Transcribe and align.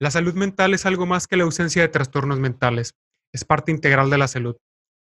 La 0.00 0.10
salud 0.10 0.34
mental 0.34 0.74
es 0.74 0.86
algo 0.86 1.06
más 1.06 1.28
que 1.28 1.36
la 1.36 1.44
ausencia 1.44 1.80
de 1.80 1.88
trastornos 1.88 2.40
mentales. 2.40 2.94
Es 3.32 3.44
parte 3.44 3.70
integral 3.70 4.10
de 4.10 4.18
la 4.18 4.26
salud. 4.26 4.56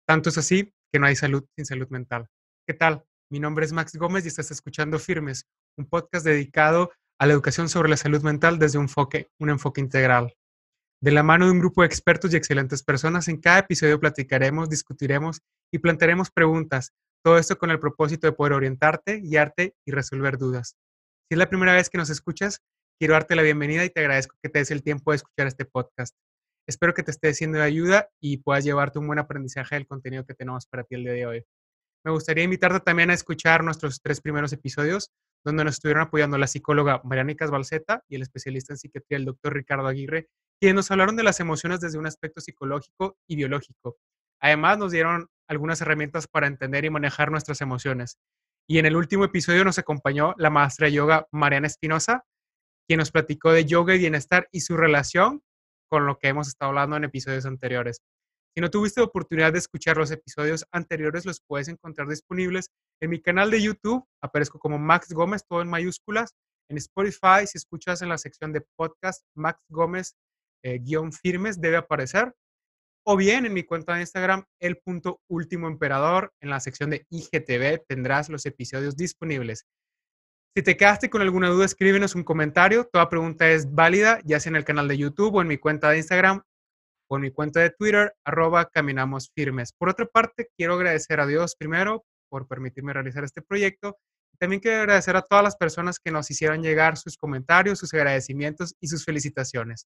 Tanto 0.07 0.29
es 0.29 0.39
así 0.39 0.73
que 0.93 1.01
no 1.01 1.07
hay 1.07 1.17
salud 1.17 1.45
sin 1.57 1.67
salud 1.67 1.89
mental. 1.91 2.29
¿Qué 2.69 2.73
tal? 2.73 3.04
Mi 3.29 3.41
nombre 3.41 3.64
es 3.64 3.72
Max 3.72 3.96
Gómez 3.96 4.25
y 4.25 4.29
estás 4.29 4.53
escuchando 4.53 5.01
Firmes, 5.01 5.45
un 5.77 5.87
podcast 5.87 6.25
dedicado 6.25 6.93
a 7.19 7.27
la 7.27 7.33
educación 7.33 7.69
sobre 7.69 7.88
la 7.88 7.97
salud 7.97 8.22
mental 8.22 8.61
desde 8.61 8.79
un 8.79 8.85
enfoque, 8.85 9.29
integral. 9.81 10.33
De 11.03 11.11
la 11.11 11.25
mano 11.25 11.47
de 11.47 11.51
un 11.51 11.59
grupo 11.59 11.83
de 11.83 11.89
expertos 11.89 12.33
y 12.33 12.37
excelentes 12.37 12.85
personas, 12.85 13.27
en 13.27 13.41
cada 13.41 13.59
episodio 13.59 13.99
platicaremos, 13.99 14.71
discutiremos 14.71 15.41
y 15.73 15.79
plantearemos 15.79 16.30
preguntas, 16.30 16.93
todo 17.25 17.39
esto 17.39 17.59
con 17.59 17.73
el 17.73 17.80
propósito 17.80 18.29
de 18.29 18.33
poder 18.33 18.53
orientarte, 18.53 19.21
guiarte 19.21 19.75
y 19.84 19.91
resolver 19.91 20.39
dudas. 20.39 20.77
Si 21.29 21.34
es 21.34 21.39
la 21.39 21.48
primera 21.48 21.73
vez 21.73 21.91
que 21.91 21.98
nos 21.98 22.09
escuchas, 22.09 22.61
quiero 22.98 23.15
darte 23.15 23.37
la 23.37 23.43
bienvenida 23.43 23.84
y 23.84 23.91
te 23.91 24.01
agradezco 24.01 24.37
que 24.43 24.48
te 24.48 24.59
des 24.59 24.71
el 24.71 24.83
tiempo 24.83 25.11
de 25.11 25.16
escuchar 25.16 25.47
este 25.47 25.65
podcast. 25.65 26.16
Espero 26.66 26.95
que 26.95 27.02
te 27.02 27.11
esté 27.11 27.33
siendo 27.34 27.59
de 27.59 27.65
ayuda 27.65 28.09
y 28.21 28.38
puedas 28.38 28.65
llevarte 28.65 28.98
un 28.98 29.07
buen 29.07 29.19
aprendizaje 29.19 29.77
del 29.77 29.87
contenido 29.87 30.25
que 30.25 30.34
tenemos 30.34 30.66
para 30.66 30.84
ti 30.84 30.95
el 30.95 31.05
día 31.05 31.12
de 31.12 31.27
hoy. 31.27 31.45
Me 32.05 32.11
gustaría 32.11 32.45
invitarte 32.45 32.80
también 32.80 33.11
a 33.11 33.15
escuchar 33.15 33.62
nuestros 33.62 34.01
tres 34.01 34.21
primeros 34.21 34.52
episodios, 34.52 35.11
donde 35.45 35.65
nos 35.65 35.74
estuvieron 35.74 36.05
apoyando 36.05 36.38
la 36.38 36.47
psicóloga 36.47 37.01
Marianica 37.05 37.47
Balseta 37.47 38.02
y 38.09 38.16
el 38.16 38.23
especialista 38.23 38.73
en 38.73 38.79
psiquiatría, 38.79 39.19
el 39.19 39.24
doctor 39.27 39.55
Ricardo 39.55 39.87
Aguirre, 39.87 40.29
quienes 40.59 40.77
nos 40.77 40.91
hablaron 40.91 41.16
de 41.16 41.23
las 41.23 41.38
emociones 41.41 41.80
desde 41.80 41.99
un 41.99 42.07
aspecto 42.07 42.41
psicológico 42.41 43.19
y 43.29 43.37
biológico. 43.37 43.99
Además, 44.41 44.79
nos 44.79 44.93
dieron 44.93 45.29
algunas 45.49 45.80
herramientas 45.80 46.27
para 46.27 46.47
entender 46.47 46.85
y 46.85 46.91
manejar 46.91 47.30
nuestras 47.30 47.60
emociones. 47.60 48.19
Y 48.69 48.79
en 48.79 48.87
el 48.87 48.97
último 48.97 49.24
episodio 49.24 49.65
nos 49.65 49.79
acompañó 49.79 50.35
la 50.38 50.51
maestra 50.51 50.87
de 50.87 50.95
yoga 50.95 51.27
Mariana 51.30 51.69
Espinosa, 51.69 52.24
quien 52.87 52.99
nos 52.99 53.11
platicó 53.11 53.53
de 53.53 53.65
yoga 53.65 53.95
y 53.95 53.99
bienestar 53.99 54.49
y 54.53 54.61
su 54.61 54.77
relación 54.77 55.43
con 55.88 56.07
lo 56.07 56.19
que 56.19 56.29
hemos 56.29 56.49
estado 56.49 56.71
hablando 56.71 56.97
en 56.97 57.05
episodios 57.05 57.47
anteriores. 57.47 58.01
Si 58.55 58.60
no 58.60 58.71
tuviste 58.71 59.02
oportunidad 59.02 59.52
de 59.52 59.59
escuchar 59.59 59.99
los 59.99 60.10
episodios 60.10 60.65
anteriores, 60.73 61.27
los 61.27 61.43
puedes 61.47 61.69
encontrar 61.69 62.09
disponibles 62.09 62.71
en 63.02 63.10
mi 63.10 63.21
canal 63.21 63.51
de 63.51 63.63
YouTube. 63.63 64.05
Aparezco 64.22 64.58
como 64.58 64.78
Max 64.78 65.12
Gómez, 65.12 65.44
todo 65.47 65.60
en 65.60 65.69
mayúsculas. 65.69 66.34
En 66.70 66.78
Spotify, 66.78 67.47
si 67.47 67.58
escuchas 67.58 68.00
en 68.00 68.08
la 68.08 68.19
sección 68.19 68.52
de 68.52 68.62
podcast, 68.77 69.25
Max 69.36 69.60
Gómez 69.69 70.16
eh, 70.64 70.78
guion 70.78 71.12
firmes 71.12 71.60
debe 71.60 71.77
aparecer. 71.77 72.34
O 73.06 73.16
bien 73.16 73.47
en 73.47 73.53
mi 73.53 73.62
cuenta 73.62 73.94
de 73.94 74.00
Instagram, 74.00 74.44
el 74.58 74.78
punto 74.78 75.20
último 75.28 75.69
emperador, 75.69 76.32
en 76.41 76.50
la 76.50 76.58
sección 76.58 76.91
de 76.91 77.06
IGTV 77.10 77.84
tendrás 77.86 78.28
los 78.28 78.47
episodios 78.47 78.97
disponibles. 78.97 79.66
Si 80.56 80.62
te 80.62 80.74
quedaste 80.74 81.10
con 81.10 81.20
alguna 81.20 81.50
duda, 81.50 81.66
escríbenos 81.66 82.14
un 82.14 82.24
comentario. 82.24 82.88
Toda 82.90 83.10
pregunta 83.10 83.46
es 83.50 83.74
válida, 83.74 84.20
ya 84.24 84.40
sea 84.40 84.48
en 84.48 84.56
el 84.56 84.64
canal 84.64 84.88
de 84.88 84.96
YouTube 84.96 85.34
o 85.34 85.42
en 85.42 85.48
mi 85.48 85.58
cuenta 85.58 85.90
de 85.90 85.98
Instagram 85.98 86.40
o 87.10 87.16
en 87.16 87.22
mi 87.22 87.30
cuenta 87.30 87.60
de 87.60 87.68
Twitter, 87.68 88.14
arroba 88.24 88.64
caminamos. 88.70 89.30
Por 89.76 89.90
otra 89.90 90.06
parte, 90.06 90.48
quiero 90.56 90.72
agradecer 90.72 91.20
a 91.20 91.26
Dios 91.26 91.56
primero 91.56 92.06
por 92.30 92.48
permitirme 92.48 92.94
realizar 92.94 93.22
este 93.22 93.42
proyecto. 93.42 93.98
También 94.38 94.62
quiero 94.62 94.78
agradecer 94.78 95.14
a 95.16 95.20
todas 95.20 95.44
las 95.44 95.56
personas 95.56 95.98
que 95.98 96.10
nos 96.10 96.30
hicieron 96.30 96.62
llegar 96.62 96.96
sus 96.96 97.18
comentarios, 97.18 97.78
sus 97.78 97.92
agradecimientos 97.92 98.74
y 98.80 98.88
sus 98.88 99.04
felicitaciones. 99.04 99.86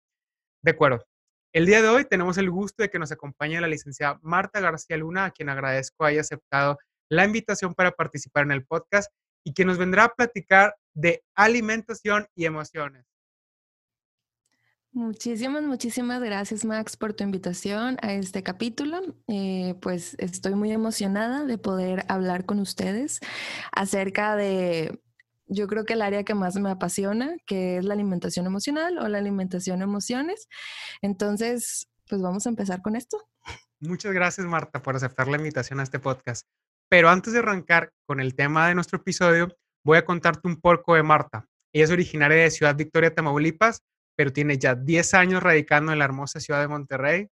De 0.64 0.72
acuerdo. 0.72 1.06
El 1.54 1.66
día 1.66 1.82
de 1.82 1.90
hoy 1.90 2.06
tenemos 2.06 2.38
el 2.38 2.50
gusto 2.50 2.84
de 2.84 2.90
que 2.90 3.00
nos 3.00 3.12
acompañe 3.12 3.60
la 3.60 3.68
licenciada 3.68 4.18
Marta 4.22 4.62
García 4.62 4.96
Luna, 4.96 5.26
a 5.26 5.32
quien 5.32 5.50
agradezco 5.50 6.06
haya 6.06 6.22
aceptado 6.22 6.78
la 7.10 7.26
invitación 7.26 7.74
para 7.74 7.92
participar 7.92 8.46
en 8.46 8.54
el 8.54 8.66
podcast 8.66 9.12
y 9.44 9.54
que 9.54 9.66
nos 9.66 9.78
vendrá 9.78 10.06
a 10.06 10.14
platicar 10.14 10.76
de 10.94 11.24
alimentación 11.36 12.28
y 12.36 12.46
emociones. 12.46 13.06
Muchísimas, 14.92 15.64
muchísimas 15.64 16.22
gracias 16.22 16.64
Max 16.64 16.96
por 16.96 17.14
tu 17.14 17.24
invitación 17.24 17.98
a 18.04 18.14
este 18.14 18.44
capítulo. 18.44 19.02
Eh, 19.28 19.74
pues 19.82 20.16
estoy 20.20 20.54
muy 20.54 20.72
emocionada 20.72 21.46
de 21.46 21.58
poder 21.58 22.06
hablar 22.10 22.46
con 22.46 22.60
ustedes 22.60 23.20
acerca 23.72 24.36
de, 24.36 25.02
yo 25.48 25.66
creo 25.66 25.86
que 25.86 25.94
el 25.94 26.04
área 26.04 26.24
que 26.24 26.36
más 26.36 26.56
me 26.58 26.70
apasiona, 26.70 27.36
que 27.48 27.78
es 27.78 27.86
la 27.86 27.96
alimentación 27.96 28.46
emocional 28.46 29.00
o 29.00 29.08
la 29.08 29.18
alimentación 29.18 29.82
emociones. 29.82 30.48
Entonces, 31.02 31.90
pues 32.08 32.22
vamos 32.22 32.46
a 32.46 32.50
empezar 32.50 32.84
con 32.84 32.96
esto. 32.96 33.18
Muchas 33.80 34.14
gracias 34.14 34.46
Marta 34.46 34.84
por 34.84 34.96
aceptar 34.96 35.28
la 35.28 35.38
invitación 35.38 35.80
a 35.80 35.84
este 35.84 36.00
podcast. 36.00 36.48
Pero 36.94 37.10
antes 37.10 37.34
de 37.34 37.40
arrancar 37.40 37.92
con 38.06 38.20
el 38.20 38.36
tema 38.36 38.68
de 38.68 38.76
nuestro 38.76 39.00
episodio, 39.00 39.48
voy 39.84 39.98
a 39.98 40.06
contarte 40.06 40.48
un 40.48 40.62
poco 40.62 40.94
de 40.94 41.02
Marta. 41.02 41.48
Ella 41.74 41.86
es 41.86 41.90
originaria 41.90 42.44
de 42.44 42.52
Ciudad 42.52 42.76
Victoria, 42.76 43.12
Tamaulipas, 43.12 43.82
pero 44.16 44.32
tiene 44.32 44.60
ya 44.60 44.76
10 44.76 45.16
años 45.16 45.42
radicando 45.42 45.92
en 45.92 45.98
la 45.98 46.06
hermosa 46.06 46.40
ciudad 46.40 46.62
de 46.62 46.68
Monterrey. 46.68 47.30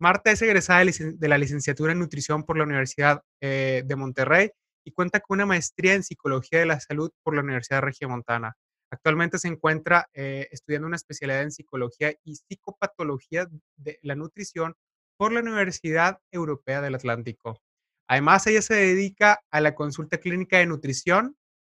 Marta 0.00 0.32
es 0.32 0.42
egresada 0.42 0.84
de 0.84 1.28
la 1.28 1.38
licenciatura 1.38 1.92
en 1.92 2.00
nutrición 2.00 2.42
por 2.42 2.58
la 2.58 2.64
Universidad 2.64 3.22
eh, 3.40 3.84
de 3.86 3.94
Monterrey 3.94 4.50
y 4.84 4.90
cuenta 4.90 5.20
con 5.20 5.36
una 5.36 5.46
maestría 5.46 5.94
en 5.94 6.02
psicología 6.02 6.58
de 6.58 6.66
la 6.66 6.80
salud 6.80 7.12
por 7.22 7.36
la 7.36 7.42
Universidad 7.42 7.84
de 8.00 8.06
Montana. 8.08 8.56
Actualmente 8.90 9.38
se 9.38 9.46
encuentra 9.46 10.08
eh, 10.12 10.48
estudiando 10.50 10.88
una 10.88 10.96
especialidad 10.96 11.42
en 11.42 11.52
psicología 11.52 12.12
y 12.24 12.34
psicopatología 12.34 13.46
de 13.76 14.00
la 14.02 14.16
nutrición 14.16 14.74
por 15.16 15.30
la 15.30 15.38
Universidad 15.38 16.18
Europea 16.32 16.80
del 16.80 16.96
Atlántico. 16.96 17.62
Además, 18.08 18.46
ella 18.46 18.62
se 18.62 18.74
dedica 18.74 19.44
a 19.50 19.60
la 19.60 19.74
consulta 19.74 20.18
clínica 20.18 20.58
de 20.58 20.66
nutrición, 20.66 21.36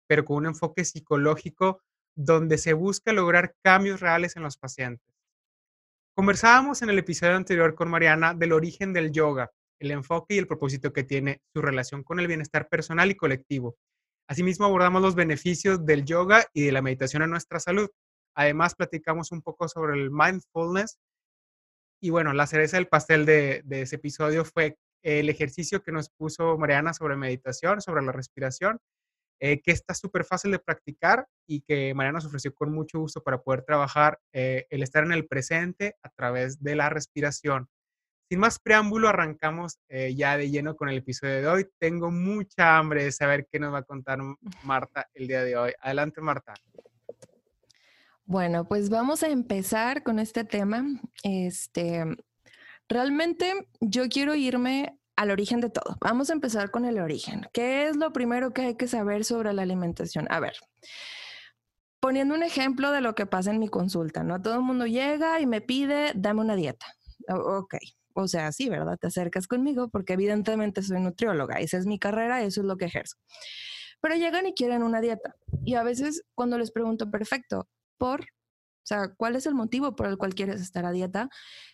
pero 0.07 0.25
con 0.25 0.37
un 0.37 0.45
enfoque 0.47 0.85
psicológico 0.85 1.81
donde 2.15 2.57
se 2.57 2.73
busca 2.73 3.13
lograr 3.13 3.55
cambios 3.63 3.99
reales 3.99 4.35
en 4.35 4.43
los 4.43 4.57
pacientes. 4.57 5.07
Conversábamos 6.15 6.81
en 6.81 6.89
el 6.89 6.99
episodio 6.99 7.35
anterior 7.35 7.73
con 7.75 7.89
Mariana 7.89 8.33
del 8.33 8.51
origen 8.51 8.93
del 8.93 9.11
yoga, 9.11 9.51
el 9.79 9.91
enfoque 9.91 10.35
y 10.35 10.37
el 10.37 10.47
propósito 10.47 10.91
que 10.91 11.03
tiene 11.03 11.41
su 11.53 11.61
relación 11.61 12.03
con 12.03 12.19
el 12.19 12.27
bienestar 12.27 12.67
personal 12.67 13.09
y 13.09 13.15
colectivo. 13.15 13.77
Asimismo, 14.27 14.65
abordamos 14.65 15.01
los 15.01 15.15
beneficios 15.15 15.83
del 15.85 16.05
yoga 16.05 16.45
y 16.53 16.65
de 16.65 16.71
la 16.71 16.81
meditación 16.81 17.23
en 17.23 17.31
nuestra 17.31 17.59
salud. 17.59 17.89
Además, 18.35 18.75
platicamos 18.75 19.31
un 19.31 19.41
poco 19.41 19.67
sobre 19.67 19.99
el 19.99 20.11
mindfulness. 20.11 20.99
Y 22.01 22.11
bueno, 22.11 22.33
la 22.33 22.45
cereza 22.45 22.77
del 22.77 22.87
pastel 22.87 23.25
de, 23.25 23.61
de 23.65 23.81
ese 23.83 23.95
episodio 23.95 24.45
fue 24.45 24.77
el 25.01 25.29
ejercicio 25.29 25.81
que 25.81 25.91
nos 25.91 26.09
puso 26.09 26.57
Mariana 26.57 26.93
sobre 26.93 27.15
meditación, 27.15 27.81
sobre 27.81 28.03
la 28.03 28.11
respiración, 28.11 28.79
eh, 29.41 29.61
que 29.61 29.71
está 29.71 29.93
súper 29.93 30.25
fácil 30.25 30.51
de 30.51 30.59
practicar 30.59 31.25
y 31.47 31.61
que 31.61 31.93
Mariana 31.93 32.17
nos 32.17 32.25
ofreció 32.25 32.53
con 32.53 32.73
mucho 32.73 32.99
gusto 32.99 33.23
para 33.23 33.41
poder 33.41 33.61
trabajar 33.61 34.19
eh, 34.33 34.67
el 34.69 34.83
estar 34.83 35.05
en 35.05 35.13
el 35.13 35.27
presente 35.27 35.95
a 36.03 36.09
través 36.09 36.61
de 36.61 36.75
la 36.75 36.89
respiración. 36.89 37.69
Sin 38.29 38.39
más 38.39 38.59
preámbulo, 38.59 39.07
arrancamos 39.07 39.79
eh, 39.87 40.13
ya 40.13 40.37
de 40.37 40.51
lleno 40.51 40.75
con 40.75 40.89
el 40.89 40.97
episodio 40.97 41.35
de 41.35 41.47
hoy. 41.47 41.67
Tengo 41.79 42.11
mucha 42.11 42.77
hambre 42.77 43.05
de 43.05 43.11
saber 43.11 43.47
qué 43.49 43.59
nos 43.59 43.73
va 43.73 43.79
a 43.79 43.83
contar 43.83 44.19
Marta 44.63 45.09
el 45.13 45.27
día 45.27 45.43
de 45.43 45.57
hoy. 45.57 45.71
Adelante, 45.79 46.21
Marta. 46.21 46.53
Bueno, 48.25 48.67
pues 48.67 48.91
vamos 48.91 49.23
a 49.23 49.29
empezar 49.29 50.03
con 50.03 50.19
este 50.19 50.43
tema. 50.43 50.85
Este, 51.23 52.05
Realmente 52.89 53.53
yo 53.79 54.09
quiero 54.09 54.33
irme 54.35 54.99
al 55.15 55.31
origen 55.31 55.61
de 55.61 55.69
todo. 55.69 55.97
Vamos 56.01 56.29
a 56.29 56.33
empezar 56.33 56.71
con 56.71 56.85
el 56.85 56.99
origen. 56.99 57.47
¿Qué 57.53 57.87
es 57.87 57.95
lo 57.95 58.11
primero 58.11 58.51
que 58.51 58.63
hay 58.63 58.75
que 58.75 58.87
saber 58.87 59.25
sobre 59.25 59.53
la 59.53 59.61
alimentación? 59.61 60.27
A 60.31 60.39
ver, 60.39 60.53
poniendo 61.99 62.33
un 62.33 62.41
ejemplo 62.41 62.91
de 62.91 63.01
lo 63.01 63.15
que 63.15 63.25
pasa 63.25 63.51
en 63.51 63.59
mi 63.59 63.67
consulta, 63.67 64.23
¿no? 64.23 64.41
Todo 64.41 64.55
el 64.55 64.61
mundo 64.61 64.87
llega 64.87 65.39
y 65.39 65.45
me 65.45 65.61
pide, 65.61 66.13
dame 66.15 66.41
una 66.41 66.55
dieta. 66.55 66.87
ok, 67.27 67.75
o 68.13 68.27
sea, 68.27 68.51
sí, 68.51 68.69
¿verdad? 68.69 68.97
Te 68.97 69.07
acercas 69.07 69.47
conmigo 69.47 69.89
porque 69.89 70.13
evidentemente 70.13 70.81
soy 70.81 70.99
nutrióloga, 70.99 71.59
esa 71.59 71.77
es 71.77 71.85
mi 71.85 71.99
carrera, 71.99 72.41
eso 72.41 72.61
es 72.61 72.65
lo 72.65 72.77
que 72.77 72.85
ejerzo. 72.85 73.17
Pero 74.01 74.15
llegan 74.15 74.47
y 74.47 74.53
quieren 74.53 74.81
una 74.81 75.01
dieta. 75.01 75.35
Y 75.63 75.75
a 75.75 75.83
veces 75.83 76.23
cuando 76.33 76.57
les 76.57 76.71
pregunto, 76.71 77.11
perfecto, 77.11 77.67
¿por? 77.97 78.25
O 78.79 78.85
sea, 78.89 79.13
¿cuál 79.15 79.35
es 79.35 79.45
el 79.45 79.55
motivo 79.55 79.95
por 79.95 80.07
el 80.07 80.17
cual 80.17 80.33
quieres 80.33 80.61
estar 80.61 80.85
a 80.85 80.91
dieta? 80.91 81.29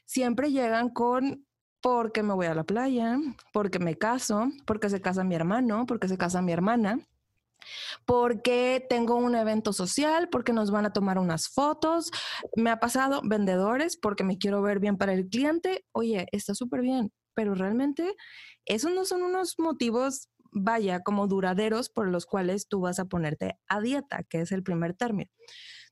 Siempre 0.05 0.51
llegan 0.51 0.89
con 0.89 1.45
porque 1.81 2.23
me 2.23 2.33
voy 2.33 2.47
a 2.47 2.55
la 2.55 2.63
playa, 2.63 3.19
porque 3.53 3.79
me 3.79 3.95
caso, 3.95 4.49
porque 4.65 4.89
se 4.89 5.01
casa 5.01 5.23
mi 5.23 5.35
hermano, 5.35 5.85
porque 5.85 6.07
se 6.07 6.17
casa 6.17 6.41
mi 6.41 6.51
hermana, 6.51 6.99
porque 8.05 8.85
tengo 8.89 9.15
un 9.15 9.35
evento 9.35 9.73
social, 9.73 10.29
porque 10.29 10.53
nos 10.53 10.71
van 10.71 10.85
a 10.85 10.93
tomar 10.93 11.19
unas 11.19 11.47
fotos. 11.47 12.11
Me 12.55 12.69
ha 12.69 12.79
pasado 12.79 13.21
vendedores 13.23 13.97
porque 13.97 14.23
me 14.23 14.37
quiero 14.37 14.61
ver 14.61 14.79
bien 14.79 14.97
para 14.97 15.13
el 15.13 15.27
cliente. 15.27 15.85
Oye, 15.91 16.27
está 16.31 16.55
súper 16.55 16.81
bien, 16.81 17.11
pero 17.33 17.55
realmente 17.55 18.15
esos 18.65 18.91
no 18.91 19.05
son 19.05 19.21
unos 19.23 19.55
motivos, 19.59 20.29
vaya, 20.51 21.01
como 21.01 21.27
duraderos 21.27 21.89
por 21.89 22.07
los 22.07 22.25
cuales 22.25 22.67
tú 22.67 22.81
vas 22.81 22.99
a 22.99 23.05
ponerte 23.05 23.59
a 23.67 23.79
dieta, 23.79 24.23
que 24.23 24.41
es 24.41 24.51
el 24.51 24.63
primer 24.63 24.95
término. 24.95 25.29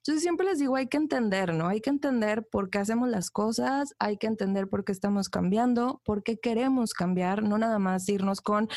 Entonces 0.06 0.22
siempre 0.22 0.46
les 0.46 0.60
digo, 0.60 0.76
hay 0.76 0.88
que 0.88 0.98
entender, 0.98 1.54
¿no? 1.54 1.70
Hay 1.70 1.80
que 1.80 1.90
entender 1.90 2.46
por 2.46 2.70
qué 2.70 2.80
hacemos 2.80 3.08
las 3.08 3.32
cosas, 3.32 3.96
hay 4.00 4.18
que 4.18 4.28
entender 4.28 4.68
por 4.68 4.84
qué 4.84 4.92
estamos 4.92 5.30
cambiando, 5.30 6.02
por 6.04 6.24
qué 6.24 6.38
queremos 6.38 6.94
cambiar, 6.94 7.42
no 7.42 7.58
nada 7.58 7.80
más 7.80 8.10
irnos 8.10 8.42
con 8.42 8.68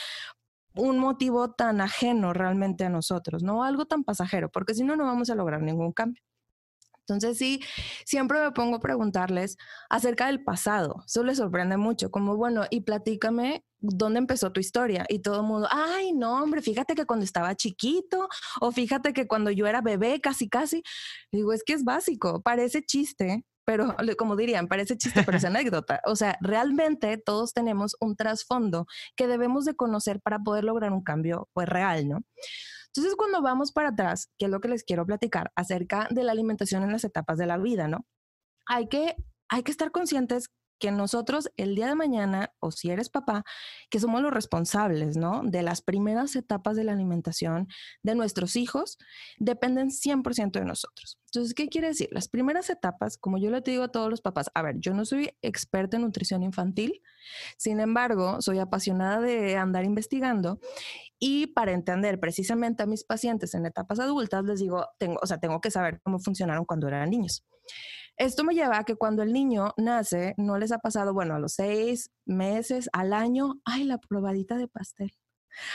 un 0.76 0.98
motivo 0.98 1.50
tan 1.52 1.80
ajeno 1.80 2.32
realmente 2.32 2.84
a 2.84 2.90
nosotros, 2.90 3.42
¿no? 3.42 3.64
Algo 3.64 3.86
tan 3.86 4.04
pasajero, 4.04 4.50
porque 4.50 4.74
si 4.74 4.84
no, 4.84 4.94
no 4.94 5.04
vamos 5.04 5.28
a 5.30 5.34
lograr 5.34 5.62
ningún 5.62 5.92
cambio. 5.92 6.22
Entonces 7.08 7.38
sí, 7.38 7.62
siempre 8.04 8.40
me 8.40 8.50
pongo 8.50 8.76
a 8.76 8.80
preguntarles 8.80 9.56
acerca 9.88 10.26
del 10.26 10.42
pasado. 10.42 11.04
Eso 11.06 11.22
les 11.22 11.38
sorprende 11.38 11.76
mucho, 11.76 12.10
como 12.10 12.36
bueno, 12.36 12.64
y 12.68 12.80
platícame 12.80 13.64
dónde 13.78 14.18
empezó 14.18 14.50
tu 14.52 14.60
historia. 14.60 15.06
Y 15.08 15.20
todo 15.20 15.36
el 15.36 15.46
mundo, 15.46 15.68
ay, 15.70 16.12
no, 16.12 16.42
hombre, 16.42 16.62
fíjate 16.62 16.94
que 16.94 17.06
cuando 17.06 17.24
estaba 17.24 17.54
chiquito, 17.54 18.28
o 18.60 18.72
fíjate 18.72 19.12
que 19.12 19.28
cuando 19.28 19.50
yo 19.52 19.66
era 19.66 19.80
bebé, 19.82 20.20
casi, 20.20 20.48
casi. 20.48 20.82
Digo, 21.30 21.52
es 21.52 21.62
que 21.64 21.74
es 21.74 21.84
básico, 21.84 22.42
parece 22.42 22.82
chiste, 22.82 23.44
pero 23.64 23.94
como 24.16 24.36
dirían, 24.36 24.68
parece 24.68 24.96
chiste, 24.96 25.22
pero 25.24 25.38
es 25.38 25.44
anécdota. 25.44 26.00
O 26.06 26.16
sea, 26.16 26.38
realmente 26.40 27.18
todos 27.18 27.52
tenemos 27.52 27.96
un 28.00 28.16
trasfondo 28.16 28.86
que 29.16 29.26
debemos 29.26 29.64
de 29.64 29.74
conocer 29.74 30.20
para 30.20 30.38
poder 30.40 30.64
lograr 30.64 30.92
un 30.92 31.02
cambio, 31.02 31.48
pues 31.52 31.68
real, 31.68 32.08
¿no? 32.08 32.20
Entonces, 32.96 33.16
cuando 33.16 33.42
vamos 33.42 33.72
para 33.72 33.90
atrás, 33.90 34.30
que 34.38 34.46
es 34.46 34.50
lo 34.50 34.60
que 34.60 34.68
les 34.68 34.84
quiero 34.84 35.04
platicar 35.06 35.52
acerca 35.54 36.08
de 36.10 36.24
la 36.24 36.32
alimentación 36.32 36.82
en 36.82 36.92
las 36.92 37.04
etapas 37.04 37.38
de 37.38 37.46
la 37.46 37.58
vida, 37.58 37.88
¿no? 37.88 38.06
Hay 38.66 38.88
que, 38.88 39.16
hay 39.48 39.62
que 39.62 39.70
estar 39.70 39.90
conscientes 39.90 40.48
que 40.78 40.90
nosotros 40.90 41.50
el 41.56 41.74
día 41.74 41.88
de 41.88 41.94
mañana, 41.94 42.52
o 42.60 42.70
si 42.70 42.90
eres 42.90 43.08
papá, 43.08 43.44
que 43.90 44.00
somos 44.00 44.22
los 44.22 44.32
responsables, 44.32 45.16
¿no? 45.16 45.42
De 45.44 45.62
las 45.62 45.82
primeras 45.82 46.36
etapas 46.36 46.76
de 46.76 46.84
la 46.84 46.92
alimentación 46.92 47.68
de 48.02 48.14
nuestros 48.14 48.56
hijos, 48.56 48.98
dependen 49.38 49.90
100% 49.90 50.58
de 50.58 50.64
nosotros. 50.64 51.18
Entonces, 51.26 51.54
¿qué 51.54 51.68
quiere 51.68 51.88
decir? 51.88 52.08
Las 52.12 52.28
primeras 52.28 52.70
etapas, 52.70 53.18
como 53.18 53.38
yo 53.38 53.50
le 53.50 53.60
digo 53.60 53.84
a 53.84 53.88
todos 53.88 54.10
los 54.10 54.20
papás, 54.20 54.50
a 54.54 54.62
ver, 54.62 54.76
yo 54.78 54.94
no 54.94 55.04
soy 55.04 55.30
experta 55.42 55.96
en 55.96 56.02
nutrición 56.02 56.42
infantil, 56.42 57.02
sin 57.56 57.80
embargo, 57.80 58.40
soy 58.40 58.58
apasionada 58.58 59.20
de 59.20 59.56
andar 59.56 59.84
investigando 59.84 60.60
y 61.18 61.48
para 61.48 61.72
entender 61.72 62.20
precisamente 62.20 62.82
a 62.82 62.86
mis 62.86 63.04
pacientes 63.04 63.54
en 63.54 63.66
etapas 63.66 63.98
adultas, 64.00 64.44
les 64.44 64.60
digo, 64.60 64.86
tengo, 64.98 65.18
o 65.22 65.26
sea, 65.26 65.38
tengo 65.38 65.60
que 65.60 65.70
saber 65.70 66.00
cómo 66.02 66.18
funcionaron 66.18 66.64
cuando 66.64 66.88
eran 66.88 67.10
niños. 67.10 67.44
Esto 68.16 68.44
me 68.44 68.54
lleva 68.54 68.78
a 68.78 68.84
que 68.84 68.96
cuando 68.96 69.22
el 69.22 69.32
niño 69.32 69.74
nace, 69.76 70.34
no 70.38 70.58
les 70.58 70.72
ha 70.72 70.78
pasado, 70.78 71.12
bueno, 71.12 71.34
a 71.34 71.38
los 71.38 71.52
seis 71.54 72.10
meses, 72.24 72.88
al 72.92 73.12
año, 73.12 73.60
ay, 73.64 73.84
la 73.84 73.98
probadita 73.98 74.56
de 74.56 74.68
pastel. 74.68 75.12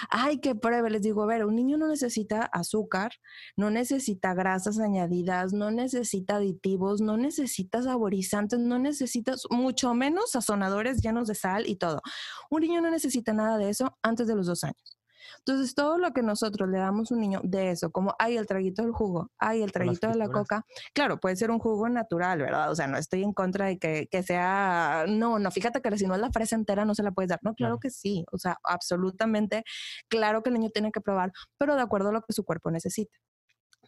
Ay, 0.09 0.39
qué 0.39 0.55
prueba. 0.55 0.89
Les 0.89 1.01
digo, 1.01 1.23
a 1.23 1.25
ver, 1.25 1.45
un 1.45 1.55
niño 1.55 1.77
no 1.77 1.87
necesita 1.87 2.43
azúcar, 2.43 3.11
no 3.55 3.69
necesita 3.69 4.33
grasas 4.33 4.79
añadidas, 4.79 5.53
no 5.53 5.71
necesita 5.71 6.37
aditivos, 6.37 7.01
no 7.01 7.17
necesita 7.17 7.81
saborizantes, 7.81 8.59
no 8.59 8.79
necesita 8.79 9.35
mucho 9.49 9.93
menos 9.93 10.31
sazonadores 10.31 11.01
llenos 11.01 11.27
de 11.27 11.35
sal 11.35 11.67
y 11.67 11.75
todo. 11.75 12.01
Un 12.49 12.61
niño 12.61 12.81
no 12.81 12.91
necesita 12.91 13.33
nada 13.33 13.57
de 13.57 13.69
eso 13.69 13.97
antes 14.03 14.27
de 14.27 14.35
los 14.35 14.47
dos 14.47 14.63
años. 14.63 15.00
Entonces, 15.39 15.75
todo 15.75 15.97
lo 15.97 16.11
que 16.11 16.21
nosotros 16.21 16.69
le 16.69 16.77
damos 16.77 17.11
a 17.11 17.15
un 17.15 17.21
niño 17.21 17.41
de 17.43 17.71
eso, 17.71 17.91
como 17.91 18.15
hay 18.19 18.37
el 18.37 18.45
traguito 18.45 18.81
del 18.81 18.91
jugo, 18.91 19.31
hay 19.37 19.61
el 19.61 19.71
traguito 19.71 20.07
de 20.07 20.15
la 20.15 20.29
coca, 20.29 20.65
claro, 20.93 21.19
puede 21.19 21.35
ser 21.35 21.51
un 21.51 21.59
jugo 21.59 21.89
natural, 21.89 22.39
¿verdad? 22.39 22.71
O 22.71 22.75
sea, 22.75 22.87
no 22.87 22.97
estoy 22.97 23.23
en 23.23 23.33
contra 23.33 23.65
de 23.67 23.77
que, 23.77 24.07
que 24.09 24.23
sea, 24.23 25.05
no, 25.07 25.39
no, 25.39 25.51
fíjate 25.51 25.81
que 25.81 25.97
si 25.97 26.07
no 26.07 26.15
es 26.15 26.21
la 26.21 26.31
fresa 26.31 26.55
entera 26.55 26.85
no 26.85 26.95
se 26.95 27.03
la 27.03 27.11
puedes 27.11 27.29
dar. 27.29 27.39
No, 27.43 27.53
claro, 27.53 27.79
que 27.79 27.89
sí, 27.89 28.25
o 28.31 28.37
sea, 28.37 28.57
absolutamente 28.63 29.63
claro 30.07 30.43
que 30.43 30.49
el 30.49 30.55
niño 30.55 30.69
tiene 30.69 30.91
que 30.91 31.01
probar, 31.01 31.31
pero 31.57 31.75
de 31.75 31.81
acuerdo 31.81 32.09
a 32.09 32.11
lo 32.13 32.21
que 32.21 32.33
su 32.33 32.43
cuerpo 32.43 32.71
necesita. 32.71 33.17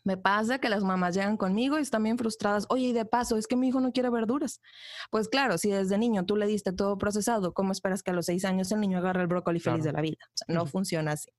Me 0.04 0.18
pasa 0.18 0.60
que 0.60 0.70
las 0.70 0.84
mamás 0.84 1.16
llegan 1.16 1.38
conmigo 1.38 1.80
y 1.80 1.82
están 1.82 2.04
bien 2.04 2.18
frustradas. 2.18 2.66
Oye, 2.70 2.88
y 2.88 2.94
de 2.94 3.06
paso, 3.06 3.38
es 3.38 3.48
que 3.48 3.56
mi 3.56 3.70
hijo 3.70 3.80
no 3.80 3.92
quiere 3.92 4.10
verduras. 4.10 4.62
Pues 5.10 5.30
claro, 5.30 5.58
si 5.58 5.70
desde 5.70 5.98
niño 5.98 6.26
tú 6.26 6.36
le 6.36 6.46
diste 6.46 6.74
todo 6.74 6.98
procesado, 6.98 7.54
¿cómo 7.54 7.72
esperas 7.72 8.04
que 8.04 8.12
a 8.12 8.14
los 8.14 8.26
seis 8.26 8.44
años 8.46 8.72
el 8.72 8.82
niño 8.82 8.98
agarre 8.98 9.22
el 9.22 9.28
brócoli 9.28 9.60
feliz 9.60 9.84
de 9.84 9.94
la 9.94 10.02
vida? 10.02 10.18
O 10.26 10.32
sea, 10.36 10.54
no 10.54 10.66
funciona 10.66 11.14
así. 11.14 11.30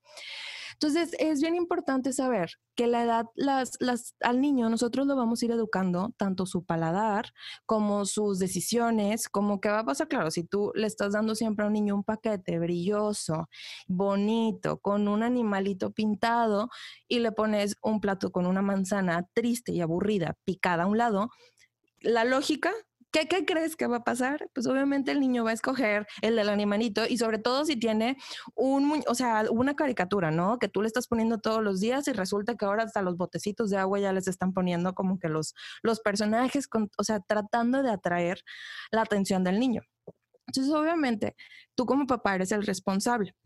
Entonces, 0.75 1.15
es 1.19 1.41
bien 1.41 1.55
importante 1.55 2.13
saber 2.13 2.53
que 2.75 2.87
la 2.87 3.05
edad, 3.05 3.27
las, 3.35 3.77
las, 3.81 4.15
al 4.21 4.41
niño 4.41 4.69
nosotros 4.69 5.07
lo 5.07 5.17
vamos 5.17 5.41
a 5.41 5.45
ir 5.45 5.53
educando, 5.53 6.13
tanto 6.17 6.47
su 6.47 6.65
paladar 6.65 7.33
como 7.67 8.05
sus 8.05 8.39
decisiones, 8.39 9.29
como 9.29 9.61
que 9.61 9.69
va 9.69 9.81
a 9.81 9.85
pasar, 9.85 10.09
claro, 10.09 10.31
si 10.31 10.45
tú 10.45 10.73
le 10.75 10.87
estás 10.87 11.13
dando 11.13 11.35
siempre 11.35 11.65
a 11.65 11.69
un 11.69 11.75
niño 11.75 11.95
un 11.95 12.05
paquete 12.05 12.59
brilloso, 12.59 13.49
bonito, 13.87 14.79
con 14.79 15.09
un 15.09 15.23
animalito 15.23 15.93
pintado 15.93 16.69
y 17.09 17.21
le 17.21 17.33
pones 17.33 17.77
un 17.83 18.01
plato 18.01 18.33
con 18.33 18.47
una 18.47 18.63
manzana 18.63 19.29
triste 19.33 19.73
y 19.73 19.81
aburrida 19.81 20.37
picada 20.45 20.85
a 20.85 20.87
un 20.87 20.99
lado, 20.99 21.31
la 22.01 22.25
lógica 22.25 22.73
¿Qué, 23.15 23.45
crees 23.47 23.77
que 23.77 23.87
va 23.87 23.99
a 23.99 24.05
pasar? 24.05 24.51
Pues 24.53 24.67
obviamente 24.67 25.13
el 25.13 25.21
niño 25.21 25.45
va 25.45 25.51
a 25.51 25.55
escoger 25.55 26.05
el 26.21 26.35
del 26.35 26.49
animalito 26.49 27.07
y 27.09 27.17
sobre 27.17 27.39
todo 27.39 27.65
si 27.65 27.77
tiene 27.77 28.17
un, 28.57 29.05
o 29.07 29.15
sea, 29.15 29.45
una 29.53 29.77
caricatura, 29.77 30.33
¿no? 30.33 30.59
Que 30.59 30.69
tú 30.69 30.83
le 30.83 30.89
estás 30.89 31.07
poniendo 31.07 31.39
todos 31.39 31.63
los 31.63 31.79
días 31.79 32.09
y 32.09 32.13
resulta 32.13 32.57
que 32.57 32.65
ahora 32.65 32.83
hasta 32.83 33.03
los 33.03 33.17
botecitos 33.17 33.71
de 33.71 33.77
agua 33.77 34.01
ya 34.01 34.13
les 34.13 34.27
están 34.27 34.53
poniendo 34.53 34.95
como 34.95 35.21
que 35.21 35.29
los, 35.29 35.55
los 35.85 36.01
personajes, 36.01 36.69
o 36.99 37.05
sea, 37.05 37.21
tratando 37.21 37.85
de 37.85 37.91
atraer 37.93 38.43
la 38.91 39.03
atención 39.03 39.45
del 39.45 39.61
niño. 39.61 39.83
Entonces, 40.49 40.75
obviamente, 40.75 41.37
tú 41.77 41.87
como 41.87 42.09
papá 42.09 42.35
eres 42.35 42.51
el 42.51 42.67
responsable. 42.67 43.37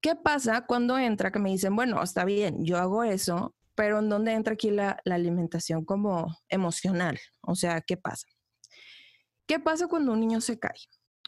¿Qué 0.00 0.14
pasa 0.14 0.64
cuando 0.64 0.96
entra 0.96 1.32
que 1.32 1.40
me 1.40 1.50
dicen, 1.50 1.74
bueno, 1.74 2.00
está 2.04 2.24
bien, 2.24 2.64
yo 2.64 2.78
hago 2.78 3.02
eso, 3.02 3.56
pero 3.74 3.98
¿en 3.98 4.08
dónde 4.08 4.32
entra 4.32 4.54
aquí 4.54 4.70
la, 4.70 5.00
la 5.04 5.16
alimentación 5.16 5.84
como 5.84 6.36
emocional? 6.48 7.18
O 7.40 7.56
sea, 7.56 7.80
¿qué 7.80 7.96
pasa? 7.96 8.28
¿Qué 9.46 9.60
pasa 9.60 9.88
cuando 9.88 10.12
un 10.12 10.20
niño 10.20 10.40
se 10.40 10.58
cae? 10.58 10.78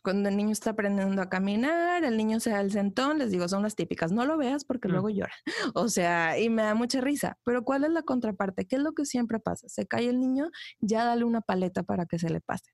Cuando 0.03 0.29
el 0.29 0.37
niño 0.37 0.53
está 0.53 0.71
aprendiendo 0.71 1.21
a 1.21 1.29
caminar, 1.29 2.05
el 2.05 2.17
niño 2.17 2.41
se 2.41 2.51
da 2.51 2.61
el 2.61 2.71
sentón, 2.71 3.19
les 3.19 3.31
digo, 3.31 3.49
son 3.49 3.63
las 3.63 3.75
típicas, 3.75 4.13
no 4.13 4.25
lo 4.25 4.37
veas 4.37 4.65
porque 4.65 4.89
mm. 4.89 4.91
luego 4.93 5.09
llora. 5.11 5.35
O 5.75 5.89
sea, 5.89 6.39
y 6.39 6.49
me 6.51 6.63
da 6.63 6.75
mucha 6.75 7.01
risa. 7.01 7.39
Pero 7.45 7.65
¿cuál 7.65 7.85
es 7.85 7.91
la 7.91 8.03
contraparte? 8.03 8.67
¿Qué 8.67 8.77
es 8.77 8.83
lo 8.83 8.93
que 8.93 9.05
siempre 9.05 9.41
pasa? 9.41 9.69
Se 9.69 9.87
cae 9.87 10.09
el 10.09 10.21
niño, 10.21 10.51
ya 10.81 11.05
dale 11.05 11.25
una 11.25 11.41
paleta 11.41 11.83
para 11.83 12.07
que 12.07 12.19
se 12.19 12.31
le 12.31 12.41
pase. 12.41 12.73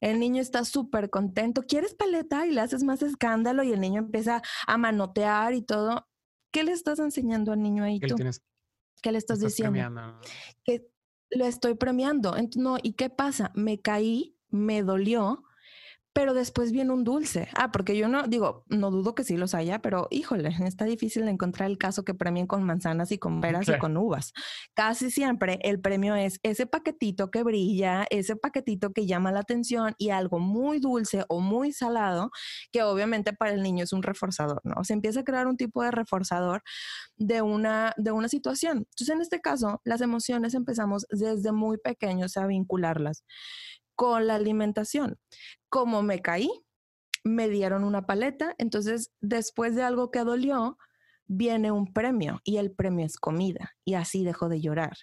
El 0.00 0.20
niño 0.20 0.40
está 0.42 0.64
súper 0.64 1.10
contento. 1.10 1.62
¿Quieres 1.62 1.94
paleta? 1.94 2.46
Y 2.46 2.52
le 2.52 2.60
haces 2.60 2.84
más 2.84 3.02
escándalo 3.02 3.62
y 3.62 3.72
el 3.72 3.80
niño 3.80 4.00
empieza 4.00 4.42
a 4.66 4.76
manotear 4.76 5.54
y 5.54 5.62
todo. 5.62 6.06
¿Qué 6.52 6.62
le 6.62 6.72
estás 6.72 6.98
enseñando 6.98 7.52
al 7.52 7.62
niño 7.62 7.84
ahí 7.84 7.98
tú? 7.98 8.14
¿Qué 9.02 9.12
le 9.12 9.18
estás, 9.18 9.40
diciendo? 9.40 10.20
Que 10.64 10.86
lo 11.30 11.44
estoy 11.46 11.74
premiando. 11.74 12.34
No, 12.56 12.78
¿y 12.82 12.94
qué 12.94 13.10
pasa? 13.10 13.52
Me 13.54 13.80
caí, 13.80 14.33
me 14.54 14.82
dolió, 14.82 15.42
pero 16.14 16.32
después 16.32 16.70
viene 16.70 16.92
un 16.92 17.02
dulce. 17.02 17.48
Ah, 17.56 17.72
porque 17.72 17.96
yo 17.96 18.08
no 18.08 18.22
digo, 18.28 18.64
no 18.68 18.92
dudo 18.92 19.16
que 19.16 19.24
sí 19.24 19.36
los 19.36 19.52
haya, 19.52 19.80
pero 19.80 20.06
híjole, 20.12 20.48
está 20.64 20.84
difícil 20.84 21.26
encontrar 21.26 21.68
el 21.68 21.76
caso 21.76 22.04
que 22.04 22.14
premien 22.14 22.46
con 22.46 22.62
manzanas 22.62 23.10
y 23.10 23.18
con 23.18 23.40
peras 23.40 23.68
y 23.68 23.76
con 23.78 23.96
uvas. 23.96 24.32
Casi 24.74 25.10
siempre 25.10 25.58
el 25.62 25.80
premio 25.80 26.14
es 26.14 26.38
ese 26.44 26.66
paquetito 26.66 27.32
que 27.32 27.42
brilla, 27.42 28.06
ese 28.10 28.36
paquetito 28.36 28.92
que 28.92 29.06
llama 29.06 29.32
la 29.32 29.40
atención 29.40 29.94
y 29.98 30.10
algo 30.10 30.38
muy 30.38 30.78
dulce 30.78 31.24
o 31.28 31.40
muy 31.40 31.72
salado, 31.72 32.30
que 32.70 32.84
obviamente 32.84 33.32
para 33.32 33.52
el 33.52 33.62
niño 33.62 33.82
es 33.82 33.92
un 33.92 34.04
reforzador, 34.04 34.60
¿no? 34.62 34.84
Se 34.84 34.92
empieza 34.92 35.20
a 35.20 35.24
crear 35.24 35.48
un 35.48 35.56
tipo 35.56 35.82
de 35.82 35.90
reforzador 35.90 36.62
de 37.16 37.42
una, 37.42 37.92
de 37.96 38.12
una 38.12 38.28
situación. 38.28 38.78
Entonces, 38.78 39.08
en 39.08 39.20
este 39.20 39.40
caso, 39.40 39.80
las 39.82 40.00
emociones 40.00 40.54
empezamos 40.54 41.06
desde 41.10 41.50
muy 41.50 41.76
pequeños 41.76 42.36
a 42.36 42.46
vincularlas 42.46 43.24
con 43.94 44.26
la 44.26 44.36
alimentación. 44.36 45.18
Como 45.68 46.02
me 46.02 46.20
caí, 46.20 46.50
me 47.24 47.48
dieron 47.48 47.84
una 47.84 48.06
paleta, 48.06 48.54
entonces 48.58 49.12
después 49.20 49.74
de 49.74 49.82
algo 49.82 50.10
que 50.10 50.20
dolió, 50.20 50.78
viene 51.26 51.70
un 51.70 51.92
premio 51.92 52.40
y 52.44 52.58
el 52.58 52.70
premio 52.70 53.06
es 53.06 53.16
comida 53.16 53.74
y 53.84 53.94
así 53.94 54.24
dejo 54.24 54.48
de 54.48 54.60
llorar. 54.60 54.96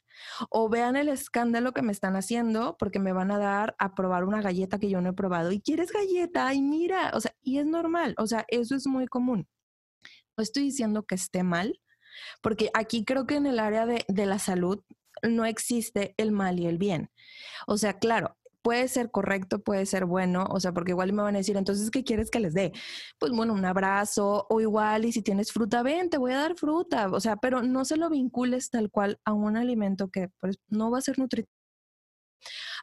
O 0.50 0.69
vean 0.69 0.95
el 0.95 1.10
escándalo 1.10 1.74
que 1.74 1.81
me 1.81 1.91
están 1.91 2.15
haciendo 2.15 2.77
porque 2.77 3.00
me 3.00 3.13
van 3.13 3.31
a 3.31 3.39
dar 3.39 3.75
a 3.79 3.95
probar 3.95 4.24
una 4.24 4.41
galleta 4.41 4.79
que 4.79 4.89
yo 4.89 5.01
no 5.01 5.10
he 5.10 5.13
probado 5.13 5.51
y 5.51 5.62
quieres 5.62 5.91
galleta 5.91 6.53
y 6.53 6.62
mira, 6.62 7.12
o 7.15 7.19
sea, 7.19 7.33
y 7.41 7.57
es 7.57 7.65
normal, 7.65 8.13
o 8.17 8.27
sea, 8.27 8.45
eso 8.50 8.75
es 8.75 8.86
muy 8.88 9.07
común. 9.07 9.48
No 10.38 10.43
estoy 10.43 10.63
diciendo 10.63 11.03
que 11.03 11.15
esté 11.15 11.43
mal, 11.43 11.81
porque 12.41 12.69
aquí 12.74 13.03
creo 13.03 13.25
que 13.25 13.36
en 13.36 13.48
el 13.48 13.60
área 13.60 13.86
de 13.86 14.25
la 14.25 14.39
salud 14.39 14.83
no 15.24 15.45
existe 15.45 16.13
el 16.17 16.31
mal 16.31 16.60
y 16.60 16.67
el 16.67 16.77
bien. 16.77 17.10
O 17.67 17.77
sea, 17.77 18.00
claro, 18.00 18.38
puede 18.62 18.88
ser 18.88 19.12
correcto, 19.12 19.60
puede 19.63 19.86
ser 19.86 20.06
bueno, 20.06 20.46
o 20.50 20.60
sea, 20.60 20.74
porque 20.74 20.91
igual 20.91 21.13
me 21.13 21.24
van 21.24 21.36
a 21.36 21.39
decir, 21.39 21.58
entonces, 21.58 21.91
¿qué 21.91 22.03
quieres 22.03 22.30
que 22.32 22.39
les 22.39 22.53
dé? 22.53 22.72
Pues 23.20 23.32
bueno, 23.32 23.53
un 23.53 23.65
abrazo 23.65 24.46
o 24.50 24.62
igual, 24.62 25.06
y 25.06 25.12
si 25.12 25.22
tienes 25.22 25.51
fruta, 25.51 25.84
ven, 25.84 26.10
te 26.10 26.18
voy 26.18 26.34
a 26.34 26.38
dar 26.38 26.56
fruta, 26.56 27.10
o 27.10 27.20
sea, 27.20 27.38
pero 27.38 27.62
no 27.63 27.86
se 27.86 27.98
lo 27.98 28.10
vincules 28.10 28.70
tal 28.70 28.89
cual 28.91 29.20
a 29.25 29.34
un 29.34 29.58
alimento 29.58 30.10
que 30.10 30.30
pues, 30.39 30.58
no 30.70 30.91
va 30.91 31.00
a 31.00 31.01
ser 31.01 31.20
nutritivo 31.20 31.61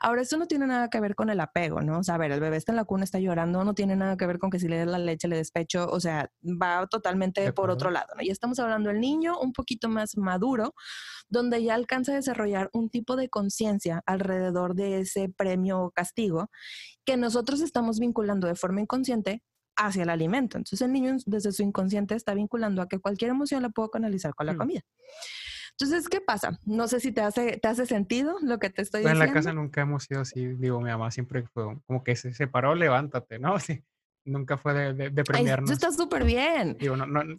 Ahora, 0.00 0.22
esto 0.22 0.36
no 0.36 0.46
tiene 0.46 0.66
nada 0.66 0.88
que 0.88 1.00
ver 1.00 1.14
con 1.14 1.30
el 1.30 1.40
apego, 1.40 1.80
¿no? 1.80 1.98
O 1.98 2.02
sea, 2.02 2.14
a 2.14 2.18
ver, 2.18 2.32
el 2.32 2.40
bebé 2.40 2.56
está 2.56 2.72
en 2.72 2.76
la 2.76 2.84
cuna, 2.84 3.04
está 3.04 3.18
llorando, 3.18 3.64
no 3.64 3.74
tiene 3.74 3.96
nada 3.96 4.16
que 4.16 4.26
ver 4.26 4.38
con 4.38 4.50
que 4.50 4.58
si 4.58 4.68
le 4.68 4.78
des 4.78 4.86
la 4.86 4.98
leche 4.98 5.28
le 5.28 5.36
despecho, 5.36 5.88
o 5.88 6.00
sea, 6.00 6.30
va 6.42 6.86
totalmente 6.86 7.52
por 7.52 7.70
otro 7.70 7.90
lado, 7.90 8.08
¿no? 8.16 8.22
Ya 8.22 8.32
estamos 8.32 8.58
hablando 8.58 8.90
del 8.90 9.00
niño 9.00 9.38
un 9.40 9.52
poquito 9.52 9.88
más 9.88 10.16
maduro, 10.16 10.74
donde 11.28 11.62
ya 11.62 11.74
alcanza 11.74 12.12
a 12.12 12.16
desarrollar 12.16 12.70
un 12.72 12.90
tipo 12.90 13.16
de 13.16 13.28
conciencia 13.28 14.02
alrededor 14.06 14.74
de 14.74 15.00
ese 15.00 15.28
premio 15.28 15.80
o 15.80 15.90
castigo 15.90 16.50
que 17.04 17.16
nosotros 17.16 17.60
estamos 17.60 17.98
vinculando 17.98 18.46
de 18.46 18.54
forma 18.54 18.80
inconsciente 18.80 19.42
hacia 19.76 20.02
el 20.02 20.10
alimento. 20.10 20.58
Entonces 20.58 20.82
el 20.82 20.92
niño 20.92 21.16
desde 21.24 21.52
su 21.52 21.62
inconsciente 21.62 22.14
está 22.14 22.34
vinculando 22.34 22.82
a 22.82 22.88
que 22.88 22.98
cualquier 22.98 23.30
emoción 23.30 23.62
la 23.62 23.70
puedo 23.70 23.90
canalizar 23.90 24.34
con 24.34 24.46
la 24.46 24.56
comida. 24.56 24.82
Entonces, 25.80 26.08
¿qué 26.08 26.20
pasa? 26.20 26.58
No 26.64 26.88
sé 26.88 26.99
si 27.00 27.12
te 27.12 27.20
hace, 27.20 27.56
te 27.58 27.68
hace 27.68 27.87
sentido 27.87 28.37
lo 28.42 28.58
que 28.58 28.68
te 28.70 28.82
estoy 28.82 29.02
Pues 29.02 29.12
en 29.12 29.18
diciendo. 29.18 29.26
la 29.26 29.32
casa 29.32 29.52
nunca 29.52 29.80
hemos 29.82 30.04
sido 30.04 30.23
así, 30.23 30.44
digo, 30.47 30.80
mi 30.80 30.90
mamá 30.90 31.11
siempre 31.12 31.44
fue 31.54 31.78
como 31.87 32.02
que 32.02 32.16
se 32.16 32.32
separó, 32.35 32.75
levántate, 32.75 33.38
¿no? 33.38 33.54
Sí, 33.61 33.85
nunca 34.25 34.58
fue 34.58 34.75
de, 34.75 34.92
de, 34.94 35.11
de 35.11 35.25
Ay, 35.32 35.50
esto 35.56 35.70
premiarnos. 35.70 35.70
está 35.70 35.92
súper 35.92 36.25
bien. 36.25 36.76
Digo, 36.80 36.97
no, 36.97 37.06
no, 37.06 37.23
no 37.23 37.38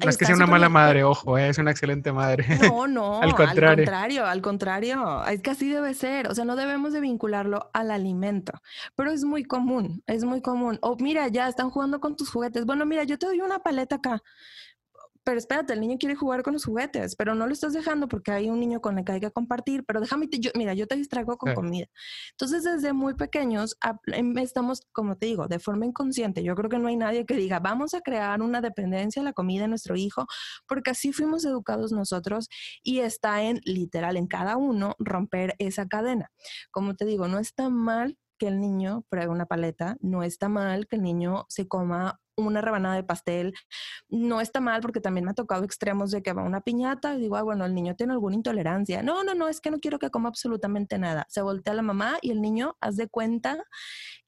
es 0.00 0.16
que 0.18 0.26
sea 0.26 0.34
una 0.34 0.46
mala 0.48 0.66
bien. 0.66 0.72
madre, 0.72 1.04
ojo, 1.04 1.38
eh, 1.38 1.48
es 1.48 1.58
una 1.58 1.70
excelente 1.70 2.12
madre. 2.12 2.44
No, 2.60 2.86
no, 2.88 3.22
Al 3.22 3.30
al 3.30 3.34
contrario. 3.36 3.84
contrario, 3.84 4.26
al 4.26 4.42
contrario, 4.42 5.24
es 5.26 5.40
que 5.42 5.50
así 5.52 5.68
debe 5.70 5.94
ser, 5.94 6.28
o 6.28 6.34
sea, 6.34 6.44
no 6.44 6.56
debemos 6.56 6.92
de 6.92 7.00
vincularlo 7.00 7.70
al 7.72 7.92
alimento, 7.92 8.52
pero 8.96 9.12
es 9.12 9.24
muy 9.24 9.44
común, 9.44 10.02
es 10.08 10.24
muy 10.24 10.42
común. 10.42 10.78
O 10.82 10.96
mira, 10.96 11.28
ya 11.28 11.48
están 11.48 11.70
jugando 11.70 12.00
con 12.00 12.16
tus 12.16 12.30
juguetes. 12.30 12.66
Bueno, 12.66 12.84
mira, 12.84 13.04
yo 13.04 13.16
te 13.16 13.26
doy 13.26 13.40
una 13.40 13.60
paleta 13.60 13.94
acá, 13.96 14.22
pero 15.26 15.38
espérate, 15.38 15.72
el 15.72 15.80
niño 15.80 15.96
quiere 15.98 16.14
jugar 16.14 16.44
con 16.44 16.52
los 16.52 16.64
juguetes, 16.64 17.16
pero 17.16 17.34
no 17.34 17.48
lo 17.48 17.52
estás 17.52 17.72
dejando 17.72 18.06
porque 18.06 18.30
hay 18.30 18.48
un 18.48 18.60
niño 18.60 18.80
con 18.80 18.96
el 18.96 19.04
que 19.04 19.10
hay 19.10 19.20
que 19.20 19.32
compartir, 19.32 19.84
pero 19.84 20.00
déjame, 20.00 20.28
te- 20.28 20.38
yo, 20.38 20.52
mira, 20.54 20.72
yo 20.72 20.86
te 20.86 20.94
distraigo 20.94 21.36
con 21.36 21.50
Sí. 21.50 21.54
comida. 21.56 21.86
Entonces, 22.30 22.62
desde 22.62 22.92
muy 22.92 23.14
pequeños 23.14 23.76
em- 24.12 24.38
estamos, 24.38 24.82
como 24.92 25.16
te 25.16 25.26
digo, 25.26 25.48
de 25.48 25.58
forma 25.58 25.84
inconsciente. 25.84 26.44
Yo 26.44 26.54
creo 26.54 26.70
que 26.70 26.78
no 26.78 26.86
hay 26.86 26.96
nadie 26.96 27.26
que 27.26 27.34
diga, 27.34 27.58
vamos 27.58 27.92
a 27.94 28.02
crear 28.02 28.40
una 28.40 28.60
dependencia 28.60 29.20
a 29.20 29.24
la 29.24 29.32
comida 29.32 29.62
de 29.62 29.68
nuestro 29.68 29.96
hijo, 29.96 30.26
porque 30.68 30.90
así 30.92 31.12
fuimos 31.12 31.44
educados 31.44 31.90
nosotros 31.90 32.48
y 32.84 33.00
está 33.00 33.42
en 33.42 33.60
literal 33.64 34.16
en 34.16 34.28
cada 34.28 34.56
uno 34.56 34.94
romper 35.00 35.56
esa 35.58 35.88
cadena. 35.88 36.30
Como 36.70 36.94
te 36.94 37.04
digo, 37.04 37.26
no 37.26 37.40
está 37.40 37.68
mal 37.68 38.16
que 38.38 38.46
el 38.46 38.60
niño 38.60 39.04
pruebe 39.08 39.32
una 39.32 39.46
paleta, 39.46 39.96
no 40.00 40.22
está 40.22 40.48
mal 40.48 40.86
que 40.86 40.96
el 40.96 41.02
niño 41.02 41.46
se 41.48 41.66
coma 41.66 42.20
una 42.36 42.60
rebanada 42.60 42.94
de 42.96 43.02
pastel, 43.04 43.54
no 44.08 44.40
está 44.40 44.60
mal 44.60 44.80
porque 44.82 45.00
también 45.00 45.24
me 45.24 45.30
ha 45.30 45.34
tocado 45.34 45.64
extremos 45.64 46.10
de 46.10 46.22
que 46.22 46.32
va 46.32 46.42
una 46.42 46.60
piñata 46.60 47.14
y 47.14 47.20
digo, 47.20 47.36
ah, 47.36 47.42
bueno, 47.42 47.64
el 47.64 47.74
niño 47.74 47.96
tiene 47.96 48.12
alguna 48.12 48.36
intolerancia. 48.36 49.02
No, 49.02 49.24
no, 49.24 49.34
no, 49.34 49.48
es 49.48 49.60
que 49.60 49.70
no 49.70 49.78
quiero 49.78 49.98
que 49.98 50.10
coma 50.10 50.28
absolutamente 50.28 50.98
nada. 50.98 51.26
Se 51.28 51.40
voltea 51.42 51.74
la 51.74 51.82
mamá 51.82 52.18
y 52.20 52.30
el 52.30 52.40
niño, 52.42 52.76
haz 52.80 52.96
de 52.96 53.08
cuenta 53.08 53.64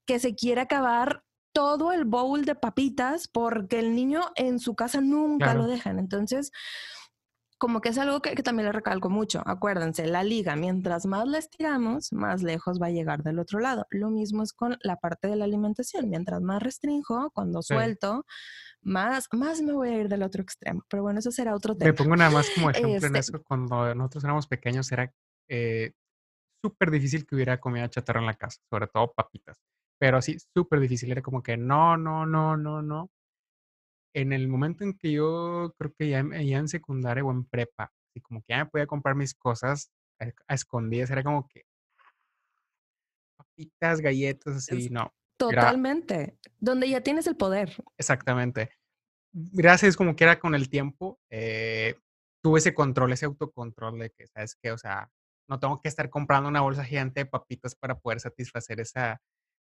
que 0.05 0.19
se 0.19 0.33
quiere 0.35 0.61
acabar 0.61 1.23
todo 1.53 1.91
el 1.91 2.05
bowl 2.05 2.45
de 2.45 2.55
papitas 2.55 3.27
porque 3.27 3.79
el 3.79 3.95
niño 3.95 4.21
en 4.35 4.59
su 4.59 4.75
casa 4.75 5.01
nunca 5.01 5.45
Claro. 5.45 5.61
lo 5.63 5.67
dejan. 5.67 5.99
Entonces, 5.99 6.51
como 7.59 7.81
que 7.81 7.89
es 7.89 7.97
algo 7.99 8.21
que, 8.21 8.33
que 8.33 8.41
también 8.41 8.65
le 8.67 8.71
recalco 8.71 9.09
mucho. 9.09 9.43
Acuérdense, 9.45 10.07
la 10.07 10.23
liga, 10.23 10.55
mientras 10.55 11.05
más 11.05 11.27
la 11.27 11.37
estiramos, 11.37 12.11
más 12.13 12.41
lejos 12.41 12.81
va 12.81 12.87
a 12.87 12.91
llegar 12.91 13.21
del 13.21 13.37
otro 13.37 13.59
lado. 13.59 13.85
Lo 13.91 14.09
mismo 14.09 14.41
es 14.43 14.53
con 14.53 14.77
la 14.81 14.95
parte 14.95 15.27
de 15.27 15.35
la 15.35 15.45
alimentación. 15.45 16.09
Mientras 16.09 16.41
más 16.41 16.63
restringo, 16.63 17.29
cuando 17.31 17.61
Sí. 17.61 17.73
suelto, 17.75 18.25
más, 18.81 19.27
más 19.33 19.61
me 19.61 19.73
voy 19.73 19.89
a 19.89 19.97
ir 19.97 20.07
del 20.09 20.23
otro 20.23 20.41
extremo. 20.41 20.83
Pero 20.89 21.03
bueno, 21.03 21.19
eso 21.19 21.31
será 21.31 21.53
otro 21.53 21.73
Me 21.73 21.79
tema. 21.79 21.93
pongo 21.95 22.15
nada 22.15 22.31
más 22.31 22.49
como 22.55 22.69
ejemplo 22.97 23.07
en 23.07 23.15
Este- 23.17 23.19
eso, 23.35 23.43
cuando 23.43 23.93
nosotros 23.93 24.23
éramos 24.23 24.47
pequeños 24.47 24.91
era 24.91 25.13
eh, 25.49 25.93
súper 26.63 26.91
difícil 26.91 27.25
que 27.25 27.35
hubiera 27.35 27.59
comida 27.59 27.89
chatarra 27.89 28.19
en 28.21 28.25
la 28.27 28.35
casa, 28.35 28.61
sobre 28.69 28.87
todo 28.87 29.11
papitas. 29.13 29.57
Pero 29.99 30.17
así, 30.17 30.37
súper 30.55 30.79
difícil, 30.79 31.11
era 31.11 31.21
como 31.21 31.43
que 31.43 31.57
no, 31.57 31.97
no, 31.97 32.25
no, 32.25 32.55
no, 32.55 32.81
no. 32.81 33.09
En 34.13 34.33
el 34.33 34.47
momento 34.47 34.83
en 34.83 34.97
que 34.97 35.11
yo 35.11 35.73
creo 35.77 35.93
que 35.93 36.09
ya, 36.09 36.23
ya 36.41 36.57
en 36.57 36.67
secundaria 36.67 37.23
o 37.23 37.31
en 37.31 37.45
prepa, 37.45 37.91
y 38.15 38.21
como 38.21 38.41
que 38.41 38.53
ya 38.53 38.63
me 38.63 38.69
podía 38.69 38.87
comprar 38.87 39.15
mis 39.15 39.33
cosas 39.35 39.91
a, 40.19 40.25
a 40.47 40.53
escondidas, 40.55 41.09
era 41.11 41.23
como 41.23 41.47
que 41.47 41.63
papitas, 43.37 44.01
galletas, 44.01 44.55
así, 44.57 44.85
Es- 44.85 44.91
no. 44.91 45.13
Totalmente. 45.37 46.37
Donde 46.59 46.89
ya 46.89 47.01
tienes 47.01 47.25
el 47.25 47.37
poder. 47.37 47.73
Exactamente. 47.97 48.71
Gracias, 49.31 49.95
como 49.95 50.15
que 50.15 50.25
era 50.25 50.37
con 50.37 50.53
el 50.53 50.69
tiempo, 50.69 51.17
eh, 51.29 51.95
tuve 52.43 52.59
ese 52.59 52.73
control, 52.73 53.13
ese 53.13 53.25
autocontrol 53.25 53.99
de 53.99 54.09
que, 54.09 54.27
¿sabes 54.27 54.57
qué? 54.61 54.71
O 54.71 54.77
sea, 54.77 55.09
no 55.47 55.59
tengo 55.59 55.79
que 55.79 55.87
estar 55.87 56.09
comprando 56.09 56.49
una 56.49 56.59
bolsa 56.59 56.83
gigante 56.83 57.21
de 57.21 57.25
papitas 57.25 57.73
para 57.75 57.97
poder 57.99 58.19
satisfacer 58.19 58.81
esa 58.81 59.21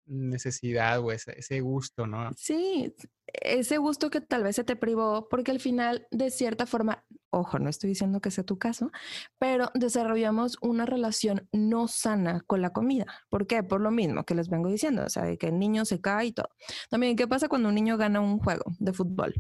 necesidad 0.08 1.00
o 1.00 1.12
ese, 1.12 1.38
ese 1.38 1.62
gusto, 1.62 2.08
¿no? 2.08 2.32
Sí, 2.36 2.94
ese 3.28 3.78
gusto 3.78 4.10
que 4.10 4.22
tal 4.22 4.44
vez 4.44 4.56
se 4.56 4.64
te 4.64 4.76
privó, 4.76 5.28
porque 5.30 5.52
al 5.52 5.60
final, 5.60 6.08
de 6.12 6.32
cierta 6.32 6.66
forma, 6.66 7.04
ojo, 7.30 7.60
no 7.60 7.70
estoy 7.70 7.90
diciendo 7.90 8.22
que 8.22 8.32
sea 8.32 8.44
tu 8.44 8.58
caso, 8.58 8.92
pero 9.38 9.70
desarrollamos 9.74 10.58
una 10.62 10.86
relación 10.86 11.48
no 11.52 11.88
sana 11.88 12.42
con 12.48 12.62
la 12.62 12.72
comida. 12.72 13.06
¿Por 13.30 13.48
qué? 13.48 13.64
Por 13.64 13.82
lo 13.82 13.92
mismo 13.92 14.24
que 14.24 14.36
les 14.36 14.50
vengo 14.50 14.70
diciendo, 14.70 15.04
o 15.06 15.10
sea, 15.10 15.24
de 15.24 15.38
que 15.38 15.48
el 15.48 15.60
niño 15.60 15.86
se 15.86 16.02
cae 16.02 16.28
y 16.28 16.32
todo. 16.32 16.50
También, 16.90 17.16
¿qué 17.16 17.28
pasa 17.28 17.50
cuando 17.50 17.70
un 17.70 17.76
niño 17.76 17.98
gana 17.98 18.22
un 18.22 18.40
juego 18.40 18.66
de 18.80 18.94
fútbol? 18.94 19.34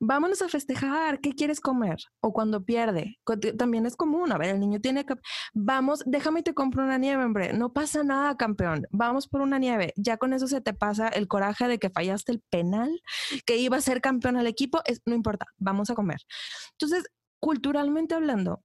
Vámonos 0.00 0.42
a 0.42 0.48
festejar, 0.48 1.20
¿qué 1.20 1.32
quieres 1.32 1.60
comer? 1.60 1.98
O 2.20 2.32
cuando 2.32 2.64
pierde, 2.64 3.18
también 3.56 3.86
es 3.86 3.96
común, 3.96 4.32
a 4.32 4.38
ver, 4.38 4.50
el 4.50 4.60
niño 4.60 4.80
tiene 4.80 5.04
que, 5.04 5.14
vamos, 5.54 6.02
déjame 6.06 6.40
y 6.40 6.42
te 6.42 6.54
compro 6.54 6.82
una 6.82 6.98
nieve, 6.98 7.24
hombre, 7.24 7.52
no 7.52 7.72
pasa 7.72 8.04
nada, 8.04 8.36
campeón, 8.36 8.86
vamos 8.90 9.28
por 9.28 9.40
una 9.40 9.58
nieve, 9.58 9.92
ya 9.96 10.16
con 10.16 10.32
eso 10.32 10.46
se 10.46 10.60
te 10.60 10.74
pasa 10.74 11.08
el 11.08 11.28
coraje 11.28 11.68
de 11.68 11.78
que 11.78 11.90
fallaste 11.90 12.32
el 12.32 12.40
penal, 12.50 13.00
que 13.46 13.56
iba 13.56 13.76
a 13.76 13.80
ser 13.80 14.00
campeón 14.00 14.36
al 14.36 14.46
equipo, 14.46 14.80
es, 14.84 15.00
no 15.06 15.14
importa, 15.14 15.46
vamos 15.58 15.90
a 15.90 15.94
comer. 15.94 16.18
Entonces, 16.72 17.04
culturalmente 17.40 18.14
hablando, 18.14 18.62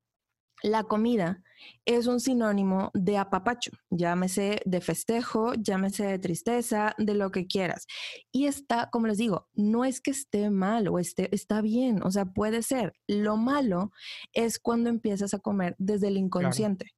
la 0.63 0.84
comida 0.84 1.43
es 1.86 2.08
un 2.08 2.20
sinónimo 2.20 2.89
de 2.93 3.17
apapacho, 3.17 3.72
llámese 3.89 4.62
de 4.65 4.82
festejo, 4.82 5.53
llámese 5.53 6.05
de 6.05 6.20
tristeza, 6.20 6.96
de 6.98 7.13
lo 7.13 7.32
que 7.32 7.46
quieras. 7.46 7.86
Y 8.32 8.48
está, 8.48 8.89
como 8.89 9.08
les 9.08 9.17
digo, 9.17 9.48
no 9.53 9.86
es 9.86 10.01
que 10.01 10.12
esté 10.12 10.50
mal 10.50 10.88
o 10.88 11.00
esté, 11.00 11.34
está 11.36 11.62
bien, 11.62 12.01
o 12.03 12.12
sea, 12.12 12.25
puede 12.25 12.63
ser. 12.63 12.93
Lo 13.08 13.38
malo 13.38 13.91
es 14.32 14.58
cuando 14.60 14.89
empiezas 14.89 15.34
a 15.34 15.39
comer 15.39 15.75
desde 15.77 16.08
el 16.08 16.17
inconsciente. 16.17 16.91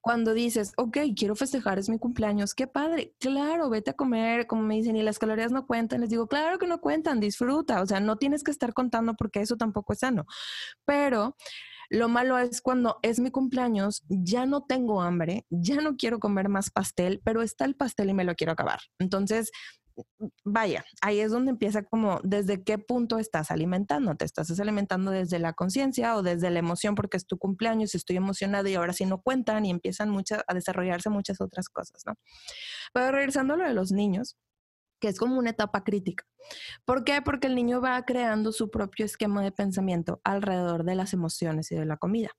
Cuando 0.00 0.34
dices, 0.34 0.72
ok, 0.76 0.98
quiero 1.16 1.34
festejar, 1.34 1.78
es 1.78 1.88
mi 1.88 1.98
cumpleaños, 1.98 2.54
qué 2.54 2.66
padre, 2.68 3.14
claro, 3.18 3.68
vete 3.68 3.90
a 3.90 3.94
comer, 3.94 4.46
como 4.46 4.62
me 4.62 4.76
dicen, 4.76 4.96
y 4.96 5.02
las 5.02 5.18
calorías 5.18 5.50
no 5.50 5.66
cuentan, 5.66 6.00
les 6.00 6.10
digo, 6.10 6.28
claro 6.28 6.58
que 6.58 6.68
no 6.68 6.80
cuentan, 6.80 7.18
disfruta, 7.18 7.82
o 7.82 7.86
sea, 7.86 7.98
no 7.98 8.16
tienes 8.16 8.44
que 8.44 8.52
estar 8.52 8.72
contando 8.72 9.14
porque 9.14 9.40
eso 9.40 9.56
tampoco 9.56 9.92
es 9.92 9.98
sano. 9.98 10.24
Pero 10.84 11.34
lo 11.90 12.08
malo 12.08 12.38
es 12.38 12.60
cuando 12.60 12.98
es 13.02 13.20
mi 13.20 13.30
cumpleaños, 13.30 14.04
ya 14.08 14.46
no 14.46 14.64
tengo 14.64 15.02
hambre, 15.02 15.46
ya 15.50 15.76
no 15.76 15.96
quiero 15.96 16.18
comer 16.18 16.48
más 16.48 16.70
pastel, 16.70 17.20
pero 17.24 17.42
está 17.42 17.64
el 17.64 17.76
pastel 17.76 18.10
y 18.10 18.14
me 18.14 18.24
lo 18.24 18.34
quiero 18.34 18.52
acabar. 18.52 18.80
Entonces, 18.98 19.50
vaya, 20.44 20.84
ahí 21.00 21.20
es 21.20 21.30
donde 21.30 21.50
empieza 21.50 21.82
como 21.82 22.20
desde 22.22 22.62
qué 22.62 22.78
punto 22.78 23.18
estás 23.18 23.50
alimentando. 23.50 24.14
Te 24.14 24.24
estás 24.24 24.58
alimentando 24.60 25.10
desde 25.10 25.38
la 25.38 25.52
conciencia 25.52 26.16
o 26.16 26.22
desde 26.22 26.50
la 26.50 26.58
emoción 26.58 26.94
porque 26.94 27.16
es 27.16 27.26
tu 27.26 27.38
cumpleaños, 27.38 27.94
estoy 27.94 28.16
emocionada 28.16 28.68
y 28.68 28.74
ahora 28.74 28.92
sí 28.92 29.06
no 29.06 29.20
cuentan 29.22 29.64
y 29.64 29.70
empiezan 29.70 30.10
muchas 30.10 30.42
a 30.46 30.54
desarrollarse 30.54 31.10
muchas 31.10 31.40
otras 31.40 31.68
cosas, 31.68 32.02
¿no? 32.06 32.14
Pero 32.92 33.12
regresando 33.12 33.54
a 33.54 33.56
lo 33.56 33.64
de 33.64 33.74
los 33.74 33.92
niños, 33.92 34.36
que 35.00 35.08
es 35.08 35.18
como 35.18 35.38
una 35.38 35.50
etapa 35.50 35.84
crítica. 35.84 36.24
¿Por 36.84 37.04
qué? 37.04 37.20
Porque 37.22 37.48
el 37.48 37.54
niño 37.54 37.80
va 37.80 38.02
creando 38.04 38.52
su 38.52 38.70
propio 38.70 39.04
esquema 39.04 39.42
de 39.42 39.52
pensamiento 39.52 40.20
alrededor 40.24 40.84
de 40.84 40.94
las 40.94 41.12
emociones 41.12 41.70
y 41.72 41.76
de 41.76 41.84
la 41.84 41.96
comida. 41.96 42.30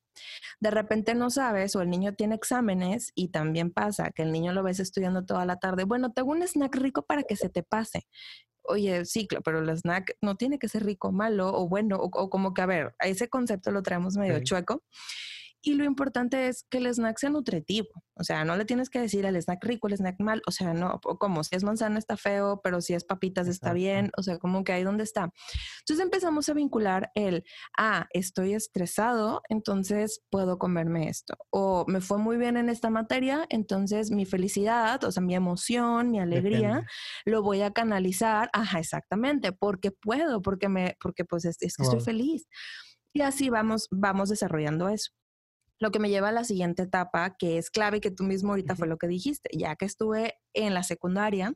De 0.60 0.72
repente 0.72 1.14
no 1.14 1.30
sabes 1.30 1.76
o 1.76 1.82
el 1.82 1.90
niño 1.90 2.14
tiene 2.14 2.36
exámenes 2.36 3.12
y 3.16 3.30
también 3.30 3.72
pasa 3.72 4.12
que 4.12 4.24
el 4.24 4.32
niño 4.32 4.54
lo 4.54 4.64
ves 4.64 4.80
estudiando 4.80 5.26
toda 5.26 5.46
la 5.46 5.58
tarde. 5.58 5.84
Bueno, 5.84 6.12
tengo 6.14 6.32
un 6.32 6.42
snack 6.42 6.76
rico 6.76 7.06
para 7.06 7.24
que 7.24 7.36
se 7.36 7.50
te 7.50 7.64
pase. 7.64 8.08
Oye, 8.64 9.06
sí, 9.06 9.28
pero 9.46 9.60
el 9.60 9.70
snack 9.70 10.18
no 10.22 10.36
tiene 10.36 10.60
que 10.60 10.68
ser 10.68 10.86
rico, 10.86 11.12
malo 11.12 11.54
o 11.54 11.70
bueno, 11.70 11.98
o, 11.98 12.06
o 12.06 12.30
como 12.30 12.54
que, 12.54 12.62
a 12.62 12.66
ver, 12.66 12.96
a 13.00 13.08
ese 13.08 13.30
concepto 13.30 13.72
lo 13.72 13.82
traemos 13.82 14.18
medio 14.18 14.44
chueco. 14.44 14.84
Y 15.62 15.74
lo 15.74 15.84
importante 15.84 16.48
es 16.48 16.66
que 16.70 16.78
el 16.78 16.88
snack 16.88 17.18
sea 17.18 17.30
nutritivo. 17.30 17.90
O 18.16 18.24
sea, 18.24 18.46
no 18.46 18.56
le 18.56 18.66
tienes 18.66 18.90
que 18.90 19.00
decir 19.00 19.26
el 19.26 19.36
snack 19.36 19.64
rico, 19.64 19.88
el 19.88 19.96
snack 19.96 20.20
mal. 20.20 20.42
O 20.48 20.52
sea, 20.52 20.74
no, 20.74 21.00
o 21.04 21.18
como 21.18 21.44
si 21.44 21.56
es 21.56 21.64
manzana 21.64 22.00
está 22.00 22.16
feo, 22.16 22.62
pero 22.64 22.82
si 22.82 22.94
es 22.94 23.04
papitas 23.04 23.48
está 23.48 23.68
Exacto. 23.68 23.76
bien. 23.76 24.12
O 24.18 24.24
sea, 24.24 24.38
como 24.38 24.64
que 24.64 24.72
ahí 24.72 24.84
donde 24.84 25.04
está. 25.04 25.32
Entonces 25.82 26.04
empezamos 26.04 26.48
a 26.50 26.54
vincular 26.54 27.12
el, 27.16 27.44
ah, 27.78 28.08
estoy 28.12 28.54
estresado, 28.54 29.42
entonces 29.50 30.22
puedo 30.30 30.58
comerme 30.58 31.10
esto. 31.10 31.36
O 31.52 31.86
me 31.88 32.02
fue 32.02 32.18
muy 32.18 32.38
bien 32.38 32.58
en 32.58 32.70
esta 32.70 32.90
materia, 32.90 33.46
entonces 33.50 34.12
mi 34.12 34.26
felicidad, 34.26 35.04
o 35.04 35.12
sea, 35.12 35.24
mi 35.24 35.36
emoción, 35.36 36.12
mi 36.12 36.20
alegría, 36.20 36.68
Depende. 36.70 36.88
lo 37.26 37.42
voy 37.42 37.62
a 37.62 37.72
canalizar. 37.72 38.50
Ajá, 38.54 38.80
exactamente, 38.80 39.52
porque 39.52 39.92
puedo, 39.92 40.42
porque 40.42 40.70
me, 40.70 40.96
porque 41.02 41.26
pues 41.26 41.46
es, 41.46 41.58
es 41.62 41.76
que 41.76 41.84
estoy 41.84 42.02
feliz. 42.02 42.48
Y 43.14 43.22
así 43.22 43.50
vamos, 43.50 43.88
vamos 43.92 44.30
desarrollando 44.30 44.90
eso. 44.90 45.12
Lo 45.80 45.92
que 45.92 46.00
me 46.00 46.10
lleva 46.10 46.30
a 46.30 46.32
la 46.32 46.44
siguiente 46.44 46.84
etapa, 46.84 47.36
que 47.38 47.58
es 47.58 47.70
clave, 47.70 48.02
que 48.02 48.12
tú 48.12 48.24
mismo 48.24 48.52
ahorita 48.52 48.76
fue 48.76 48.88
lo 48.88 48.98
que 48.98 49.08
dijiste, 49.08 49.50
ya 49.54 49.76
que 49.76 49.86
estuve 49.86 50.36
en 50.54 50.74
la 50.74 50.84
secundaria, 50.84 51.54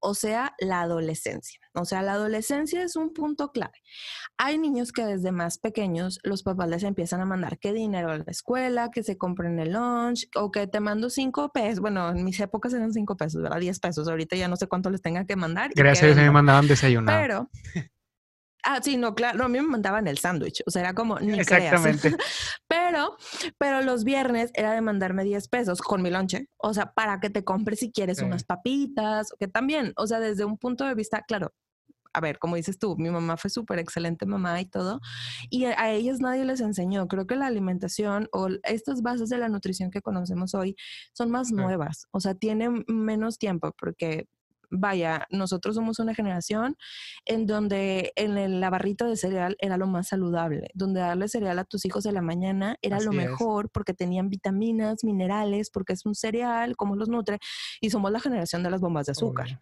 o 0.00 0.14
sea, 0.14 0.52
la 0.58 0.80
adolescencia. 0.80 1.60
O 1.74 1.84
sea, 1.84 2.02
la 2.02 2.14
adolescencia 2.14 2.82
es 2.82 2.96
un 2.96 3.14
punto 3.14 3.52
clave. 3.52 3.78
Hay 4.36 4.58
niños 4.58 4.92
que 4.92 5.04
desde 5.04 5.30
más 5.30 5.58
pequeños 5.58 6.18
los 6.24 6.42
papás 6.42 6.68
les 6.68 6.82
empiezan 6.82 7.20
a 7.20 7.24
mandar 7.24 7.58
que 7.58 7.72
dinero 7.72 8.10
a 8.10 8.18
la 8.18 8.24
escuela, 8.26 8.90
que 8.90 9.04
se 9.04 9.16
compren 9.16 9.60
el 9.60 9.72
lunch 9.72 10.28
o 10.34 10.50
que 10.50 10.66
te 10.66 10.80
mando 10.80 11.08
cinco 11.08 11.50
pesos. 11.52 11.78
Bueno, 11.80 12.10
en 12.10 12.24
mis 12.24 12.40
épocas 12.40 12.74
eran 12.74 12.92
cinco 12.92 13.16
pesos, 13.16 13.42
¿verdad? 13.42 13.60
Diez 13.60 13.78
pesos. 13.78 14.08
Ahorita 14.08 14.34
ya 14.34 14.48
no 14.48 14.56
sé 14.56 14.66
cuánto 14.66 14.90
les 14.90 15.00
tenga 15.00 15.24
que 15.24 15.36
mandar. 15.36 15.70
Gracias 15.74 16.02
a 16.02 16.06
Dios 16.06 16.16
me 16.18 16.30
mandaban 16.32 16.66
desayunado. 16.66 17.20
Pero 17.20 17.50
Ah, 18.64 18.80
sí, 18.82 18.96
no, 18.96 19.14
claro, 19.14 19.44
a 19.44 19.48
mí 19.48 19.60
me 19.60 19.66
mandaban 19.66 20.06
el 20.06 20.18
sándwich, 20.18 20.62
o 20.66 20.70
sea, 20.70 20.82
era 20.82 20.94
como, 20.94 21.18
ni 21.18 21.38
Exactamente. 21.38 22.16
pero, 22.68 23.16
pero 23.58 23.82
los 23.82 24.04
viernes 24.04 24.50
era 24.54 24.72
de 24.72 24.80
mandarme 24.80 25.24
10 25.24 25.48
pesos 25.48 25.80
con 25.80 26.00
mi 26.00 26.10
lonche, 26.10 26.48
o 26.58 26.72
sea, 26.72 26.92
para 26.92 27.18
que 27.18 27.28
te 27.28 27.42
compres 27.42 27.80
si 27.80 27.90
quieres 27.90 28.20
unas 28.22 28.44
papitas, 28.44 29.32
que 29.38 29.48
también, 29.48 29.92
o 29.96 30.06
sea, 30.06 30.20
desde 30.20 30.44
un 30.44 30.58
punto 30.58 30.84
de 30.84 30.94
vista, 30.94 31.22
claro, 31.22 31.52
a 32.12 32.20
ver, 32.20 32.38
como 32.38 32.56
dices 32.56 32.78
tú, 32.78 32.96
mi 32.96 33.10
mamá 33.10 33.36
fue 33.36 33.50
súper 33.50 33.78
excelente 33.78 34.26
mamá 34.26 34.60
y 34.60 34.66
todo, 34.66 35.00
y 35.50 35.64
a, 35.64 35.90
ellas 35.90 36.20
nadie 36.20 36.44
les 36.44 36.60
enseñó. 36.60 37.08
Creo 37.08 37.26
que 37.26 37.36
la 37.36 37.46
alimentación 37.46 38.28
o 38.32 38.48
estas 38.64 39.02
bases 39.02 39.28
de 39.28 39.38
la 39.38 39.48
nutrición 39.48 39.90
que 39.90 40.02
conocemos 40.02 40.54
hoy 40.54 40.76
son 41.12 41.30
más 41.30 41.50
nuevas, 41.50 42.06
o 42.10 42.20
sea, 42.20 42.34
tienen 42.34 42.84
menos 42.86 43.38
tiempo 43.38 43.74
porque 43.78 44.26
vaya, 44.72 45.26
nosotros 45.30 45.76
somos 45.76 45.98
una 45.98 46.14
generación 46.14 46.76
en 47.26 47.46
donde 47.46 48.12
en 48.16 48.60
la 48.60 48.70
barrita 48.70 49.06
de 49.06 49.16
cereal 49.16 49.56
era 49.60 49.76
lo 49.76 49.86
más 49.86 50.08
saludable, 50.08 50.70
donde 50.74 51.00
darle 51.00 51.28
cereal 51.28 51.58
a 51.58 51.64
tus 51.64 51.84
hijos 51.84 52.02
de 52.04 52.12
la 52.12 52.22
mañana 52.22 52.76
era 52.82 52.98
lo 52.98 53.12
mejor 53.12 53.70
porque 53.70 53.94
tenían 53.94 54.30
vitaminas, 54.30 55.04
minerales, 55.04 55.70
porque 55.70 55.92
es 55.92 56.06
un 56.06 56.14
cereal, 56.14 56.74
como 56.76 56.96
los 56.96 57.08
nutre, 57.08 57.38
y 57.80 57.90
somos 57.90 58.10
la 58.10 58.20
generación 58.20 58.62
de 58.62 58.70
las 58.70 58.80
bombas 58.80 59.06
de 59.06 59.12
azúcar. 59.12 59.60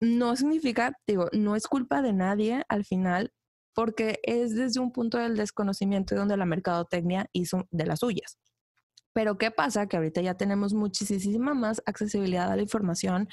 No 0.00 0.36
significa, 0.36 0.92
digo, 1.06 1.28
no 1.32 1.56
es 1.56 1.66
culpa 1.66 2.00
de 2.00 2.12
nadie 2.12 2.64
al 2.68 2.84
final, 2.84 3.32
porque 3.74 4.20
es 4.22 4.54
desde 4.54 4.80
un 4.80 4.92
punto 4.92 5.18
del 5.18 5.36
desconocimiento 5.36 6.14
donde 6.14 6.36
la 6.36 6.46
mercadotecnia 6.46 7.28
hizo 7.32 7.66
de 7.70 7.86
las 7.86 8.00
suyas. 8.00 8.38
Pero 9.12 9.38
¿qué 9.38 9.50
pasa? 9.50 9.86
Que 9.86 9.96
ahorita 9.96 10.20
ya 10.20 10.34
tenemos 10.34 10.74
muchísima 10.74 11.54
más 11.54 11.82
accesibilidad 11.86 12.50
a 12.50 12.56
la 12.56 12.62
información. 12.62 13.28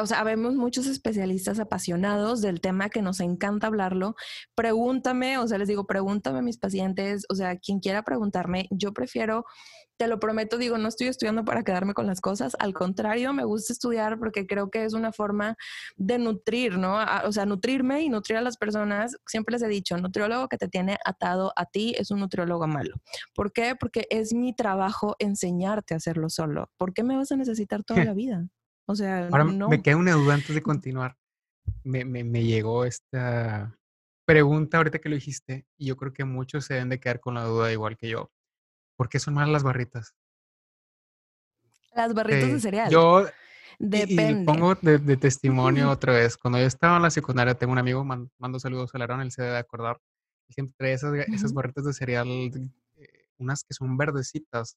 O 0.00 0.06
sea, 0.06 0.22
vemos 0.24 0.54
muchos 0.54 0.86
especialistas 0.86 1.58
apasionados 1.60 2.40
del 2.42 2.60
tema 2.60 2.90
que 2.90 3.02
nos 3.02 3.20
encanta 3.20 3.68
hablarlo. 3.68 4.16
Pregúntame, 4.54 5.38
o 5.38 5.46
sea, 5.48 5.58
les 5.58 5.68
digo, 5.68 5.86
pregúntame 5.86 6.40
a 6.40 6.42
mis 6.42 6.58
pacientes, 6.58 7.24
o 7.30 7.34
sea, 7.34 7.56
quien 7.56 7.80
quiera 7.80 8.02
preguntarme, 8.02 8.68
yo 8.70 8.92
prefiero 8.92 9.44
te 9.98 10.06
lo 10.06 10.20
prometo, 10.20 10.56
digo, 10.58 10.78
no 10.78 10.88
estoy 10.88 11.08
estudiando 11.08 11.44
para 11.44 11.64
quedarme 11.64 11.92
con 11.92 12.06
las 12.06 12.20
cosas, 12.20 12.56
al 12.60 12.72
contrario, 12.72 13.32
me 13.32 13.44
gusta 13.44 13.72
estudiar 13.72 14.18
porque 14.18 14.46
creo 14.46 14.70
que 14.70 14.84
es 14.84 14.94
una 14.94 15.12
forma 15.12 15.56
de 15.96 16.18
nutrir, 16.18 16.78
¿no? 16.78 16.98
o 17.24 17.32
sea, 17.32 17.44
nutrirme 17.46 18.02
y 18.02 18.08
nutrir 18.08 18.38
a 18.38 18.40
las 18.40 18.56
personas. 18.56 19.16
Siempre 19.26 19.54
les 19.54 19.62
he 19.62 19.68
dicho, 19.68 19.96
nutriólogo 19.98 20.48
que 20.48 20.56
te 20.56 20.68
tiene 20.68 20.98
atado 21.04 21.52
a 21.56 21.66
ti 21.66 21.94
es 21.98 22.12
un 22.12 22.20
nutriólogo 22.20 22.68
malo. 22.68 22.94
¿Por 23.34 23.52
qué? 23.52 23.74
Porque 23.78 24.06
es 24.08 24.32
mi 24.32 24.54
trabajo 24.54 25.16
enseñarte 25.18 25.94
a 25.94 25.96
hacerlo 25.96 26.30
solo. 26.30 26.70
¿Por 26.76 26.94
qué 26.94 27.02
me 27.02 27.16
vas 27.16 27.32
a 27.32 27.36
necesitar 27.36 27.82
toda 27.82 28.04
la 28.04 28.14
vida? 28.14 28.48
O 28.86 28.94
sea, 28.94 29.26
Ahora 29.26 29.44
me 29.44 29.82
queda 29.82 29.96
una 29.96 30.12
duda 30.12 30.34
antes 30.34 30.54
de 30.54 30.62
continuar. 30.62 31.16
Me, 31.82 32.04
me, 32.04 32.22
me 32.22 32.44
llegó 32.44 32.84
esta 32.84 33.76
pregunta 34.24 34.76
ahorita 34.76 35.00
que 35.00 35.08
lo 35.08 35.16
dijiste 35.16 35.66
y 35.76 35.86
yo 35.86 35.96
creo 35.96 36.12
que 36.12 36.24
muchos 36.24 36.66
se 36.66 36.74
deben 36.74 36.88
de 36.88 37.00
quedar 37.00 37.18
con 37.18 37.34
la 37.34 37.44
duda 37.44 37.72
igual 37.72 37.96
que 37.96 38.08
yo. 38.08 38.30
¿Por 38.98 39.08
qué 39.08 39.20
son 39.20 39.34
malas 39.34 39.50
las 39.50 39.62
barritas? 39.62 40.12
Las 41.94 42.12
barritas 42.12 42.50
de 42.50 42.60
cereal. 42.60 42.90
Yo 42.90 43.24
Depende. 43.78 44.42
Y, 44.42 44.44
pongo 44.44 44.74
de, 44.74 45.16
testimonio 45.16 45.88
otra 45.90 46.12
vez. 46.12 46.36
Cuando 46.36 46.58
yo 46.58 46.66
estaba 46.66 46.96
en 46.96 47.04
la 47.04 47.10
secundaria, 47.10 47.54
tengo 47.54 47.72
un 47.72 47.78
amigo, 47.78 48.04
mando 48.04 48.58
saludos 48.58 48.90
a 48.92 48.98
Larón, 48.98 49.20
él 49.20 49.30
se 49.30 49.42
debe 49.42 49.56
acordar. 49.56 50.00
Siempre 50.48 50.74
trae 50.76 50.92
esas, 50.94 51.14
esas 51.28 51.52
barritas 51.52 51.84
de 51.84 51.92
cereal, 51.92 52.26
eh, 52.26 52.70
unas 53.36 53.62
que 53.62 53.72
son 53.72 53.96
verdecitas. 53.96 54.76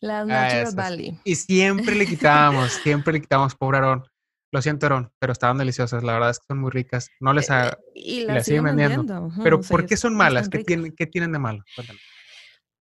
Las 0.00 0.26
Natural 0.26 0.74
Valley. 0.74 1.20
Y 1.22 1.36
siempre 1.36 1.94
le 1.94 2.06
quitábamos, 2.06 2.72
siempre 2.72 3.12
le 3.12 3.20
quitábamos, 3.20 3.54
pobre 3.54 3.78
Aarón. 3.78 4.04
Lo 4.50 4.60
siento, 4.60 4.86
Aarón, 4.86 5.12
pero 5.20 5.32
estaban 5.32 5.58
deliciosas. 5.58 6.02
La 6.02 6.14
verdad 6.14 6.30
es 6.30 6.40
que 6.40 6.46
son 6.48 6.58
muy 6.58 6.72
ricas. 6.72 7.10
No 7.20 7.32
les, 7.32 7.48
ha, 7.50 7.68
eh, 7.68 7.76
y 7.94 8.24
las, 8.24 8.44
siguen 8.44 8.64
vendiendo. 8.64 9.30
pero 9.44 9.60
¿por 9.60 9.86
qué 9.86 9.96
son 9.96 10.16
malas? 10.16 10.48
¿Qué 10.48 10.64
tienen, 10.64 10.92
¿Qué 10.96 11.06
tienen 11.06 11.30
de 11.30 11.38
malo? 11.38 11.62
Cuéntame. 11.76 12.00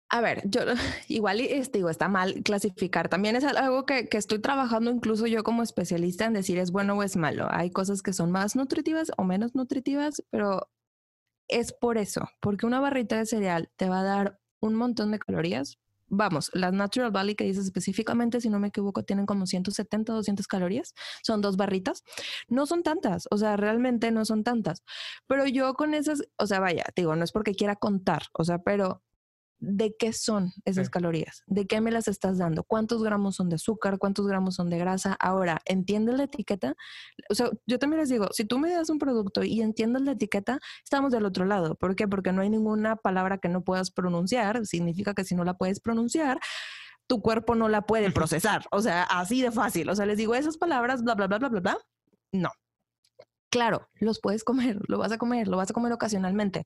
A 0.10 0.22
ver, 0.22 0.42
yo 0.46 0.62
igual 1.08 1.40
este, 1.40 1.80
digo, 1.80 1.90
está 1.90 2.08
mal 2.08 2.42
clasificar. 2.44 3.10
También 3.10 3.36
es 3.36 3.44
algo 3.44 3.86
que, 3.86 4.10
que, 4.10 4.18
estoy 4.18 4.40
trabajando 4.40 4.92
incluso 4.92 5.28
yo 5.28 5.44
como 5.44 5.64
especialista 5.64 6.26
en 6.26 6.34
decir 6.34 6.58
es 6.58 6.72
bueno 6.72 6.96
o 6.96 7.04
es 7.04 7.16
malo. 7.16 7.48
Hay 7.52 7.70
cosas 7.72 8.02
que 8.02 8.14
son 8.14 8.32
más 8.32 8.56
nutritivas 8.56 9.12
o 9.18 9.24
menos 9.24 9.56
nutritivas, 9.56 10.24
pero 10.32 10.70
es 11.48 11.74
por 11.74 11.98
eso, 11.98 12.30
porque 12.40 12.66
una 12.66 12.80
barrita 12.80 13.18
de 13.18 13.26
cereal 13.26 13.70
te 13.76 13.90
va 13.90 14.02
a 14.02 14.04
dar 14.04 14.40
un 14.62 14.76
montón 14.76 15.12
de 15.12 15.20
calorías. 15.20 15.80
Vamos, 16.12 16.50
las 16.54 16.74
Natural 16.74 17.12
Valley 17.12 17.36
que 17.36 17.44
dices 17.44 17.66
específicamente, 17.66 18.42
si 18.42 18.50
no 18.50 18.60
me 18.60 18.70
equivoco, 18.70 19.04
tienen 19.04 19.28
como 19.28 19.46
170, 19.46 20.12
200 20.12 20.48
calorías. 20.48 20.96
Son 21.22 21.42
dos 21.42 21.56
barritas. 21.56 22.04
No 22.48 22.66
son 22.66 22.82
tantas, 22.82 23.28
o 23.30 23.38
sea, 23.38 23.58
realmente 23.58 24.12
no 24.12 24.26
son 24.26 24.44
tantas. 24.44 24.84
Pero 25.28 25.46
yo 25.46 25.74
con 25.76 25.94
esas, 25.94 26.24
o 26.38 26.48
sea, 26.48 26.60
vaya, 26.60 26.86
digo, 26.96 27.16
no 27.16 27.24
es 27.24 27.32
porque 27.32 27.54
quiera 27.54 27.76
contar, 27.76 28.24
o 28.34 28.44
sea, 28.44 28.58
pero 28.60 29.04
de 29.60 29.96
qué 29.98 30.14
son 30.14 30.52
esas 30.66 30.90
calorías, 30.90 31.44
de 31.48 31.68
qué 31.68 31.82
me 31.82 31.92
las 31.92 32.08
estás 32.08 32.38
dando, 32.38 32.64
cuántos 32.64 33.04
gramos 33.04 33.36
son 33.36 33.50
de 33.50 33.56
azúcar, 33.56 33.98
cuántos 33.98 34.28
gramos 34.28 34.56
son 34.56 34.70
de 34.70 34.78
grasa. 34.78 35.16
Ahora, 35.20 35.62
entiende 35.66 36.14
la 36.14 36.24
etiqueta. 36.24 36.76
O 37.30 37.36
sea, 37.36 37.50
yo 37.68 37.80
también 37.80 38.00
les 38.00 38.10
digo, 38.10 38.28
si 38.32 38.46
tú 38.46 38.60
me 38.60 38.72
das 38.72 38.90
un 38.90 39.00
producto 39.00 39.44
y 39.44 39.62
entiendes 39.62 40.04
la 40.04 40.12
etiqueta, 40.12 40.60
estamos 40.84 41.12
del 41.12 41.26
otro 41.26 41.46
lado. 41.46 41.76
¿Por 41.76 41.96
qué? 41.96 42.08
Porque 42.08 42.32
no 42.32 42.42
hay 42.42 42.50
ninguna 42.50 42.96
palabra 42.96 43.38
que 43.38 43.50
no 43.50 43.64
puedas 43.64 43.92
pronunciar. 43.92 44.66
Significa 44.66 45.14
que 45.14 45.24
si 45.24 45.36
no 45.36 45.44
la 45.44 45.56
puedes 45.56 45.80
pronunciar, 45.80 46.40
tu 47.08 47.22
cuerpo 47.22 47.56
no 47.56 47.70
la 47.70 47.82
puede 47.82 48.12
procesar. 48.12 48.66
O 48.72 48.82
sea, 48.82 49.04
así 49.04 49.42
de 49.42 49.52
fácil. 49.52 49.90
O 49.90 49.96
sea, 49.96 50.06
les 50.06 50.18
digo 50.18 50.36
esas 50.36 50.58
palabras, 50.58 51.04
bla, 51.04 51.16
bla, 51.16 51.28
bla, 51.28 51.40
bla, 51.40 51.50
bla, 51.50 51.60
bla. 51.60 51.78
No, 52.32 52.50
Claro, 53.52 53.90
los 54.00 54.20
puedes 54.20 54.44
comer, 54.44 54.78
lo 54.88 55.00
vas 55.00 55.12
a 55.12 55.18
comer, 55.18 55.48
lo 55.48 55.58
vas 55.58 55.72
a 55.72 55.74
comer 55.74 55.92
ocasionalmente, 55.92 56.66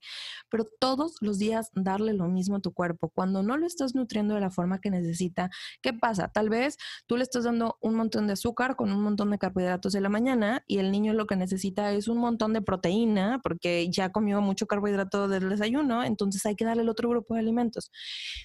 pero 0.49 0.65
todos 0.79 1.15
los 1.21 1.39
días 1.39 1.69
darle 1.73 2.13
lo 2.13 2.27
mismo 2.27 2.57
a 2.57 2.59
tu 2.59 2.73
cuerpo. 2.73 3.09
Cuando 3.09 3.41
no 3.41 3.57
lo 3.57 3.65
estás 3.65 3.95
nutriendo 3.95 4.35
de 4.35 4.41
la 4.41 4.51
forma 4.51 4.79
que 4.79 4.89
necesita, 4.89 5.49
¿qué 5.81 5.93
pasa? 5.93 6.27
Tal 6.27 6.49
vez 6.49 6.77
tú 7.07 7.15
le 7.15 7.23
estás 7.23 7.45
dando 7.45 7.77
un 7.81 7.95
montón 7.95 8.27
de 8.27 8.33
azúcar 8.33 8.75
con 8.75 8.91
un 8.91 9.01
montón 9.01 9.31
de 9.31 9.37
carbohidratos 9.37 9.95
en 9.95 10.03
la 10.03 10.09
mañana 10.09 10.63
y 10.67 10.79
el 10.79 10.91
niño 10.91 11.13
lo 11.13 11.25
que 11.25 11.37
necesita 11.37 11.91
es 11.93 12.09
un 12.09 12.17
montón 12.17 12.51
de 12.53 12.61
proteína 12.61 13.39
porque 13.41 13.89
ya 13.89 14.11
comió 14.11 14.41
mucho 14.41 14.67
carbohidrato 14.67 15.29
del 15.29 15.49
desayuno, 15.49 16.03
entonces 16.03 16.45
hay 16.45 16.55
que 16.55 16.65
darle 16.65 16.83
el 16.83 16.89
otro 16.89 17.07
grupo 17.09 17.33
de 17.35 17.39
alimentos. 17.39 17.91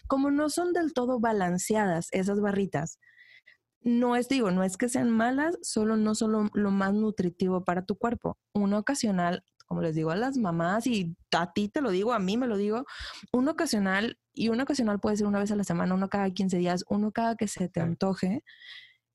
Como 0.07 0.31
no 0.31 0.49
son 0.49 0.73
del 0.73 0.93
todo 0.93 1.19
balanceadas 1.19 2.09
esas 2.13 2.41
barritas, 2.41 2.99
no 3.81 4.17
es, 4.17 4.29
digo, 4.29 4.51
no 4.51 4.63
es 4.65 4.77
que 4.77 4.89
sean 4.89 5.11
malas, 5.11 5.59
solo 5.63 5.97
no 5.97 6.15
son 6.15 6.51
lo, 6.53 6.71
más 6.71 6.95
nutritivo 6.95 7.65
para 7.65 7.85
tu 7.85 7.97
cuerpo. 7.97 8.39
Una 8.53 8.79
ocasional, 8.79 9.45
como 9.67 9.83
les 9.83 9.95
digo 9.95 10.11
a 10.11 10.17
las 10.17 10.37
mamás 10.37 10.87
y 10.87 11.17
a 11.33 11.53
ti 11.53 11.69
te 11.69 11.81
lo 11.81 11.91
digo, 11.91 12.13
a 12.13 12.19
mí 12.19 12.37
me 12.37 12.47
lo 12.47 12.57
digo, 12.57 12.85
un 13.33 13.49
ocasional, 13.49 14.19
y 14.33 14.49
un 14.49 14.61
ocasional 14.61 15.01
puede 15.01 15.17
ser 15.17 15.27
una 15.27 15.41
vez 15.41 15.51
a 15.51 15.57
la 15.57 15.65
semana, 15.65 15.95
uno 15.95 16.09
cada 16.09 16.31
15 16.31 16.59
días, 16.59 16.85
uno 16.89 17.13
cada 17.13 17.37
que 17.37 17.49
se 17.49 17.69
te 17.69 17.81
antoje, 17.81 18.45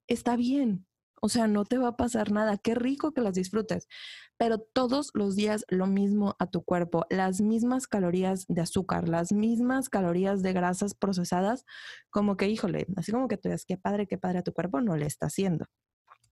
está 0.08 0.36
bien. 0.36 0.86
O 1.26 1.30
sea, 1.30 1.48
no 1.48 1.64
te 1.64 1.78
va 1.78 1.88
a 1.88 1.96
pasar 1.96 2.34
nada. 2.34 2.58
Qué 2.58 2.76
rico 2.76 3.14
que 3.14 3.22
las 3.22 3.36
disfrutes. 3.36 3.88
Pero 4.36 4.60
todos 4.60 5.10
los 5.14 5.38
días 5.38 5.64
lo 5.70 5.88
mismo 5.88 6.36
a 6.38 6.48
tu 6.48 6.66
cuerpo, 6.66 7.06
las 7.10 7.40
mismas 7.40 7.88
calorías 7.88 8.44
de 8.50 8.60
azúcar, 8.60 9.08
las 9.08 9.32
mismas 9.32 9.88
calorías 9.88 10.42
de 10.42 10.52
grasas 10.52 10.96
procesadas, 10.96 11.64
como 12.10 12.36
que, 12.36 12.50
híjole, 12.50 12.88
así 12.98 13.14
como 13.14 13.30
que 13.30 13.38
tú 13.38 13.48
dices, 13.48 13.64
qué 13.66 13.78
padre, 13.78 14.06
qué 14.06 14.18
padre 14.18 14.40
a 14.40 14.44
tu 14.44 14.52
cuerpo, 14.52 14.82
no 14.82 14.98
le 14.98 15.06
está 15.06 15.28
haciendo. 15.28 15.66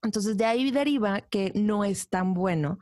Entonces, 0.03 0.35
de 0.35 0.43
ahí 0.43 0.71
deriva 0.71 1.21
que 1.21 1.53
no 1.55 1.85
es 1.85 2.09
tan 2.09 2.33
bueno 2.33 2.77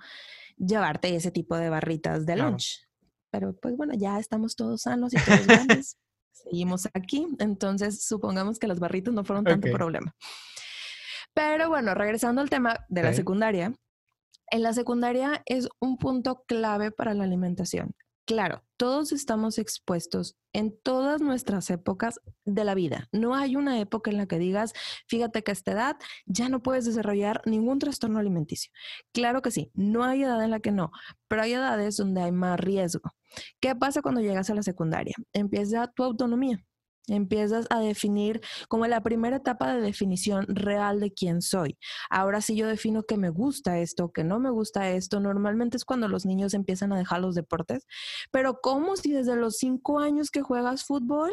llevarte 0.57 1.15
ese 1.15 1.29
tipo 1.29 1.57
de 1.57 1.69
barritas 1.69 2.25
de 2.25 2.37
lunch. 2.37 2.87
Pero 3.29 3.55
pues 3.55 3.77
bueno, 3.77 3.93
ya 3.95 4.17
estamos 4.17 4.55
todos 4.55 4.81
sanos 4.81 5.13
y 5.13 5.17
todos 5.23 5.45
grandes. 5.45 5.99
Seguimos 6.31 6.87
aquí. 6.95 7.27
Entonces, 7.37 8.03
supongamos 8.03 8.57
que 8.57 8.65
las 8.65 8.79
barritas 8.79 9.13
no 9.13 9.23
fueron 9.23 9.45
tanto 9.45 9.71
problema. 9.71 10.15
Pero 11.33 11.69
bueno, 11.69 11.93
regresando 11.93 12.41
al 12.41 12.49
tema 12.49 12.85
de 12.89 13.03
la 13.03 13.13
secundaria, 13.13 13.73
en 14.51 14.63
la 14.63 14.73
secundaria 14.73 15.41
es 15.45 15.69
un 15.79 15.97
punto 15.97 16.43
clave 16.47 16.91
para 16.91 17.13
la 17.13 17.23
alimentación. 17.23 17.95
Claro, 18.29 18.63
todos 18.77 19.11
estamos 19.11 19.57
expuestos 19.57 20.35
en 20.53 20.79
todas 20.83 21.19
nuestras 21.19 21.69
épocas 21.71 22.19
de 22.45 22.63
la 22.63 22.75
vida. 22.75 23.07
No 23.11 23.33
hay 23.33 23.55
una 23.55 23.79
época 23.79 24.11
en 24.11 24.17
la 24.17 24.27
que 24.27 24.37
digas, 24.37 24.73
fíjate 25.07 25.41
que 25.41 25.49
a 25.49 25.53
esta 25.53 25.71
edad 25.71 25.97
ya 26.27 26.47
no 26.47 26.61
puedes 26.61 26.85
desarrollar 26.85 27.41
ningún 27.45 27.79
trastorno 27.79 28.19
alimenticio. 28.19 28.71
Claro 29.13 29.41
que 29.41 29.49
sí, 29.49 29.71
no 29.73 30.03
hay 30.03 30.21
edad 30.21 30.43
en 30.43 30.51
la 30.51 30.59
que 30.59 30.71
no, 30.71 30.91
pero 31.27 31.41
hay 31.41 31.53
edades 31.53 31.97
donde 31.97 32.21
hay 32.21 32.31
más 32.31 32.59
riesgo. 32.59 33.15
¿Qué 33.59 33.75
pasa 33.75 34.03
cuando 34.03 34.21
llegas 34.21 34.49
a 34.51 34.55
la 34.55 34.61
secundaria? 34.61 35.15
Empieza 35.33 35.87
tu 35.87 36.03
autonomía 36.03 36.63
Empiezas 37.09 37.67
a 37.69 37.79
definir 37.79 38.41
como 38.67 38.87
la 38.87 39.01
primera 39.01 39.37
etapa 39.37 39.73
de 39.73 39.81
definición 39.81 40.45
real 40.47 40.99
de 40.99 41.11
quién 41.11 41.41
soy. 41.41 41.77
Ahora 42.09 42.41
sí 42.41 42.55
yo 42.55 42.67
defino 42.67 43.03
que 43.03 43.17
me 43.17 43.29
gusta 43.29 43.79
esto, 43.79 44.11
que 44.11 44.23
no 44.23 44.39
me 44.39 44.49
gusta 44.49 44.89
esto. 44.91 45.19
Normalmente 45.19 45.77
es 45.77 45.85
cuando 45.85 46.07
los 46.07 46.25
niños 46.25 46.53
empiezan 46.53 46.93
a 46.93 46.97
dejar 46.97 47.21
los 47.21 47.35
deportes. 47.35 47.85
Pero 48.31 48.59
¿cómo 48.61 48.95
si 48.95 49.11
desde 49.11 49.35
los 49.35 49.57
cinco 49.57 49.99
años 49.99 50.31
que 50.31 50.41
juegas 50.41 50.85
fútbol 50.85 51.31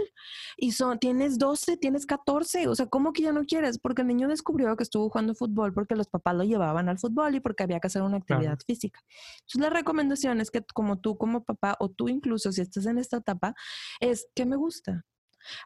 y 0.57 0.73
son, 0.73 0.99
tienes 0.99 1.39
12, 1.39 1.77
tienes 1.77 2.07
14? 2.07 2.69
O 2.69 2.75
sea, 2.75 2.87
¿cómo 2.87 3.13
que 3.13 3.23
ya 3.23 3.33
no 3.33 3.45
quieres? 3.45 3.79
Porque 3.79 4.03
el 4.03 4.09
niño 4.09 4.29
descubrió 4.29 4.77
que 4.77 4.83
estuvo 4.83 5.09
jugando 5.11 5.35
fútbol 5.35 5.73
porque 5.73 5.95
los 5.95 6.09
papás 6.09 6.35
lo 6.35 6.45
llevaban 6.45 6.89
al 6.89 6.99
fútbol 6.99 7.35
y 7.35 7.41
porque 7.41 7.63
había 7.63 7.81
que 7.81 7.89
hacer 7.89 8.03
una 8.03 8.19
actividad 8.19 8.59
física. 8.67 9.01
Entonces 9.41 9.61
la 9.61 9.71
recomendación 9.71 10.41
es 10.41 10.51
que 10.51 10.63
como 10.75 10.99
tú 11.01 11.17
como 11.17 11.45
papá 11.45 11.77
o 11.81 11.91
tú 11.91 12.09
incluso 12.09 12.53
si 12.53 12.61
estás 12.63 12.87
en 12.87 12.99
esta 12.99 13.19
etapa, 13.19 13.55
es 14.01 14.29
que 14.35 14.47
me 14.47 14.57
gusta 14.57 15.05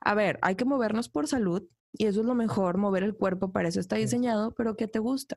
a 0.01 0.15
ver, 0.15 0.39
hay 0.43 0.57
que 0.57 0.65
movernos 0.65 1.09
por 1.09 1.29
salud 1.29 1.63
y 1.93 2.07
eso 2.07 2.21
es 2.21 2.27
lo 2.27 2.35
mejor, 2.35 2.79
mover 2.79 3.03
el 3.03 3.17
cuerpo, 3.17 3.53
para 3.53 3.69
eso 3.69 3.81
está 3.81 3.97
diseñado, 3.97 4.53
pero 4.55 4.77
¿qué 4.77 4.87
te 4.87 4.99
gusta? 4.99 5.37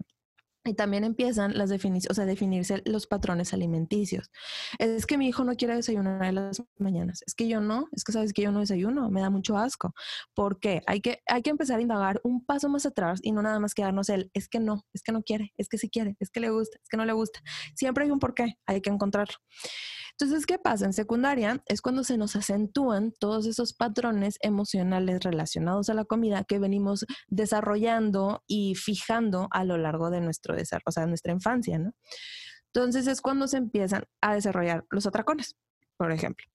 Y 0.65 0.75
también 0.75 1.03
empiezan 1.03 1.57
las 1.57 1.69
definiciones, 1.69 2.09
o 2.09 2.13
sea, 2.13 2.25
definirse 2.25 2.81
los 2.85 3.05
patrones 3.05 3.53
alimenticios. 3.53 4.31
Es 4.79 5.05
que 5.05 5.17
mi 5.17 5.27
hijo 5.27 5.43
no 5.43 5.55
quiere 5.55 5.75
desayunar 5.75 6.23
en 6.23 6.35
las 6.35 6.63
mañanas. 6.77 7.21
Es 7.27 7.35
que 7.35 7.49
yo 7.49 7.59
no, 7.59 7.89
es 7.91 8.05
que 8.05 8.13
sabes 8.13 8.31
que 8.31 8.43
yo 8.43 8.51
no 8.53 8.61
desayuno, 8.61 9.09
me 9.09 9.19
da 9.19 9.29
mucho 9.29 9.57
asco. 9.57 9.93
¿Por 10.33 10.61
qué? 10.61 10.81
Hay 10.87 11.01
que, 11.01 11.21
hay 11.27 11.41
que 11.41 11.49
empezar 11.49 11.79
a 11.79 11.81
indagar 11.81 12.21
un 12.23 12.45
paso 12.45 12.69
más 12.69 12.85
atrás 12.85 13.19
y 13.23 13.33
no 13.33 13.41
nada 13.41 13.59
más 13.59 13.73
quedarnos 13.73 14.07
el, 14.07 14.31
es 14.33 14.47
que 14.47 14.61
no, 14.61 14.85
es 14.93 15.03
que 15.03 15.11
no 15.11 15.21
quiere, 15.21 15.51
es 15.57 15.67
que 15.67 15.77
sí 15.77 15.89
quiere, 15.89 16.15
es 16.21 16.29
que 16.29 16.39
le 16.39 16.49
gusta, 16.49 16.77
es 16.81 16.87
que 16.87 16.95
no 16.95 17.03
le 17.03 17.13
gusta. 17.13 17.41
Siempre 17.75 18.05
hay 18.05 18.11
un 18.11 18.19
porqué, 18.19 18.57
hay 18.65 18.79
que 18.79 18.89
encontrarlo. 18.89 19.35
Entonces, 20.19 20.45
¿qué 20.45 20.59
pasa? 20.59 20.85
En 20.85 20.93
secundaria 20.93 21.63
es 21.65 21.81
cuando 21.81 22.03
se 22.03 22.17
nos 22.17 22.35
acentúan 22.35 23.11
todos 23.19 23.45
esos 23.47 23.73
patrones 23.73 24.37
emocionales 24.41 25.23
relacionados 25.23 25.89
a 25.89 25.95
la 25.95 26.05
comida 26.05 26.43
que 26.43 26.59
venimos 26.59 27.05
desarrollando 27.27 28.43
y 28.47 28.75
fijando 28.75 29.47
a 29.51 29.63
lo 29.63 29.77
largo 29.77 30.11
de 30.11 30.21
nuestro 30.21 30.55
desarrollo, 30.55 30.83
o 30.85 30.91
sea, 30.91 31.07
nuestra 31.07 31.33
infancia, 31.33 31.79
¿no? 31.79 31.93
Entonces 32.73 33.07
es 33.07 33.21
cuando 33.21 33.47
se 33.47 33.57
empiezan 33.57 34.05
a 34.21 34.33
desarrollar 34.33 34.85
los 34.89 35.05
atracones, 35.05 35.55
por 35.97 36.11
ejemplo. 36.11 36.45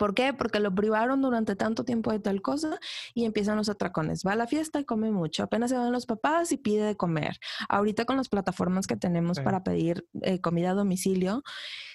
¿Por 0.00 0.14
qué? 0.14 0.32
Porque 0.32 0.60
lo 0.60 0.74
privaron 0.74 1.20
durante 1.20 1.56
tanto 1.56 1.84
tiempo 1.84 2.10
de 2.10 2.20
tal 2.20 2.40
cosa 2.40 2.78
y 3.12 3.26
empiezan 3.26 3.58
los 3.58 3.68
atracones. 3.68 4.22
Va 4.26 4.32
a 4.32 4.36
la 4.36 4.46
fiesta 4.46 4.80
y 4.80 4.86
come 4.86 5.10
mucho. 5.10 5.42
Apenas 5.42 5.68
se 5.68 5.76
van 5.76 5.92
los 5.92 6.06
papás 6.06 6.52
y 6.52 6.56
pide 6.56 6.84
de 6.84 6.96
comer. 6.96 7.38
Ahorita 7.68 8.06
con 8.06 8.16
las 8.16 8.30
plataformas 8.30 8.86
que 8.86 8.96
tenemos 8.96 9.40
para 9.40 9.62
pedir 9.62 10.06
eh, 10.22 10.40
comida 10.40 10.70
a 10.70 10.74
domicilio, 10.74 11.42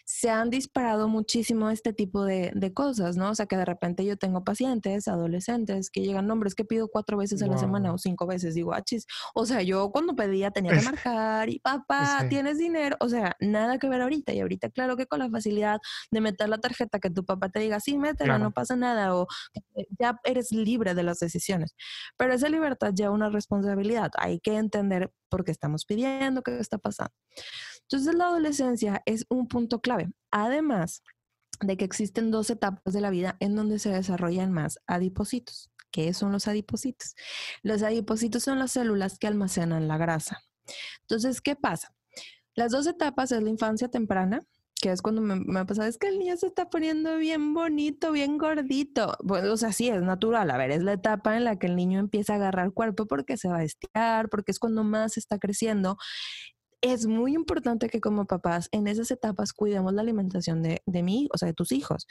se 0.05 0.29
han 0.29 0.51
disparado 0.51 1.07
muchísimo 1.07 1.71
este 1.71 1.91
tipo 1.91 2.23
de, 2.23 2.53
cosas, 2.73 3.17
¿no? 3.17 3.31
O 3.31 3.35
sea, 3.35 3.47
que 3.47 3.57
de 3.57 3.65
repente 3.65 4.05
yo 4.05 4.17
tengo 4.17 4.43
pacientes, 4.43 5.07
adolescentes, 5.07 5.89
que 5.89 6.01
llegan, 6.01 6.27
nombres 6.27 6.53
que 6.53 6.63
pido 6.63 6.87
cuatro 6.87 7.17
veces 7.17 7.41
a 7.41 7.47
la 7.47 7.57
semana 7.57 7.91
o 7.91 7.97
cinco 7.97 8.27
veces, 8.27 8.53
digo, 8.53 8.73
achis. 8.73 9.05
Ah, 9.09 9.31
o 9.33 9.45
sea, 9.45 9.61
yo 9.61 9.91
cuando 9.91 10.15
pedía 10.15 10.51
tenía 10.51 10.73
que 10.73 10.81
marcar 11.07 11.49
y 11.49 11.59
papá, 11.59 12.25
tienes 12.29 12.59
dinero. 12.59 12.97
O 12.99 13.09
sea, 13.09 13.35
nada 13.39 13.79
que 13.79 13.89
ver 13.89 14.01
ahorita. 14.01 14.33
Y 14.33 14.41
ahorita, 14.41 14.69
claro 14.69 14.95
que 14.95 15.07
con 15.07 15.19
la 15.19 15.29
facilidad 15.29 15.79
de 16.11 16.21
meter 16.21 16.49
la 16.49 16.59
tarjeta, 16.59 16.99
que 16.99 17.09
tu 17.09 17.25
papá 17.25 17.49
te 17.49 17.59
diga, 17.59 17.79
sí, 17.79 17.97
métela, 17.97 18.37
no 18.37 18.51
pasa 18.51 18.75
nada, 18.75 19.15
o 19.15 19.27
ya 19.99 20.19
eres 20.23 20.51
libre 20.51 20.93
de 20.93 21.03
las 21.03 21.19
decisiones. 21.19 21.75
Pero 22.17 22.33
esa 22.33 22.49
libertad 22.49 22.91
ya 22.93 23.09
una 23.09 23.29
responsabilidad. 23.29 24.11
Hay 24.17 24.39
que 24.39 24.55
entender 24.55 25.11
por 25.29 25.43
qué 25.43 25.51
estamos 25.51 25.85
pidiendo, 25.85 26.43
qué 26.43 26.59
está 26.59 26.77
pasando. 26.77 27.13
Entonces 27.89 28.15
la 28.15 28.25
adolescencia 28.25 29.01
es 29.05 29.25
un 29.29 29.47
punto 29.47 29.79
clave. 29.79 30.09
Además 30.31 31.03
de 31.61 31.77
que 31.77 31.85
existen 31.85 32.31
dos 32.31 32.49
etapas 32.49 32.93
de 32.93 33.01
la 33.01 33.09
vida 33.09 33.37
en 33.39 33.55
donde 33.55 33.79
se 33.79 33.89
desarrollan 33.89 34.51
más 34.51 34.79
adipocitos. 34.87 35.69
¿Qué 35.91 36.13
son 36.13 36.31
los 36.31 36.47
adipocitos? 36.47 37.15
Los 37.63 37.81
adipocitos 37.83 38.43
son 38.43 38.59
las 38.59 38.71
células 38.71 39.17
que 39.17 39.27
almacenan 39.27 39.87
la 39.87 39.97
grasa. 39.97 40.41
Entonces, 41.01 41.41
¿qué 41.41 41.55
pasa? 41.55 41.95
Las 42.55 42.71
dos 42.71 42.87
etapas 42.87 43.31
es 43.31 43.41
la 43.41 43.49
infancia 43.49 43.87
temprana, 43.87 44.41
que 44.81 44.91
es 44.91 45.01
cuando 45.01 45.21
me, 45.21 45.35
me 45.35 45.59
ha 45.59 45.65
pasado, 45.65 45.87
es 45.87 45.97
que 45.97 46.07
el 46.07 46.19
niño 46.19 46.35
se 46.37 46.47
está 46.47 46.69
poniendo 46.69 47.17
bien 47.17 47.53
bonito, 47.53 48.11
bien 48.11 48.37
gordito. 48.37 49.15
Bueno, 49.23 49.53
o 49.53 49.57
sea, 49.57 49.71
sí, 49.71 49.87
es 49.87 50.01
natural. 50.01 50.51
A 50.51 50.57
ver, 50.57 50.71
es 50.71 50.83
la 50.83 50.93
etapa 50.93 51.37
en 51.37 51.45
la 51.45 51.57
que 51.57 51.67
el 51.67 51.75
niño 51.75 51.99
empieza 51.99 52.33
a 52.33 52.35
agarrar 52.37 52.73
cuerpo 52.73 53.05
porque 53.05 53.37
se 53.37 53.47
va 53.47 53.57
a 53.57 53.63
estirar, 53.63 54.29
porque 54.29 54.51
es 54.51 54.59
cuando 54.59 54.83
más 54.83 55.17
está 55.17 55.39
creciendo 55.39 55.97
es 56.85 57.07
muy 57.07 57.33
importante 57.33 57.89
que 57.89 57.99
como 57.99 58.25
papás 58.25 58.69
en 58.71 58.85
esas 58.85 59.09
etapas 59.09 59.53
cuidemos 59.53 59.91
la 59.93 60.03
alimentación 60.03 60.61
de, 60.61 60.83
de 60.85 61.01
mí, 61.01 61.27
o 61.33 61.37
sea, 61.39 61.47
de 61.47 61.53
tus 61.55 61.71
hijos. 61.71 62.05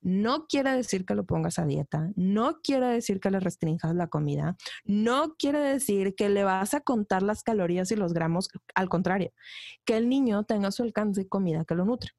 No 0.00 0.46
quiere 0.48 0.72
decir 0.72 1.06
que 1.06 1.14
lo 1.14 1.24
pongas 1.24 1.60
a 1.60 1.64
dieta, 1.64 2.10
no 2.16 2.60
quiere 2.60 2.88
decir 2.88 3.20
que 3.20 3.30
le 3.30 3.38
restringas 3.38 3.94
la 3.94 4.08
comida, 4.08 4.56
no 4.84 5.36
quiere 5.38 5.60
decir 5.60 6.16
que 6.16 6.28
le 6.28 6.42
vas 6.42 6.74
a 6.74 6.80
contar 6.80 7.22
las 7.22 7.44
calorías 7.44 7.92
y 7.92 7.96
los 7.96 8.12
gramos, 8.12 8.48
al 8.74 8.88
contrario, 8.88 9.32
que 9.84 9.96
el 9.96 10.08
niño 10.08 10.42
tenga 10.42 10.72
su 10.72 10.82
alcance 10.82 11.28
comida 11.28 11.64
que 11.64 11.76
lo 11.76 11.84
nutre. 11.84 12.10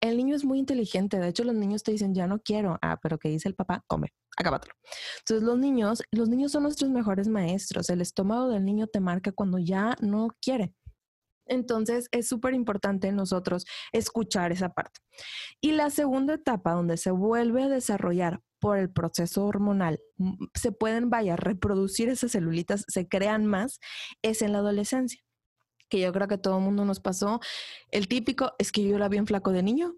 El 0.00 0.16
niño 0.16 0.34
es 0.34 0.44
muy 0.44 0.58
inteligente, 0.58 1.18
de 1.18 1.28
hecho 1.28 1.44
los 1.44 1.54
niños 1.54 1.84
te 1.84 1.92
dicen, 1.92 2.14
ya 2.14 2.26
no 2.26 2.40
quiero, 2.40 2.78
ah, 2.82 2.98
pero 3.00 3.18
¿qué 3.18 3.28
dice 3.28 3.48
el 3.48 3.54
papá? 3.54 3.84
Come, 3.86 4.14
acábatelo. 4.36 4.74
Entonces 5.18 5.46
los 5.46 5.58
niños, 5.58 6.02
los 6.10 6.28
niños 6.28 6.52
son 6.52 6.64
nuestros 6.64 6.90
mejores 6.90 7.28
maestros, 7.28 7.90
el 7.90 8.00
estómago 8.00 8.48
del 8.48 8.64
niño 8.64 8.86
te 8.86 8.98
marca 8.98 9.30
cuando 9.30 9.58
ya 9.58 9.94
no 10.00 10.28
quiere. 10.40 10.74
Entonces 11.50 12.08
es 12.12 12.28
súper 12.28 12.54
importante 12.54 13.12
nosotros 13.12 13.66
escuchar 13.92 14.52
esa 14.52 14.70
parte. 14.70 15.00
Y 15.60 15.72
la 15.72 15.90
segunda 15.90 16.34
etapa 16.34 16.72
donde 16.72 16.96
se 16.96 17.10
vuelve 17.10 17.64
a 17.64 17.68
desarrollar 17.68 18.40
por 18.58 18.78
el 18.78 18.90
proceso 18.90 19.44
hormonal, 19.44 20.00
se 20.54 20.70
pueden, 20.72 21.10
vaya, 21.10 21.36
reproducir 21.36 22.08
esas 22.08 22.32
celulitas, 22.32 22.84
se 22.88 23.08
crean 23.08 23.46
más, 23.46 23.80
es 24.22 24.42
en 24.42 24.52
la 24.52 24.58
adolescencia 24.58 25.20
que 25.88 26.00
yo 26.00 26.12
creo 26.12 26.28
que 26.28 26.38
todo 26.38 26.58
el 26.58 26.64
mundo 26.64 26.84
nos 26.84 27.00
pasó. 27.00 27.40
El 27.90 28.06
típico 28.06 28.52
es 28.58 28.70
que 28.70 28.84
yo 28.84 28.94
era 28.94 29.08
bien 29.08 29.26
flaco 29.26 29.50
de 29.50 29.64
niño, 29.64 29.96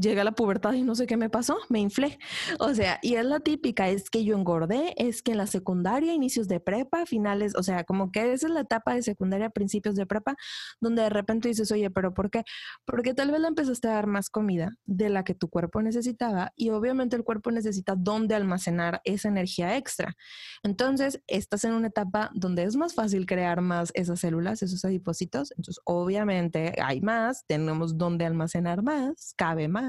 llega 0.00 0.24
la 0.24 0.32
pubertad 0.32 0.72
y 0.72 0.82
no 0.82 0.94
sé 0.94 1.06
qué 1.06 1.16
me 1.16 1.30
pasó, 1.30 1.58
me 1.68 1.80
inflé. 1.80 2.18
O 2.58 2.74
sea, 2.74 2.98
y 3.02 3.14
es 3.14 3.24
la 3.24 3.40
típica, 3.40 3.88
es 3.88 4.10
que 4.10 4.24
yo 4.24 4.36
engordé, 4.36 4.94
es 4.96 5.22
que 5.22 5.32
en 5.32 5.38
la 5.38 5.46
secundaria, 5.46 6.12
inicios 6.12 6.48
de 6.48 6.60
prepa, 6.60 7.06
finales, 7.06 7.54
o 7.56 7.62
sea, 7.62 7.84
como 7.84 8.10
que 8.10 8.32
esa 8.32 8.46
es 8.46 8.52
la 8.52 8.60
etapa 8.60 8.94
de 8.94 9.02
secundaria, 9.02 9.50
principios 9.50 9.94
de 9.94 10.06
prepa, 10.06 10.34
donde 10.80 11.02
de 11.02 11.10
repente 11.10 11.48
dices, 11.48 11.70
oye, 11.72 11.90
pero 11.90 12.14
¿por 12.14 12.30
qué? 12.30 12.44
Porque 12.84 13.14
tal 13.14 13.30
vez 13.30 13.40
le 13.40 13.48
empezaste 13.48 13.88
a 13.88 13.92
dar 13.92 14.06
más 14.06 14.30
comida 14.30 14.70
de 14.84 15.08
la 15.08 15.24
que 15.24 15.34
tu 15.34 15.48
cuerpo 15.48 15.82
necesitaba 15.82 16.52
y 16.56 16.70
obviamente 16.70 17.16
el 17.16 17.24
cuerpo 17.24 17.50
necesita 17.50 17.94
dónde 17.96 18.34
almacenar 18.34 19.00
esa 19.04 19.28
energía 19.28 19.76
extra. 19.76 20.14
Entonces, 20.62 21.22
estás 21.26 21.64
en 21.64 21.72
una 21.72 21.88
etapa 21.88 22.30
donde 22.34 22.64
es 22.64 22.76
más 22.76 22.94
fácil 22.94 23.26
crear 23.26 23.60
más 23.60 23.90
esas 23.94 24.20
células, 24.20 24.62
esos 24.62 24.84
adipocitos, 24.84 25.52
entonces 25.52 25.80
obviamente 25.84 26.74
hay 26.82 27.00
más, 27.00 27.44
tenemos 27.46 27.98
dónde 27.98 28.24
almacenar 28.24 28.82
más, 28.82 29.34
cabe 29.36 29.68
más. 29.68 29.83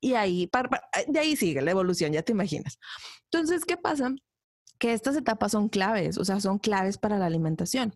Y 0.00 0.14
ahí, 0.14 0.50
de 1.08 1.18
ahí 1.18 1.36
sigue 1.36 1.62
la 1.62 1.70
evolución, 1.70 2.12
ya 2.12 2.22
te 2.22 2.32
imaginas. 2.32 2.78
Entonces, 3.30 3.64
¿qué 3.64 3.76
pasa? 3.76 4.14
Que 4.78 4.92
estas 4.92 5.16
etapas 5.16 5.52
son 5.52 5.68
claves, 5.68 6.18
o 6.18 6.24
sea, 6.24 6.40
son 6.40 6.58
claves 6.58 6.98
para 6.98 7.18
la 7.18 7.26
alimentación. 7.26 7.94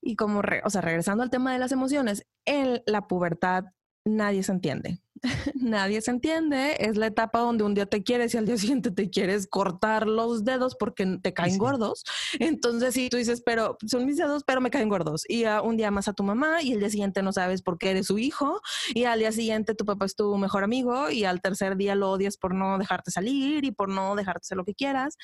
Y 0.00 0.16
como, 0.16 0.42
o 0.64 0.70
sea, 0.70 0.80
regresando 0.80 1.22
al 1.22 1.30
tema 1.30 1.52
de 1.52 1.58
las 1.58 1.72
emociones, 1.72 2.26
en 2.44 2.82
la 2.86 3.06
pubertad 3.06 3.64
nadie 4.04 4.42
se 4.42 4.52
entiende. 4.52 5.02
nadie 5.54 6.00
se 6.00 6.10
entiende. 6.10 6.76
Es 6.78 6.96
la 6.96 7.06
etapa 7.06 7.40
donde 7.40 7.64
un 7.64 7.74
día 7.74 7.86
te 7.86 8.02
quieres 8.02 8.34
y 8.34 8.38
al 8.38 8.46
día 8.46 8.56
siguiente 8.58 8.90
te 8.90 9.10
quieres 9.10 9.46
cortar 9.46 10.06
los 10.06 10.44
dedos 10.44 10.76
porque 10.78 11.18
te 11.22 11.34
caen 11.34 11.58
gordos. 11.58 12.04
Entonces, 12.38 12.94
si 12.94 13.08
tú 13.08 13.16
dices, 13.16 13.42
pero 13.44 13.76
son 13.86 14.06
mis 14.06 14.16
dedos, 14.16 14.44
pero 14.44 14.60
me 14.60 14.70
caen 14.70 14.88
gordos. 14.88 15.24
Y 15.28 15.44
un 15.44 15.76
día 15.76 15.90
más 15.90 16.08
a 16.08 16.12
tu 16.12 16.22
mamá 16.22 16.62
y 16.62 16.72
el 16.72 16.80
día 16.80 16.90
siguiente 16.90 17.22
no 17.22 17.32
sabes 17.32 17.62
por 17.62 17.78
qué 17.78 17.90
eres 17.90 18.06
su 18.06 18.18
hijo. 18.18 18.60
Y 18.94 19.04
al 19.04 19.18
día 19.18 19.32
siguiente 19.32 19.74
tu 19.74 19.84
papá 19.84 20.06
es 20.06 20.16
tu 20.16 20.36
mejor 20.38 20.64
amigo 20.64 21.10
y 21.10 21.24
al 21.24 21.40
tercer 21.40 21.76
día 21.76 21.94
lo 21.94 22.10
odias 22.10 22.36
por 22.36 22.54
no 22.54 22.78
dejarte 22.78 23.10
salir 23.10 23.64
y 23.64 23.72
por 23.72 23.88
no 23.88 24.14
dejarte 24.16 24.40
hacer 24.44 24.56
lo 24.56 24.64
que 24.64 24.74
quieras, 24.74 25.16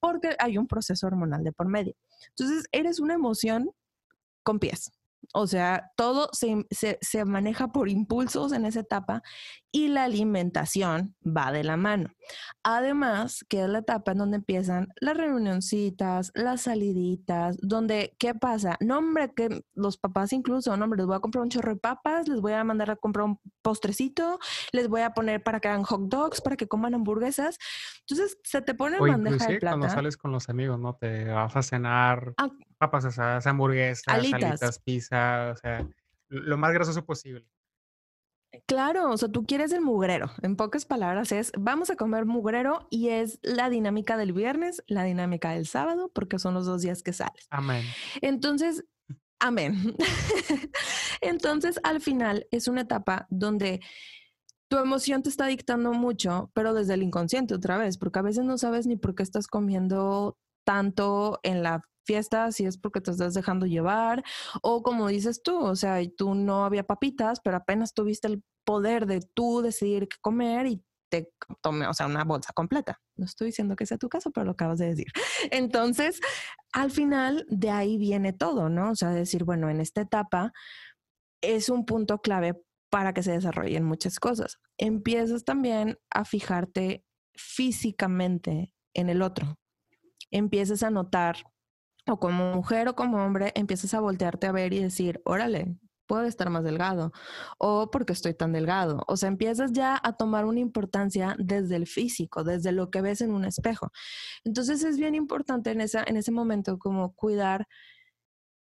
porque 0.00 0.36
hay 0.38 0.58
un 0.58 0.66
proceso 0.66 1.06
hormonal 1.06 1.44
de 1.44 1.52
por 1.52 1.68
medio. 1.68 1.94
Entonces, 2.30 2.64
eres 2.72 3.00
una 3.00 3.14
emoción 3.14 3.70
con 4.42 4.58
pies. 4.58 4.90
O 5.32 5.46
sea, 5.46 5.90
todo 5.96 6.28
se, 6.32 6.66
se, 6.70 7.24
maneja 7.24 7.68
por 7.68 7.88
impulsos 7.88 8.52
en 8.52 8.64
esa 8.64 8.80
etapa 8.80 9.22
y 9.74 9.88
la 9.88 10.04
alimentación 10.04 11.16
va 11.26 11.50
de 11.50 11.64
la 11.64 11.76
mano. 11.76 12.08
Además, 12.62 13.44
que 13.48 13.64
es 13.64 13.68
la 13.68 13.80
etapa 13.80 14.12
en 14.12 14.18
donde 14.18 14.36
empiezan 14.36 14.86
las 15.00 15.16
reunioncitas, 15.16 16.30
las 16.36 16.62
saliditas, 16.62 17.56
donde, 17.60 18.14
¿qué 18.20 18.36
pasa? 18.36 18.76
No, 18.78 18.98
hombre, 18.98 19.32
que 19.34 19.64
los 19.74 19.98
papás 19.98 20.32
incluso, 20.32 20.76
no, 20.76 20.84
hombre, 20.84 20.98
les 20.98 21.06
voy 21.06 21.16
a 21.16 21.18
comprar 21.18 21.42
un 21.42 21.48
chorro 21.48 21.74
de 21.74 21.80
papas, 21.80 22.28
les 22.28 22.40
voy 22.40 22.52
a 22.52 22.62
mandar 22.62 22.92
a 22.92 22.94
comprar 22.94 23.26
un 23.26 23.40
postrecito, 23.62 24.38
les 24.70 24.86
voy 24.86 25.00
a 25.00 25.10
poner 25.10 25.42
para 25.42 25.58
que 25.58 25.66
hagan 25.66 25.82
hot 25.82 26.02
dogs, 26.02 26.40
para 26.40 26.54
que 26.54 26.68
coman 26.68 26.94
hamburguesas. 26.94 27.58
Entonces, 28.08 28.38
se 28.44 28.62
te 28.62 28.74
pone 28.74 28.98
en 28.98 29.02
bandeja 29.02 29.48
de 29.48 29.58
plata. 29.58 29.76
cuando 29.76 29.92
sales 29.92 30.16
con 30.16 30.30
los 30.30 30.48
amigos, 30.48 30.78
¿no? 30.78 30.94
Te 30.94 31.24
vas 31.24 31.56
a 31.56 31.62
cenar 31.64 32.32
ah. 32.36 32.48
papas 32.78 33.06
asadas, 33.06 33.44
hamburguesas, 33.48 34.04
salitas, 34.04 34.78
pizza, 34.78 35.50
o 35.52 35.56
sea, 35.56 35.84
lo 36.28 36.56
más 36.56 36.72
grasoso 36.72 37.04
posible. 37.04 37.44
Claro, 38.66 39.10
o 39.10 39.16
sea, 39.16 39.28
tú 39.28 39.44
quieres 39.44 39.72
el 39.72 39.80
mugrero. 39.80 40.30
En 40.42 40.56
pocas 40.56 40.84
palabras 40.84 41.32
es, 41.32 41.52
vamos 41.58 41.90
a 41.90 41.96
comer 41.96 42.26
mugrero 42.26 42.86
y 42.90 43.08
es 43.08 43.38
la 43.42 43.70
dinámica 43.70 44.16
del 44.16 44.32
viernes, 44.32 44.82
la 44.86 45.04
dinámica 45.04 45.50
del 45.50 45.66
sábado, 45.66 46.10
porque 46.14 46.38
son 46.38 46.54
los 46.54 46.66
dos 46.66 46.82
días 46.82 47.02
que 47.02 47.12
sales. 47.12 47.46
Amén. 47.50 47.84
Entonces, 48.20 48.84
amén. 49.38 49.96
Entonces, 51.20 51.80
al 51.82 52.00
final 52.00 52.46
es 52.50 52.68
una 52.68 52.82
etapa 52.82 53.26
donde 53.30 53.80
tu 54.68 54.78
emoción 54.78 55.22
te 55.22 55.28
está 55.28 55.46
dictando 55.46 55.92
mucho, 55.92 56.50
pero 56.54 56.74
desde 56.74 56.94
el 56.94 57.02
inconsciente 57.02 57.54
otra 57.54 57.78
vez, 57.78 57.98
porque 57.98 58.18
a 58.18 58.22
veces 58.22 58.44
no 58.44 58.58
sabes 58.58 58.86
ni 58.86 58.96
por 58.96 59.14
qué 59.14 59.22
estás 59.22 59.46
comiendo 59.46 60.38
tanto 60.64 61.38
en 61.42 61.62
la 61.62 61.82
fiesta 62.04 62.52
si 62.52 62.66
es 62.66 62.78
porque 62.78 63.00
te 63.00 63.10
estás 63.10 63.34
dejando 63.34 63.66
llevar 63.66 64.22
o 64.62 64.82
como 64.82 65.08
dices 65.08 65.42
tú, 65.42 65.58
o 65.58 65.76
sea, 65.76 66.00
tú 66.16 66.34
no 66.34 66.64
había 66.64 66.84
papitas, 66.84 67.40
pero 67.42 67.56
apenas 67.56 67.94
tuviste 67.94 68.28
el 68.28 68.42
poder 68.64 69.06
de 69.06 69.20
tú 69.34 69.62
decidir 69.62 70.08
qué 70.08 70.16
comer 70.20 70.66
y 70.66 70.82
te 71.10 71.30
tome, 71.60 71.86
o 71.86 71.94
sea, 71.94 72.06
una 72.06 72.24
bolsa 72.24 72.52
completa. 72.52 73.00
No 73.16 73.24
estoy 73.24 73.48
diciendo 73.48 73.76
que 73.76 73.86
sea 73.86 73.98
tu 73.98 74.08
caso, 74.08 74.30
pero 74.32 74.46
lo 74.46 74.52
acabas 74.52 74.78
de 74.78 74.86
decir. 74.86 75.06
Entonces, 75.50 76.20
al 76.72 76.90
final 76.90 77.46
de 77.48 77.70
ahí 77.70 77.98
viene 77.98 78.32
todo, 78.32 78.68
¿no? 78.68 78.90
O 78.90 78.96
sea, 78.96 79.10
decir, 79.10 79.44
bueno, 79.44 79.70
en 79.70 79.80
esta 79.80 80.00
etapa 80.00 80.52
es 81.40 81.68
un 81.68 81.84
punto 81.84 82.18
clave 82.20 82.54
para 82.90 83.12
que 83.12 83.22
se 83.22 83.32
desarrollen 83.32 83.84
muchas 83.84 84.18
cosas. 84.18 84.58
Empiezas 84.78 85.44
también 85.44 85.98
a 86.10 86.24
fijarte 86.24 87.04
físicamente 87.34 88.72
en 88.94 89.08
el 89.08 89.22
otro. 89.22 89.58
Empiezas 90.30 90.82
a 90.82 90.90
notar 90.90 91.36
o 92.06 92.18
como 92.18 92.54
mujer 92.54 92.88
o 92.88 92.94
como 92.94 93.24
hombre, 93.24 93.52
empiezas 93.54 93.94
a 93.94 94.00
voltearte 94.00 94.46
a 94.46 94.52
ver 94.52 94.72
y 94.72 94.80
decir, 94.82 95.20
órale, 95.24 95.76
puedo 96.06 96.24
estar 96.24 96.50
más 96.50 96.64
delgado 96.64 97.12
o 97.58 97.90
porque 97.90 98.12
estoy 98.12 98.34
tan 98.34 98.52
delgado. 98.52 99.02
O 99.08 99.16
sea, 99.16 99.28
empiezas 99.28 99.72
ya 99.72 100.00
a 100.02 100.14
tomar 100.16 100.44
una 100.44 100.60
importancia 100.60 101.36
desde 101.38 101.76
el 101.76 101.86
físico, 101.86 102.44
desde 102.44 102.72
lo 102.72 102.90
que 102.90 103.00
ves 103.00 103.20
en 103.20 103.32
un 103.32 103.44
espejo. 103.44 103.90
Entonces 104.44 104.84
es 104.84 104.98
bien 104.98 105.14
importante 105.14 105.70
en, 105.70 105.80
esa, 105.80 106.04
en 106.06 106.16
ese 106.16 106.32
momento 106.32 106.78
como 106.78 107.14
cuidar 107.14 107.66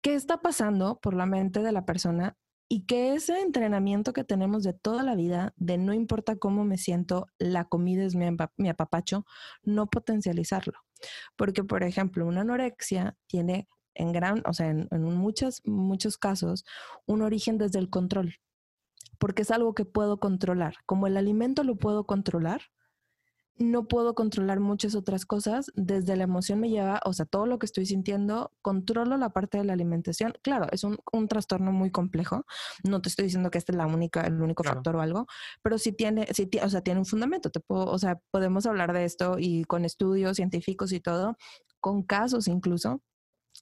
qué 0.02 0.16
está 0.16 0.42
pasando 0.42 1.00
por 1.02 1.14
la 1.14 1.26
mente 1.26 1.62
de 1.62 1.72
la 1.72 1.86
persona 1.86 2.38
y 2.70 2.86
que 2.86 3.16
ese 3.16 3.42
entrenamiento 3.42 4.14
que 4.14 4.24
tenemos 4.24 4.64
de 4.64 4.74
toda 4.74 5.04
la 5.04 5.16
vida, 5.16 5.54
de 5.58 5.78
no 5.78 5.94
importa 5.94 6.38
cómo 6.38 6.64
me 6.66 6.78
siento, 6.78 7.28
la 7.40 7.66
comida 7.66 8.04
es 8.04 8.16
mi, 8.16 8.26
mi 8.58 8.70
apapacho, 8.70 9.26
no 9.64 9.88
potencializarlo. 9.90 10.80
Porque, 11.36 11.64
por 11.64 11.84
ejemplo, 11.84 12.26
una 12.26 12.42
anorexia 12.42 13.18
tiene 13.28 13.68
en 13.96 14.12
gran, 14.12 14.42
o 14.46 14.54
sea, 14.54 14.70
en, 14.70 14.88
muchos, 14.92 15.62
muchos 15.66 16.18
casos, 16.18 16.66
un 17.06 17.22
origen 17.22 17.58
desde 17.58 17.80
el 17.80 17.90
control, 17.90 18.36
porque 19.18 19.42
es 19.42 19.52
algo 19.52 19.76
que 19.76 19.86
puedo 19.86 20.20
controlar. 20.20 20.76
Como 20.86 21.08
el 21.08 21.18
alimento 21.18 21.64
lo 21.64 21.76
puedo 21.76 22.06
controlar, 22.06 22.62
no 23.60 23.88
puedo 23.88 24.16
controlar 24.16 24.60
muchas 24.60 24.96
otras 24.96 25.26
cosas. 25.26 25.72
Desde 25.76 26.16
la 26.16 26.24
emoción 26.24 26.60
me 26.60 26.70
lleva, 26.70 27.02
o 27.06 27.14
sea, 27.14 27.26
todo 27.26 27.46
lo 27.46 27.60
que 27.60 27.66
estoy 27.66 27.86
sintiendo, 27.86 28.52
controlo 28.62 29.18
la 29.18 29.30
parte 29.30 29.58
de 29.58 29.66
la 29.66 29.74
alimentación. 29.74 30.34
Claro, 30.42 30.68
es 30.72 30.84
un, 30.84 30.98
trastorno 31.28 31.72
muy 31.72 31.92
complejo. 31.92 32.46
No 32.84 33.02
te 33.02 33.10
estoy 33.10 33.26
diciendo 33.26 33.52
que 33.52 33.58
este 33.58 33.74
es 33.74 33.78
la 33.78 33.86
única, 33.86 34.22
el 34.22 34.42
único 34.42 34.64
factor 34.64 34.96
o 34.96 35.02
algo, 35.02 35.28
pero 35.62 35.78
sí 35.78 35.92
tiene, 35.92 36.28
sí, 36.34 36.50
o 36.64 36.70
sea, 36.70 36.82
tiene 36.82 37.00
un 37.00 37.06
fundamento. 37.06 37.52
Te 37.52 37.60
puedo, 37.60 37.86
o 37.86 38.00
sea, 38.00 38.20
podemos 38.32 38.66
hablar 38.66 38.94
de 38.94 39.06
esto 39.06 39.36
y 39.38 39.66
con 39.66 39.86
estudios 39.86 40.38
científicos 40.38 40.92
y 40.94 41.02
todo, 41.02 41.38
con 41.82 42.04
casos 42.04 42.48
incluso 42.48 43.02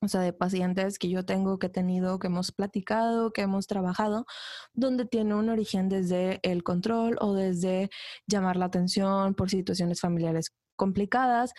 o 0.01 0.07
sea, 0.07 0.21
de 0.21 0.33
pacientes 0.33 0.99
que 0.99 1.10
yo 1.10 1.25
tengo, 1.25 1.60
que 1.60 1.67
he 1.67 1.69
tenido, 1.69 2.19
que 2.19 2.27
hemos 2.27 2.51
platicado, 2.51 3.31
que 3.31 3.41
hemos 3.41 3.67
trabajado, 3.67 4.25
donde 4.73 5.05
tiene 5.05 5.36
un 5.36 5.49
origen 5.49 5.89
desde 5.89 6.39
el 6.43 6.63
control 6.63 7.17
o 7.19 7.33
desde 7.33 7.89
llamar 8.27 8.57
la 8.57 8.65
atención 8.65 9.33
por 9.36 9.49
situaciones 9.49 10.01
familiares 10.01 10.53
complicadas 10.75 11.53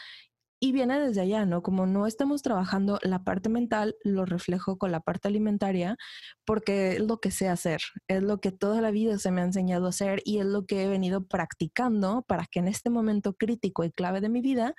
y 0.60 0.72
viene 0.72 0.98
desde 1.00 1.20
allá, 1.20 1.46
¿no? 1.46 1.62
Como 1.62 1.86
no 1.86 2.06
estamos 2.06 2.42
trabajando 2.42 2.98
la 3.02 3.22
parte 3.22 3.48
mental, 3.48 3.96
lo 4.02 4.24
reflejo 4.24 4.76
con 4.78 4.90
la 4.92 5.00
parte 5.00 5.28
alimentaria, 5.28 5.96
porque 6.44 6.96
es 6.96 7.00
lo 7.00 7.20
que 7.20 7.30
sé 7.30 7.48
hacer, 7.48 7.80
es 8.08 8.22
lo 8.22 8.40
que 8.40 8.52
toda 8.52 8.80
la 8.80 8.90
vida 8.90 9.18
se 9.18 9.30
me 9.30 9.40
ha 9.40 9.44
enseñado 9.44 9.86
a 9.86 9.90
hacer 9.90 10.20
y 10.24 10.38
es 10.40 10.46
lo 10.46 10.66
que 10.66 10.84
he 10.84 10.88
venido 10.88 11.26
practicando 11.26 12.22
para 12.26 12.46
que 12.50 12.58
en 12.60 12.68
este 12.68 12.90
momento 12.90 13.34
crítico 13.34 13.84
y 13.84 13.92
clave 13.92 14.20
de 14.20 14.28
mi 14.30 14.40
vida 14.40 14.74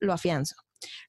lo 0.00 0.12
afianzo. 0.12 0.56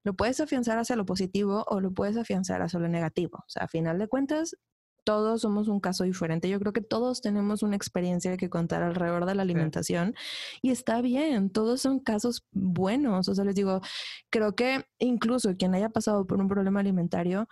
Lo 0.04 0.14
puedes 0.16 0.40
afianzar 0.40 0.78
hacia 0.78 0.96
lo 0.96 1.06
positivo 1.06 1.66
o 1.68 1.80
lo 1.80 1.92
puedes 1.92 2.18
afianzar 2.18 2.62
hacia 2.62 2.80
lo 2.80 2.88
negativo. 2.88 3.40
O 3.40 3.50
sea, 3.50 3.64
a 3.64 3.68
final 3.68 4.00
de 4.00 4.08
cuentas, 4.08 4.56
todos 5.04 5.42
somos 5.42 5.68
un 5.68 5.80
caso 5.80 6.04
diferente. 6.04 6.50
Yo 6.50 6.60
creo 6.60 6.74
que 6.74 6.82
todos 6.82 7.22
tenemos 7.22 7.64
una 7.64 7.76
experiencia 7.76 8.38
que 8.38 8.50
contar 8.50 8.84
alrededor 8.84 9.26
de 9.26 9.36
la 9.36 9.42
alimentación 9.42 10.14
y 10.62 10.72
está 10.72 11.02
bien, 11.02 11.50
todos 11.50 11.82
son 11.82 12.00
casos 12.00 12.46
buenos. 12.52 13.28
O 13.28 13.36
sea, 13.36 13.46
les 13.46 13.56
digo, 13.56 13.82
creo 14.30 14.56
que 14.56 14.86
incluso 15.00 15.56
quien 15.58 15.74
haya 15.76 15.90
pasado 15.90 16.28
por 16.28 16.40
un 16.40 16.48
problema 16.48 16.82
alimentario, 16.82 17.48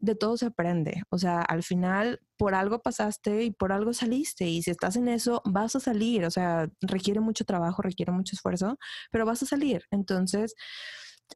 de 0.00 0.14
todo 0.14 0.36
se 0.36 0.46
aprende. 0.46 1.02
O 1.10 1.18
sea, 1.18 1.42
al 1.42 1.62
final 1.62 2.20
por 2.36 2.54
algo 2.54 2.80
pasaste 2.80 3.44
y 3.44 3.50
por 3.50 3.72
algo 3.72 3.92
saliste. 3.92 4.48
Y 4.48 4.62
si 4.62 4.70
estás 4.70 4.96
en 4.96 5.08
eso, 5.08 5.42
vas 5.44 5.76
a 5.76 5.80
salir. 5.80 6.24
O 6.24 6.30
sea, 6.30 6.68
requiere 6.80 7.20
mucho 7.20 7.44
trabajo, 7.44 7.82
requiere 7.82 8.12
mucho 8.12 8.34
esfuerzo, 8.36 8.78
pero 9.10 9.26
vas 9.26 9.42
a 9.42 9.46
salir. 9.46 9.82
Entonces, 9.90 10.54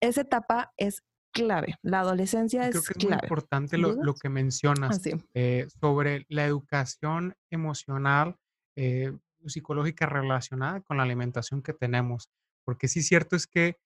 esa 0.00 0.22
etapa 0.22 0.72
es 0.76 1.02
clave. 1.32 1.76
La 1.82 2.00
adolescencia 2.00 2.68
es, 2.68 2.70
Creo 2.70 2.82
que 2.82 2.92
es 2.98 3.04
muy 3.04 3.14
importante 3.14 3.78
lo, 3.78 4.14
que 4.14 4.28
mencionas 4.28 5.00
eh, 5.34 5.66
sobre 5.80 6.26
la 6.28 6.44
educación 6.44 7.34
emocional, 7.50 8.36
eh, 8.76 9.12
psicológica 9.46 10.06
relacionada 10.06 10.80
con 10.82 10.98
la 10.98 11.02
alimentación 11.02 11.62
que 11.62 11.72
tenemos. 11.72 12.28
Porque 12.64 12.86
sí, 12.86 13.02
cierto 13.02 13.34
es 13.34 13.46
que, 13.46 13.76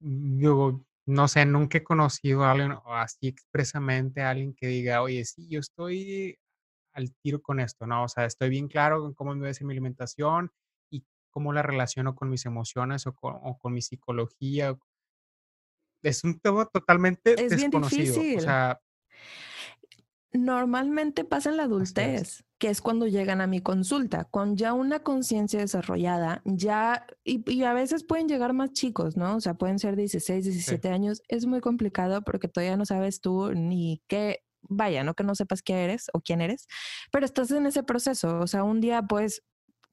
mm, 0.00 0.38
digo, 0.38 0.86
no 1.04 1.28
sé, 1.28 1.44
nunca 1.44 1.78
he 1.78 1.84
conocido 1.84 2.44
a 2.44 2.52
alguien 2.52 2.74
así 2.86 3.28
expresamente, 3.28 4.22
a 4.22 4.30
alguien 4.30 4.54
que 4.54 4.68
diga, 4.68 5.02
oye, 5.02 5.24
sí, 5.24 5.48
yo 5.48 5.60
estoy 5.60 6.38
al 6.94 7.12
tiro 7.22 7.42
con 7.42 7.58
esto, 7.60 7.86
¿no? 7.86 8.04
O 8.04 8.08
sea, 8.08 8.24
estoy 8.24 8.50
bien 8.50 8.68
claro 8.68 9.00
con 9.00 9.14
cómo 9.14 9.34
me 9.34 9.48
a 9.48 9.52
mi 9.62 9.72
alimentación 9.72 10.52
y 10.90 11.04
cómo 11.30 11.52
la 11.52 11.62
relaciono 11.62 12.14
con 12.14 12.30
mis 12.30 12.46
emociones 12.46 13.06
o 13.06 13.14
con, 13.14 13.34
o 13.42 13.58
con 13.58 13.72
mi 13.72 13.82
psicología 13.82 14.76
es 16.02 16.24
un 16.24 16.38
tema 16.38 16.66
totalmente 16.66 17.32
es 17.42 17.50
desconocido. 17.50 18.02
Bien 18.02 18.14
difícil. 18.14 18.38
O 18.38 18.42
sea, 18.42 18.80
Normalmente 20.34 21.24
pasa 21.24 21.50
en 21.50 21.58
la 21.58 21.64
adultez, 21.64 22.44
que 22.58 22.70
es 22.70 22.80
cuando 22.80 23.06
llegan 23.06 23.42
a 23.42 23.46
mi 23.46 23.60
consulta, 23.60 24.24
con 24.24 24.56
ya 24.56 24.72
una 24.72 25.00
conciencia 25.00 25.60
desarrollada, 25.60 26.40
ya, 26.46 27.06
y, 27.22 27.62
a 27.64 27.74
veces 27.74 28.02
pueden 28.02 28.28
llegar 28.28 28.54
más 28.54 28.72
chicos, 28.72 29.18
¿no? 29.18 29.36
O 29.36 29.40
sea, 29.40 29.54
pueden 29.54 29.78
ser 29.78 29.94
16, 29.94 30.44
17 30.44 30.88
años. 30.88 31.22
Es 31.28 31.44
muy 31.44 31.60
complicado 31.60 32.22
porque 32.22 32.48
todavía 32.48 32.78
no 32.78 32.86
sabes 32.86 33.20
tú 33.20 33.52
ni 33.52 34.02
qué, 34.08 34.38
vaya, 34.62 35.04
no 35.04 35.12
que 35.12 35.24
no 35.24 35.34
sepas 35.34 35.60
qué 35.60 35.84
eres 35.84 36.06
o 36.14 36.22
quién 36.22 36.40
eres, 36.40 36.66
pero 37.10 37.26
estás 37.26 37.50
en 37.50 37.66
ese 37.66 37.82
proceso. 37.82 38.38
O 38.38 38.46
sea, 38.46 38.64
un 38.64 38.80
día 38.80 39.02
pues 39.02 39.42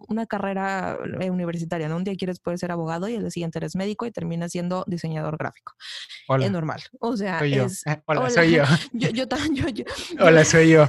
una 0.08 0.26
carrera 0.26 0.98
eh, 1.20 1.30
universitaria, 1.30 1.90
¿no? 1.90 1.98
Un 1.98 2.04
día 2.04 2.16
quieres 2.16 2.40
poder 2.40 2.58
ser 2.58 2.72
abogado 2.72 3.10
y 3.10 3.16
el 3.16 3.32
siguiente 3.32 3.60
eres 3.60 3.76
médico 3.76 4.06
y 4.06 4.12
terminas 4.12 4.52
siendo 4.52 4.86
diseñador 4.88 5.38
gráfico. 5.38 5.74
Hola. 6.28 6.46
Es 6.46 6.52
normal. 6.52 6.82
O 7.00 7.18
sea, 7.18 7.40
es, 7.40 7.86
eh, 7.88 8.02
hola, 8.06 8.30
soy 8.30 8.52
yo. 8.52 8.64
yo, 8.94 9.10
yo, 9.10 9.26
yo, 9.70 9.86
Hola, 10.20 10.46
soy 10.46 10.70
yo. 10.70 10.88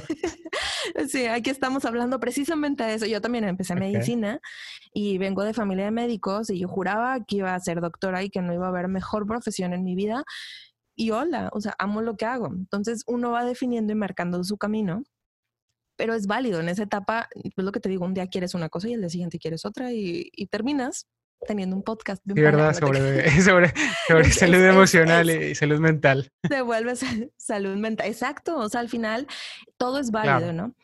sí, 1.09 1.25
aquí 1.25 1.49
estamos 1.49 1.85
hablando 1.85 2.19
precisamente 2.19 2.83
de 2.83 2.93
eso. 2.95 3.05
Yo 3.05 3.21
también 3.21 3.43
empecé 3.43 3.75
medicina 3.75 4.39
y 4.93 5.17
vengo 5.17 5.43
de 5.43 5.53
familia 5.53 5.85
de 5.85 5.91
médicos 5.91 6.49
y 6.49 6.59
yo 6.59 6.67
juraba 6.67 7.23
que 7.25 7.37
iba 7.37 7.53
a 7.53 7.59
ser 7.59 7.81
doctora 7.81 8.23
y 8.23 8.29
que 8.29 8.41
no 8.41 8.53
iba 8.53 8.65
a 8.65 8.69
haber 8.69 8.87
mejor 8.87 9.27
profesión 9.27 9.73
en 9.73 9.83
mi 9.83 9.95
vida. 9.95 10.23
Y 10.95 11.11
hola, 11.11 11.49
o 11.53 11.61
sea, 11.61 11.75
amo 11.79 12.01
lo 12.01 12.15
que 12.15 12.25
hago. 12.25 12.47
Entonces 12.47 13.03
uno 13.07 13.31
va 13.31 13.43
definiendo 13.43 13.91
y 13.91 13.95
marcando 13.95 14.43
su 14.43 14.57
camino 14.57 15.03
pero 15.95 16.13
es 16.13 16.27
válido 16.27 16.59
en 16.59 16.69
esa 16.69 16.83
etapa, 16.83 17.29
es 17.33 17.51
lo 17.55 17.71
que 17.71 17.79
te 17.79 17.89
digo, 17.89 18.05
un 18.05 18.13
día 18.13 18.27
quieres 18.27 18.53
una 18.53 18.69
cosa 18.69 18.89
y 18.89 18.93
el 18.93 19.01
día 19.01 19.09
siguiente 19.09 19.39
quieres 19.39 19.65
otra 19.65 19.91
y, 19.91 20.29
terminas 20.49 21.07
teniendo 21.47 21.75
un 21.75 21.83
podcast. 21.83 22.21
De 22.23 22.39
verdad, 22.39 22.73
sobre, 22.79 23.29
sobre, 23.41 23.73
sobre 24.07 24.31
salud 24.31 24.63
emocional 24.63 25.29
y 25.29 25.55
salud 25.55 25.79
mental. 25.79 26.29
Te 26.47 26.61
vuelves 26.61 27.05
salud 27.37 27.75
mental, 27.77 28.07
exacto, 28.07 28.57
o 28.57 28.69
sea, 28.69 28.81
al 28.81 28.89
final 28.89 29.27
todo 29.77 29.99
es 29.99 30.11
válido, 30.11 30.53
¿no? 30.53 30.75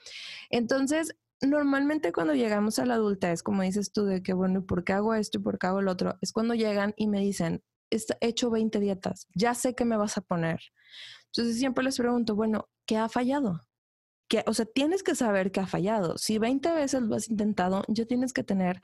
Entonces, 0.49 1.15
normalmente 1.41 2.11
cuando 2.11 2.33
llegamos 2.33 2.79
a 2.79 2.85
la 2.85 2.95
adultez, 2.95 3.43
como 3.43 3.63
dices 3.63 3.91
tú, 3.91 4.05
de 4.05 4.23
que, 4.23 4.33
bueno, 4.33 4.65
¿por 4.65 4.83
qué 4.83 4.93
hago 4.93 5.13
esto 5.13 5.39
y 5.39 5.41
por 5.41 5.59
qué 5.59 5.67
hago 5.67 5.79
el 5.79 5.87
otro? 5.87 6.17
Es 6.21 6.31
cuando 6.31 6.53
llegan 6.55 6.93
y 6.97 7.07
me 7.07 7.19
dicen, 7.19 7.63
he 7.89 8.27
hecho 8.27 8.49
20 8.49 8.79
dietas, 8.79 9.27
ya 9.33 9.53
sé 9.53 9.75
qué 9.75 9.85
me 9.85 9.97
vas 9.97 10.17
a 10.17 10.21
poner. 10.21 10.59
Entonces 11.27 11.57
siempre 11.57 11.83
les 11.83 11.97
pregunto, 11.97 12.35
bueno, 12.35 12.69
¿qué 12.85 12.97
ha 12.97 13.09
fallado? 13.09 13.67
Que, 14.27 14.43
o 14.47 14.53
sea, 14.53 14.65
tienes 14.65 15.03
que 15.03 15.15
saber 15.15 15.51
que 15.51 15.59
ha 15.59 15.67
fallado. 15.67 16.17
Si 16.17 16.37
20 16.37 16.71
veces 16.73 17.01
lo 17.01 17.15
has 17.15 17.29
intentado, 17.29 17.83
ya 17.87 18.05
tienes 18.05 18.33
que 18.33 18.43
tener 18.43 18.81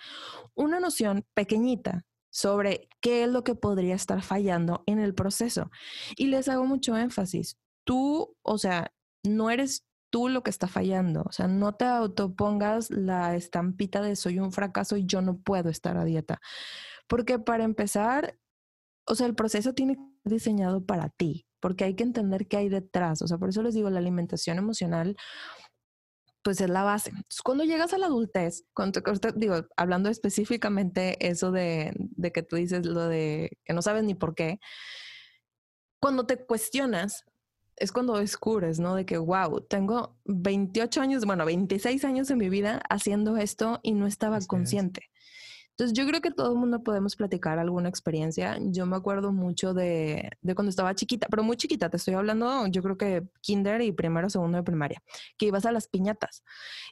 una 0.56 0.80
noción 0.80 1.26
pequeñita 1.34 2.06
sobre 2.30 2.90
qué 3.02 3.24
es 3.24 3.30
lo 3.30 3.44
que 3.44 3.56
podría 3.56 3.96
estar 3.96 4.22
fallando 4.24 4.84
en 4.88 5.00
el 5.00 5.14
proceso. 5.14 5.70
Y 6.18 6.28
les 6.28 6.50
hago 6.50 6.66
mucho 6.66 6.98
énfasis. 6.98 7.58
Tú, 7.84 8.36
o 8.42 8.58
sea, 8.58 8.92
no 9.24 9.50
eres 9.50 9.86
tú 10.10 10.30
lo 10.30 10.44
que 10.44 10.50
está 10.50 10.68
fallando. 10.68 11.24
O 11.28 11.32
sea, 11.32 11.48
no 11.48 11.76
te 11.76 11.86
autopongas 11.86 12.90
la 12.92 13.36
estampita 13.36 14.02
de 14.02 14.16
soy 14.16 14.40
un 14.40 14.52
fracaso 14.52 14.98
y 14.98 15.06
yo 15.06 15.22
no 15.22 15.38
puedo 15.40 15.70
estar 15.70 15.98
a 15.98 16.06
dieta. 16.06 16.40
Porque 17.08 17.40
para 17.40 17.64
empezar, 17.64 18.38
o 19.08 19.16
sea, 19.16 19.28
el 19.28 19.36
proceso 19.36 19.74
tiene 19.74 19.96
que 19.96 20.02
ser 20.24 20.34
diseñado 20.34 20.86
para 20.86 21.10
ti, 21.10 21.48
porque 21.64 21.86
hay 21.86 21.96
que 21.96 22.04
entender 22.04 22.46
qué 22.46 22.58
hay 22.58 22.68
detrás. 22.68 23.22
O 23.22 23.28
sea, 23.28 23.38
por 23.38 23.48
eso 23.48 23.64
les 23.64 23.74
digo, 23.74 23.90
la 23.90 24.00
alimentación 24.00 24.58
emocional 24.58 25.16
pues 26.44 26.60
es 26.60 26.70
la 26.70 26.84
base. 26.84 27.12
Entonces, 27.12 27.42
cuando 27.42 27.64
llegas 27.64 27.94
a 27.94 27.98
la 27.98 28.08
adultez, 28.08 28.66
cuando 28.74 29.02
digo, 29.38 29.66
hablando 29.78 30.10
específicamente 30.10 31.26
eso 31.26 31.54
de, 31.54 31.94
de, 31.96 32.32
que 32.34 32.44
tú 32.44 32.58
dices 32.58 32.86
lo 32.86 33.08
de 33.08 33.58
que 33.64 33.74
no 33.74 33.82
sabes 33.82 34.04
ni 34.04 34.14
por 34.14 34.36
qué, 34.36 34.60
cuando 36.02 36.26
te 36.26 36.36
cuestionas, 36.36 37.24
es 37.78 37.94
cuando 37.94 38.18
descubres, 38.18 38.82
¿no? 38.82 38.96
De 38.96 39.06
que, 39.06 39.18
wow, 39.18 39.62
tengo 39.62 40.20
28 40.26 41.00
años, 41.00 41.24
bueno, 41.24 41.46
26 41.46 42.04
años 42.04 42.30
en 42.30 42.40
mi 42.40 42.50
vida 42.50 42.82
haciendo 42.90 43.38
esto 43.38 43.80
y 43.84 43.94
no 43.94 44.06
estaba 44.06 44.40
consciente. 44.42 45.13
Entonces 45.74 45.98
yo 45.98 46.06
creo 46.08 46.22
que 46.22 46.30
todo 46.32 46.52
el 46.52 46.58
mundo 46.58 46.84
podemos 46.84 47.16
platicar 47.16 47.58
alguna 47.58 47.90
experiencia. 47.90 48.58
Yo 48.62 48.86
me 48.86 48.96
acuerdo 48.96 49.32
mucho 49.32 49.74
de, 49.74 50.30
de, 50.42 50.56
cuando 50.56 50.70
estaba 50.70 50.94
chiquita, 50.94 51.28
pero 51.30 51.44
muy 51.44 51.58
chiquita, 51.58 51.90
te 51.90 51.98
estoy 51.98 52.14
hablando, 52.14 52.68
yo 52.68 52.84
creo 52.84 52.98
que 52.98 53.24
kinder 53.42 53.82
y 53.82 53.92
primero, 53.92 54.30
segundo 54.30 54.58
de 54.58 54.64
primaria, 54.64 55.02
que 55.38 55.48
ibas 55.48 55.66
a 55.66 55.72
las 55.72 55.88
piñatas. 55.88 56.44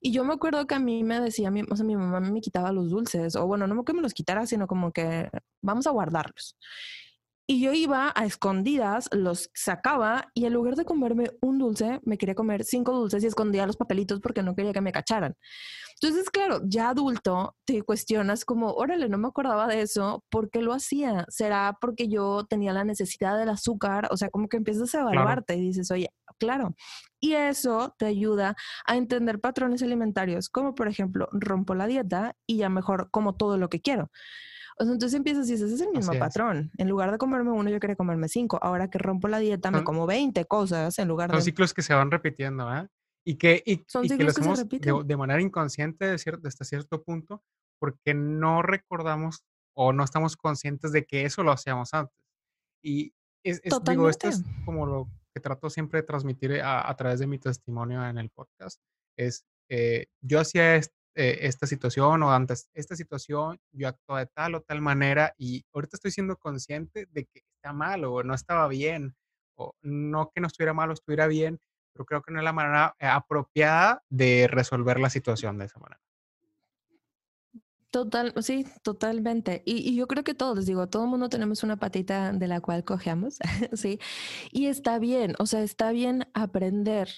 Y 0.01 0.11
yo 0.11 0.23
me 0.23 0.33
acuerdo 0.33 0.65
que 0.65 0.75
a 0.75 0.79
mí 0.79 1.03
me 1.03 1.19
decía, 1.19 1.51
o 1.69 1.75
sea, 1.75 1.85
mi 1.85 1.95
mamá 1.95 2.19
me 2.21 2.41
quitaba 2.41 2.71
los 2.71 2.89
dulces, 2.89 3.35
o 3.35 3.45
bueno, 3.45 3.67
no 3.67 3.83
que 3.85 3.93
me 3.93 4.01
los 4.01 4.13
quitara, 4.13 4.45
sino 4.47 4.67
como 4.67 4.91
que 4.91 5.29
vamos 5.61 5.87
a 5.87 5.91
guardarlos. 5.91 6.57
Y 7.51 7.59
yo 7.59 7.73
iba 7.73 8.13
a 8.15 8.23
escondidas, 8.23 9.09
los 9.11 9.49
sacaba 9.53 10.31
y 10.33 10.45
en 10.45 10.53
lugar 10.53 10.77
de 10.77 10.85
comerme 10.85 11.31
un 11.41 11.57
dulce, 11.59 11.99
me 12.05 12.17
quería 12.17 12.33
comer 12.33 12.63
cinco 12.63 12.93
dulces 12.93 13.25
y 13.25 13.27
escondía 13.27 13.67
los 13.67 13.75
papelitos 13.75 14.21
porque 14.21 14.41
no 14.41 14.55
quería 14.55 14.71
que 14.71 14.79
me 14.79 14.93
cacharan. 14.93 15.35
Entonces, 16.01 16.29
claro, 16.29 16.61
ya 16.63 16.87
adulto 16.87 17.57
te 17.65 17.83
cuestionas 17.83 18.45
como, 18.45 18.71
órale, 18.71 19.09
no 19.09 19.17
me 19.17 19.27
acordaba 19.27 19.67
de 19.67 19.81
eso, 19.81 20.23
¿por 20.29 20.49
qué 20.49 20.61
lo 20.61 20.71
hacía? 20.71 21.25
¿Será 21.27 21.77
porque 21.81 22.07
yo 22.07 22.45
tenía 22.45 22.71
la 22.71 22.85
necesidad 22.85 23.37
del 23.37 23.49
azúcar? 23.49 24.07
O 24.11 24.15
sea, 24.15 24.29
como 24.29 24.47
que 24.47 24.55
empiezas 24.55 24.95
a 24.95 25.01
evaluarte 25.01 25.57
y 25.57 25.59
dices, 25.59 25.91
oye, 25.91 26.09
claro. 26.39 26.73
Y 27.19 27.33
eso 27.33 27.93
te 27.99 28.05
ayuda 28.05 28.55
a 28.85 28.95
entender 28.95 29.41
patrones 29.41 29.83
alimentarios, 29.83 30.47
como 30.47 30.73
por 30.73 30.87
ejemplo, 30.87 31.27
rompo 31.33 31.75
la 31.75 31.87
dieta 31.87 32.33
y 32.47 32.59
ya 32.59 32.69
mejor 32.69 33.11
como 33.11 33.35
todo 33.35 33.57
lo 33.57 33.67
que 33.67 33.81
quiero 33.81 34.09
entonces 34.89 35.13
empiezas 35.13 35.47
y 35.49 35.53
dices, 35.53 35.71
es 35.71 35.81
el 35.81 35.91
mismo 35.91 36.13
patrón. 36.17 36.71
En 36.77 36.89
lugar 36.89 37.11
de 37.11 37.17
comerme 37.17 37.51
uno, 37.51 37.69
yo 37.69 37.79
quería 37.79 37.95
comerme 37.95 38.27
cinco. 38.27 38.59
Ahora 38.61 38.89
que 38.89 38.97
rompo 38.97 39.27
la 39.27 39.39
dieta, 39.39 39.71
me 39.71 39.83
como 39.83 40.05
20 40.05 40.45
cosas 40.45 40.97
en 40.99 41.07
lugar 41.07 41.29
de... 41.29 41.37
Son 41.37 41.43
ciclos 41.43 41.73
que 41.73 41.81
se 41.81 41.93
van 41.93 42.11
repitiendo, 42.11 42.73
¿eh? 42.75 42.87
Y 43.23 43.35
que, 43.35 43.61
y, 43.65 43.77
que 43.77 44.23
los 44.23 44.37
hacemos 44.37 44.67
de, 44.67 45.17
manera 45.17 45.41
inconsciente 45.41 46.05
de 46.05 46.17
cierto, 46.17 46.47
hasta 46.47 46.65
cierto 46.65 47.03
punto, 47.03 47.43
porque 47.79 48.15
no 48.15 48.63
recordamos 48.63 49.43
o 49.75 49.93
no 49.93 50.03
estamos 50.03 50.35
conscientes 50.35 50.91
de 50.91 51.05
que 51.05 51.25
eso 51.25 51.43
lo 51.43 51.51
hacíamos 51.51 51.93
antes. 51.93 52.17
Y 52.83 53.13
es, 53.43 53.61
digo, 53.87 54.09
esto 54.09 54.27
es 54.27 54.43
como 54.65 54.87
lo 54.87 55.07
que 55.35 55.39
trato 55.39 55.69
siempre 55.69 56.01
de 56.01 56.07
transmitir 56.07 56.61
a, 56.63 56.93
través 56.95 57.19
de 57.19 57.27
mi 57.27 57.37
testimonio 57.37 58.05
en 58.05 58.17
el 58.17 58.29
podcast. 58.31 58.81
Es, 59.15 59.45
eh, 59.69 60.07
yo 60.21 60.39
hacía 60.39 60.75
esto 60.75 61.00
eh, 61.15 61.39
esta 61.41 61.67
situación 61.67 62.23
o 62.23 62.31
antes 62.31 62.69
esta 62.73 62.95
situación, 62.95 63.59
yo 63.71 63.89
actué 63.89 64.21
de 64.21 64.25
tal 64.27 64.55
o 64.55 64.61
tal 64.61 64.81
manera 64.81 65.33
y 65.37 65.65
ahorita 65.73 65.97
estoy 65.97 66.11
siendo 66.11 66.37
consciente 66.37 67.07
de 67.11 67.25
que 67.25 67.43
está 67.55 67.73
mal 67.73 68.05
o 68.05 68.23
no 68.23 68.33
estaba 68.33 68.67
bien, 68.67 69.15
o 69.55 69.73
no 69.81 70.31
que 70.33 70.41
no 70.41 70.47
estuviera 70.47 70.73
mal 70.73 70.89
o 70.89 70.93
estuviera 70.93 71.27
bien, 71.27 71.59
pero 71.93 72.05
creo 72.05 72.21
que 72.21 72.31
no 72.31 72.39
es 72.39 72.45
la 72.45 72.53
manera 72.53 72.95
apropiada 72.99 74.03
de 74.09 74.47
resolver 74.49 74.99
la 74.99 75.09
situación 75.09 75.57
de 75.57 75.65
esa 75.65 75.79
manera. 75.79 76.01
Total, 77.91 78.33
sí, 78.41 78.65
totalmente. 78.83 79.63
Y, 79.65 79.89
y, 79.89 79.97
yo 79.97 80.07
creo 80.07 80.23
que 80.23 80.33
todos, 80.33 80.65
digo, 80.65 80.87
todo 80.87 81.03
el 81.03 81.09
mundo 81.09 81.27
tenemos 81.27 81.61
una 81.61 81.75
patita 81.75 82.31
de 82.31 82.47
la 82.47 82.61
cual 82.61 82.85
cojeamos, 82.85 83.37
sí. 83.73 83.99
Y 84.49 84.67
está 84.67 84.97
bien, 84.97 85.35
o 85.39 85.45
sea, 85.45 85.61
está 85.61 85.91
bien 85.91 86.25
aprender 86.33 87.09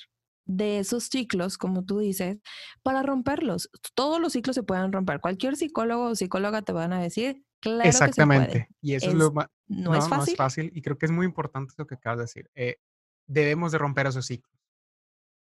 de 0.45 0.79
esos 0.79 1.05
ciclos, 1.05 1.57
como 1.57 1.85
tú 1.85 1.99
dices, 1.99 2.37
para 2.81 3.03
romperlos. 3.03 3.69
Todos 3.95 4.19
los 4.19 4.33
ciclos 4.33 4.55
se 4.55 4.63
pueden 4.63 4.91
romper. 4.91 5.19
Cualquier 5.19 5.55
psicólogo 5.55 6.05
o 6.05 6.15
psicóloga 6.15 6.61
te 6.61 6.73
van 6.73 6.93
a 6.93 7.01
decir, 7.01 7.43
claro 7.59 7.87
Exactamente. 7.87 8.45
Que 8.45 8.51
se 8.51 8.65
puede. 8.65 8.77
Y 8.81 8.93
eso 8.95 9.09
es, 9.09 9.15
lo 9.15 9.31
más... 9.31 9.47
No, 9.67 9.95
es 9.95 10.07
fácil. 10.07 10.17
No 10.17 10.23
es 10.23 10.35
fácil 10.35 10.71
y 10.73 10.81
creo 10.81 10.97
que 10.97 11.05
es 11.05 11.11
muy 11.11 11.25
importante 11.25 11.73
lo 11.77 11.87
que 11.87 11.95
acabas 11.95 12.17
de 12.17 12.23
decir. 12.23 12.51
Eh, 12.55 12.77
debemos 13.27 13.71
de 13.71 13.77
romper 13.77 14.07
esos 14.07 14.25
ciclos. 14.25 14.53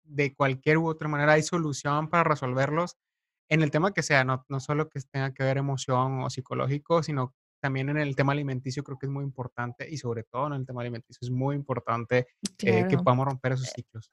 De 0.04 0.34
cualquier 0.34 0.78
u 0.78 0.86
otra 0.88 1.08
manera 1.08 1.32
hay 1.32 1.42
solución 1.42 2.08
para 2.08 2.24
resolverlos 2.24 2.96
en 3.48 3.62
el 3.62 3.70
tema 3.70 3.92
que 3.92 4.02
sea, 4.02 4.24
no, 4.24 4.44
no 4.48 4.60
solo 4.60 4.88
que 4.88 5.00
tenga 5.10 5.32
que 5.32 5.44
ver 5.44 5.58
emoción 5.58 6.22
o 6.22 6.30
psicológico, 6.30 7.02
sino 7.02 7.34
también 7.60 7.88
en 7.88 7.96
el 7.96 8.14
tema 8.16 8.32
alimenticio 8.32 8.82
creo 8.82 8.98
que 8.98 9.06
es 9.06 9.12
muy 9.12 9.24
importante 9.24 9.88
y 9.88 9.96
sobre 9.98 10.24
todo 10.24 10.48
en 10.48 10.54
el 10.54 10.66
tema 10.66 10.82
alimenticio 10.82 11.18
es 11.26 11.30
muy 11.30 11.56
importante 11.56 12.26
eh, 12.58 12.86
que 12.88 12.98
podamos 12.98 13.26
romper 13.26 13.52
esos 13.52 13.68
eh, 13.68 13.72
ciclos. 13.76 14.10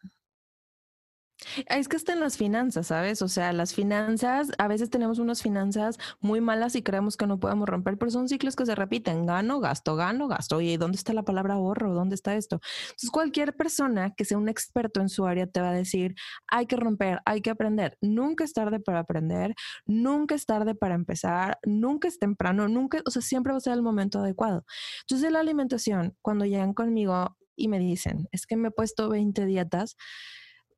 Es 1.68 1.88
que 1.88 1.98
está 1.98 2.14
en 2.14 2.20
las 2.20 2.38
finanzas, 2.38 2.88
¿sabes? 2.88 3.22
O 3.22 3.28
sea, 3.28 3.52
las 3.54 3.74
finanzas, 3.74 4.52
a 4.58 4.68
veces 4.68 4.90
tenemos 4.90 5.20
unas 5.20 5.42
finanzas 5.42 5.98
muy 6.22 6.42
malas 6.42 6.76
y 6.76 6.84
creemos 6.84 7.18
que 7.18 7.28
no 7.28 7.40
podemos 7.40 7.68
romper, 7.68 7.98
pero 7.98 8.12
son 8.12 8.30
ciclos 8.30 8.56
que 8.56 8.66
se 8.66 8.76
repiten. 8.76 9.26
Gano, 9.26 9.60
gasto, 9.60 9.96
gano, 9.96 10.28
gasto. 10.28 10.58
Oye, 10.58 10.78
¿dónde 10.78 10.98
está 10.98 11.14
la 11.14 11.24
palabra 11.24 11.56
ahorro? 11.56 11.94
¿Dónde 11.94 12.16
está 12.16 12.36
esto? 12.36 12.62
Entonces, 12.84 13.10
cualquier 13.12 13.56
persona 13.56 14.14
que 14.16 14.26
sea 14.26 14.38
un 14.38 14.48
experto 14.48 15.02
en 15.02 15.10
su 15.10 15.26
área 15.26 15.48
te 15.48 15.60
va 15.60 15.70
a 15.70 15.74
decir, 15.74 16.16
hay 16.48 16.66
que 16.66 16.78
romper, 16.78 17.20
hay 17.26 17.42
que 17.42 17.50
aprender. 17.50 17.98
Nunca 18.02 18.44
es 18.44 18.54
tarde 18.54 18.80
para 18.80 19.00
aprender, 19.00 19.54
nunca 19.86 20.36
es 20.36 20.46
tarde 20.46 20.76
para 20.76 20.96
empezar, 20.96 21.60
nunca 21.64 22.08
es 22.08 22.20
temprano, 22.20 22.68
nunca, 22.70 23.02
o 23.06 23.12
sea, 23.12 23.22
siempre 23.22 23.52
va 23.52 23.58
a 23.58 23.62
ser 23.62 23.74
el 23.74 23.82
momento 23.82 24.20
adecuado. 24.20 24.66
Entonces, 25.02 25.32
la 25.32 25.40
alimentación, 25.40 26.16
cuando 26.22 26.46
llegan 26.46 26.74
conmigo 26.74 27.36
y 27.56 27.68
me 27.68 27.80
dicen, 27.80 28.28
es 28.32 28.46
que 28.48 28.56
me 28.56 28.70
he 28.70 28.72
puesto 28.72 29.10
20 29.10 29.46
dietas, 29.46 29.98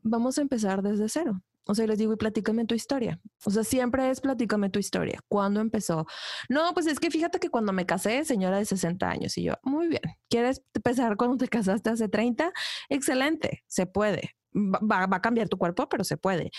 vamos 0.06 0.38
a 0.38 0.42
empezar 0.42 0.82
desde 0.82 1.10
cero. 1.10 1.42
O 1.68 1.74
sea, 1.74 1.88
les 1.88 1.98
digo, 1.98 2.14
y 2.14 2.16
platícame 2.16 2.66
tu 2.66 2.76
historia. 2.76 3.20
O 3.44 3.50
sea, 3.50 3.64
siempre 3.64 4.10
es 4.12 4.22
platícame 4.22 4.70
tu 4.70 4.78
historia. 4.78 5.20
¿Cuándo 5.28 5.62
empezó? 5.62 6.06
No, 6.48 6.74
pues 6.76 6.86
es 6.86 7.00
que 7.00 7.10
fíjate 7.10 7.40
que 7.40 7.50
cuando 7.50 7.74
me 7.74 7.88
casé, 7.88 8.24
señora 8.24 8.60
de 8.60 8.66
60 8.66 9.10
años, 9.10 9.38
y 9.38 9.44
yo, 9.44 9.54
muy 9.64 9.88
bien, 9.88 10.04
¿quieres 10.30 10.62
empezar 10.74 11.18
cuando 11.18 11.38
te 11.38 11.48
casaste 11.48 11.90
hace 11.90 12.08
30? 12.08 12.54
Excelente, 12.90 13.64
se 13.68 13.88
puede. 13.88 14.36
Va, 14.56 15.08
va, 15.08 15.18
a 15.18 15.22
cambiar 15.22 15.50
tu 15.50 15.58
cuerpo, 15.58 15.90
pero 15.90 16.04
se 16.04 16.18
puede. 16.18 16.52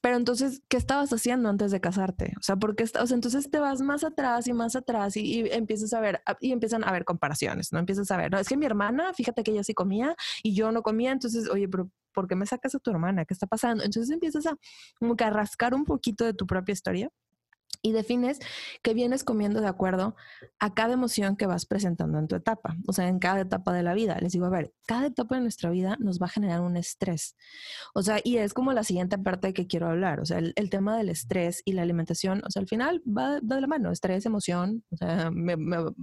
Pero 0.00 0.16
entonces, 0.16 0.62
¿qué 0.68 0.76
estabas 0.76 1.12
haciendo 1.12 1.48
antes 1.48 1.72
de 1.72 1.80
casarte? 1.80 2.34
O 2.38 2.42
sea, 2.42 2.56
porque, 2.56 2.84
o 2.84 3.06
sea, 3.06 3.14
entonces 3.14 3.50
te 3.50 3.58
vas 3.58 3.80
más 3.80 4.04
atrás 4.04 4.46
y 4.46 4.52
más 4.52 4.76
atrás 4.76 5.16
y, 5.16 5.40
y, 5.40 5.48
empiezas 5.50 5.92
a 5.94 6.00
ver, 6.00 6.22
y 6.40 6.52
empiezan 6.52 6.84
a 6.84 6.92
ver 6.92 7.04
comparaciones, 7.04 7.72
¿no? 7.72 7.80
Empiezas 7.80 8.10
a 8.10 8.16
ver, 8.18 8.30
no, 8.30 8.38
es 8.38 8.48
que 8.48 8.56
mi 8.56 8.66
hermana, 8.66 9.12
fíjate 9.14 9.42
que 9.42 9.50
ella 9.50 9.64
sí 9.64 9.74
comía 9.74 10.14
y 10.42 10.54
yo 10.54 10.72
no 10.72 10.82
comía, 10.82 11.10
entonces, 11.10 11.48
oye, 11.50 11.68
pero 11.68 11.90
¿por 12.14 12.28
qué 12.28 12.36
me 12.36 12.46
sacas 12.46 12.74
a 12.74 12.78
tu 12.78 12.90
hermana? 12.90 13.24
¿Qué 13.24 13.34
está 13.34 13.46
pasando? 13.46 13.84
Entonces 13.84 14.10
empiezas 14.10 14.46
a 14.46 14.56
como 14.98 15.16
que 15.16 15.24
a 15.24 15.30
rascar 15.30 15.74
un 15.74 15.84
poquito 15.84 16.24
de 16.24 16.34
tu 16.34 16.46
propia 16.46 16.72
historia 16.72 17.10
y 17.84 17.92
defines 17.92 18.40
que 18.82 18.94
vienes 18.94 19.24
comiendo 19.24 19.60
de 19.60 19.68
acuerdo 19.68 20.16
a 20.58 20.72
cada 20.72 20.94
emoción 20.94 21.36
que 21.36 21.46
vas 21.46 21.66
presentando 21.66 22.18
en 22.18 22.26
tu 22.26 22.34
etapa, 22.34 22.76
o 22.86 22.94
sea, 22.94 23.08
en 23.08 23.18
cada 23.18 23.42
etapa 23.42 23.74
de 23.74 23.82
la 23.82 23.92
vida. 23.92 24.16
Les 24.20 24.32
digo, 24.32 24.46
a 24.46 24.50
ver, 24.50 24.72
cada 24.86 25.08
etapa 25.08 25.34
de 25.34 25.42
nuestra 25.42 25.68
vida 25.68 25.96
nos 26.00 26.18
va 26.18 26.26
a 26.26 26.30
generar 26.30 26.62
un 26.62 26.78
estrés. 26.78 27.36
O 27.92 28.02
sea, 28.02 28.20
y 28.24 28.38
es 28.38 28.54
como 28.54 28.72
la 28.72 28.84
siguiente 28.84 29.18
parte 29.18 29.52
que 29.52 29.66
quiero 29.66 29.88
hablar, 29.88 30.20
o 30.20 30.24
sea, 30.24 30.38
el, 30.38 30.70
tema 30.70 30.96
del 30.96 31.10
estrés 31.10 31.60
y 31.66 31.72
la 31.72 31.82
alimentación, 31.82 32.42
o 32.46 32.50
sea, 32.50 32.60
al 32.60 32.68
final 32.68 33.02
va, 33.06 33.38
de 33.40 33.60
la 33.60 33.66
mano, 33.66 33.92
estrés, 33.92 34.24
emoción, 34.24 34.82
o 34.90 34.96
sea, 34.96 35.30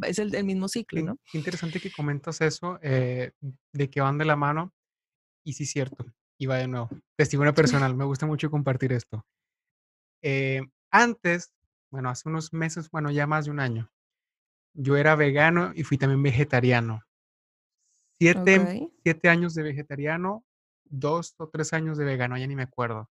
es 0.06 0.20
el, 0.20 0.44
mismo 0.44 0.68
ciclo, 0.68 1.04
¿no? 1.04 1.18
Qué 1.32 1.40
interesante 1.40 1.80
que 1.80 1.92
comentas 1.92 2.42
eso, 2.42 2.78
eh, 2.84 3.32
de 3.74 3.90
que 3.90 4.02
van 4.02 4.20
de 4.20 4.26
la 4.26 4.36
mano 4.36 4.72
y 5.44 5.54
sí, 5.54 5.66
cierto. 5.66 6.06
Y 6.38 6.46
va 6.46 6.58
de 6.58 6.68
nuevo. 6.68 6.90
Testimonio 7.16 7.54
personal. 7.56 7.96
Me 7.96 8.06
gusta 8.06 8.26
mucho 8.26 8.50
compartir 8.50 8.94
esto. 8.94 9.26
Eh, 10.22 10.62
antes, 10.92 11.54
bueno, 11.90 12.10
hace 12.10 12.30
unos 12.30 12.54
meses, 12.54 12.90
bueno, 12.92 13.12
ya 13.12 13.28
más 13.28 13.46
de 13.46 13.52
un 13.52 13.60
año, 13.60 13.92
yo 14.74 14.98
era 14.98 15.16
vegano 15.16 15.72
y 15.76 15.84
fui 15.84 15.98
también 15.98 16.22
vegetariano. 16.22 17.02
Siete, 18.20 18.92
siete 19.04 19.30
años 19.30 19.56
de 19.56 19.64
vegetariano, 19.64 20.46
dos 20.86 21.34
o 21.38 21.50
tres 21.50 21.74
años 21.74 21.98
de 21.98 22.06
vegano, 22.06 22.38
ya 22.38 22.46
ni 22.46 22.56
me 22.56 22.64
acuerdo. 22.64 23.10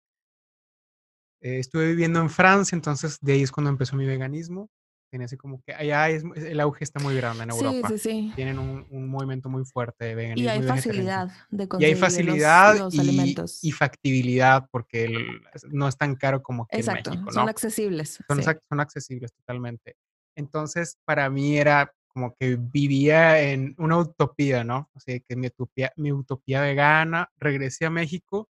Eh, 1.40 1.60
estuve 1.60 1.86
viviendo 1.86 2.20
en 2.20 2.28
Francia, 2.28 2.74
entonces 2.74 3.18
de 3.20 3.34
ahí 3.34 3.42
es 3.42 3.52
cuando 3.52 3.70
empezó 3.70 3.94
mi 3.94 4.04
veganismo 4.04 4.68
tiene 5.16 5.24
así 5.24 5.38
como 5.38 5.62
que 5.62 5.72
allá 5.72 6.10
es, 6.10 6.24
el 6.36 6.60
auge 6.60 6.84
está 6.84 7.00
muy 7.00 7.16
grande 7.16 7.44
en 7.44 7.50
Europa. 7.50 7.88
Sí, 7.88 7.98
sí, 7.98 8.10
sí. 8.10 8.32
Tienen 8.36 8.58
un, 8.58 8.86
un, 8.90 9.08
movimiento 9.08 9.48
muy 9.48 9.64
fuerte 9.64 10.04
de 10.04 10.14
veganismo. 10.14 10.44
Y 10.44 10.48
hay 10.52 10.62
facilidad 10.62 11.30
de 11.48 11.68
conseguir 11.68 11.88
Y 11.88 11.94
hay 11.94 11.98
facilidad 11.98 12.78
los, 12.78 12.94
y, 12.94 13.00
alimentos. 13.00 13.64
y, 13.64 13.72
factibilidad 13.72 14.68
porque 14.70 15.08
no 15.68 15.88
es 15.88 15.96
tan 15.96 16.16
caro 16.16 16.42
como 16.42 16.64
aquí 16.64 16.76
Exacto, 16.76 17.10
en 17.10 17.20
México. 17.20 17.32
Son 17.32 17.48
accesibles. 17.48 18.18
Son, 18.28 18.42
son 18.42 18.80
accesibles 18.80 19.32
totalmente. 19.32 19.96
Entonces, 20.36 20.98
para 21.06 21.30
mí 21.30 21.56
era 21.56 21.90
como 22.08 22.34
que 22.34 22.56
vivía 22.56 23.40
en 23.40 23.74
una 23.78 23.96
utopía, 23.96 24.64
¿no? 24.64 24.90
O 24.92 25.00
sea, 25.00 25.18
que 25.18 25.34
mi 25.34 25.46
utopía, 25.46 25.92
mi 25.96 26.12
utopía 26.12 26.60
vegana, 26.60 27.30
regresé 27.38 27.86
a 27.86 27.90
México 27.90 28.50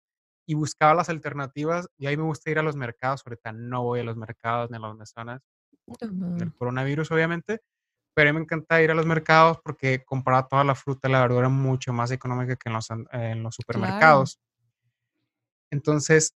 y 0.47 0.53
buscaba 0.53 0.93
las 0.93 1.09
alternativas 1.09 1.89
y 1.97 2.07
ahí 2.07 2.19
me 2.19 2.25
gusta 2.25 2.51
ir 2.51 2.59
a 2.59 2.63
los 2.63 2.77
mercados. 2.77 3.23
Ahorita 3.25 3.53
no 3.53 3.83
voy 3.83 4.01
a 4.01 4.05
los 4.05 4.19
mercados 4.19 4.71
ni 4.71 4.77
a 4.77 4.81
las 4.81 4.95
mesonas 4.95 5.41
del 5.99 6.53
coronavirus, 6.55 7.11
obviamente, 7.11 7.61
pero 8.15 8.31
a 8.31 8.33
mí 8.33 8.39
me 8.39 8.45
encanta 8.45 8.83
ir 8.83 8.91
a 8.91 8.95
los 8.95 9.07
mercados 9.07 9.59
porque 9.65 10.05
comprar 10.05 10.49
toda 10.49 10.65
la 10.65 10.75
fruta 10.75 11.09
y 11.09 11.13
la 11.13 11.21
verdura 11.21 11.49
mucho 11.49 11.93
más 11.93 12.11
económica 12.11 12.57
que 12.57 12.69
en 12.69 12.73
los, 12.75 12.89
en 13.13 13.43
los 13.43 13.55
supermercados. 13.55 14.39
Entonces, 15.71 16.35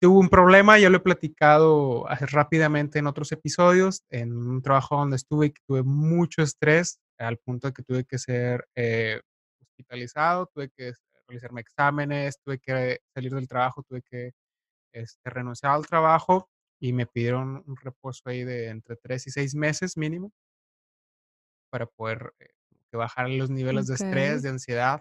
tuve 0.00 0.18
un 0.18 0.28
problema, 0.28 0.78
ya 0.78 0.90
lo 0.90 0.98
he 0.98 1.00
platicado 1.00 2.06
rápidamente 2.08 2.98
en 2.98 3.06
otros 3.06 3.32
episodios, 3.32 4.02
en 4.10 4.36
un 4.36 4.62
trabajo 4.62 4.96
donde 4.96 5.16
estuve 5.16 5.52
que 5.52 5.62
tuve 5.66 5.82
mucho 5.82 6.42
estrés, 6.42 7.00
al 7.18 7.38
punto 7.38 7.68
de 7.68 7.72
que 7.72 7.82
tuve 7.82 8.04
que 8.04 8.18
ser 8.18 8.66
eh, 8.74 9.20
hospitalizado, 9.60 10.46
tuve 10.54 10.70
que 10.70 10.92
realizarme 11.26 11.62
exámenes, 11.62 12.38
tuve 12.44 12.58
que 12.58 13.00
salir 13.14 13.34
del 13.34 13.48
trabajo, 13.48 13.82
tuve 13.82 14.02
que 14.02 14.32
este, 14.92 15.30
renunciar 15.30 15.72
al 15.72 15.86
trabajo 15.86 16.48
y 16.84 16.92
me 16.92 17.06
pidieron 17.06 17.64
un 17.66 17.76
reposo 17.78 18.20
ahí 18.26 18.44
de 18.44 18.68
entre 18.68 18.96
tres 18.96 19.26
y 19.26 19.30
seis 19.30 19.54
meses 19.54 19.96
mínimo 19.96 20.30
para 21.70 21.86
poder 21.86 22.34
eh, 22.38 22.52
bajar 22.92 23.30
los 23.30 23.48
niveles 23.48 23.86
de 23.86 23.94
estrés, 23.94 24.42
de 24.42 24.50
ansiedad. 24.50 25.00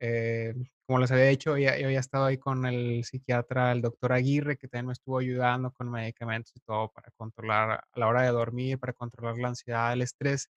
Eh, 0.00 0.54
como 0.86 1.00
les 1.00 1.10
había 1.10 1.26
dicho, 1.26 1.58
yo, 1.58 1.68
había 1.68 2.00
estado 2.00 2.24
ahí 2.24 2.38
con 2.38 2.64
el 2.64 3.04
psiquiatra, 3.04 3.72
el 3.72 3.82
doctor 3.82 4.14
Aguirre, 4.14 4.56
que 4.56 4.66
también 4.66 4.86
me 4.86 4.92
estuvo 4.94 5.18
ayudando 5.18 5.72
con 5.72 5.90
medicamentos 5.90 6.54
y 6.56 6.60
todo 6.60 6.90
para 6.90 7.10
controlar 7.18 7.70
a 7.72 7.98
la 7.98 8.08
hora 8.08 8.22
de 8.22 8.30
dormir, 8.30 8.78
para 8.78 8.94
controlar 8.94 9.36
la 9.36 9.48
ansiedad, 9.48 9.92
el 9.92 10.00
estrés. 10.00 10.48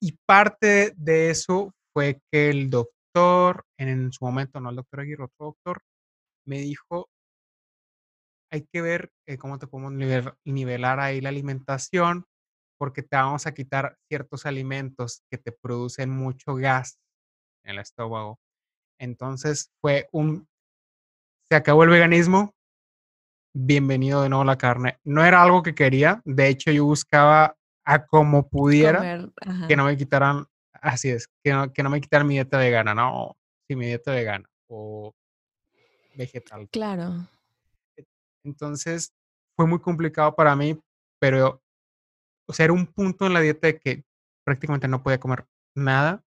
Y 0.00 0.12
parte 0.24 0.94
de 0.96 1.28
eso 1.28 1.74
fue 1.92 2.22
que 2.32 2.48
el 2.48 2.70
doctor, 2.70 3.66
en, 3.76 4.10
su 4.10 4.24
momento, 4.24 4.58
no 4.58 4.70
el 4.70 4.76
doctor 4.76 5.00
Aguirre, 5.00 5.24
otro 5.24 5.46
doctor, 5.48 5.82
me 6.46 6.60
dijo, 6.60 7.10
hay 8.50 8.66
que 8.72 8.82
ver 8.82 9.10
eh, 9.26 9.38
cómo 9.38 9.58
te 9.58 9.66
podemos 9.66 9.92
nivelar 10.44 11.00
ahí 11.00 11.20
la 11.20 11.28
alimentación, 11.30 12.26
porque 12.78 13.02
te 13.02 13.16
vamos 13.16 13.46
a 13.46 13.54
quitar 13.54 13.96
ciertos 14.08 14.46
alimentos 14.46 15.22
que 15.30 15.38
te 15.38 15.52
producen 15.52 16.10
mucho 16.10 16.54
gas 16.54 16.98
en 17.64 17.72
el 17.72 17.78
estómago 17.80 18.38
entonces 18.98 19.70
fue 19.80 20.08
un, 20.12 20.48
se 21.48 21.56
acabó 21.56 21.84
el 21.84 21.90
veganismo, 21.90 22.54
bienvenido 23.54 24.22
de 24.22 24.28
nuevo 24.28 24.44
la 24.44 24.58
carne. 24.58 24.98
No 25.04 25.24
era 25.24 25.42
algo 25.42 25.62
que 25.62 25.74
quería, 25.74 26.22
de 26.24 26.48
hecho 26.48 26.70
yo 26.70 26.84
buscaba 26.84 27.56
a 27.84 28.06
como 28.06 28.48
pudiera 28.48 29.30
que 29.68 29.76
no 29.76 29.84
me 29.84 29.96
quitaran, 29.96 30.46
así 30.72 31.10
es, 31.10 31.28
que 31.44 31.52
no, 31.52 31.72
que 31.72 31.82
no 31.82 31.90
me 31.90 32.00
quitaran 32.00 32.26
mi 32.26 32.34
dieta 32.34 32.58
vegana, 32.58 32.94
¿no? 32.94 33.36
Sí, 33.68 33.76
mi 33.76 33.86
dieta 33.86 34.12
vegana 34.12 34.48
o 34.68 35.12
vegetal. 36.14 36.68
Claro. 36.70 37.28
Entonces 38.46 39.12
fue 39.56 39.66
muy 39.66 39.80
complicado 39.80 40.34
para 40.34 40.54
mí, 40.54 40.78
pero, 41.20 41.62
o 42.48 42.52
sea, 42.52 42.64
era 42.64 42.72
un 42.72 42.86
punto 42.86 43.26
en 43.26 43.34
la 43.34 43.40
dieta 43.40 43.66
de 43.66 43.78
que 43.78 44.04
prácticamente 44.44 44.88
no 44.88 45.02
podía 45.02 45.18
comer 45.18 45.44
nada 45.74 46.22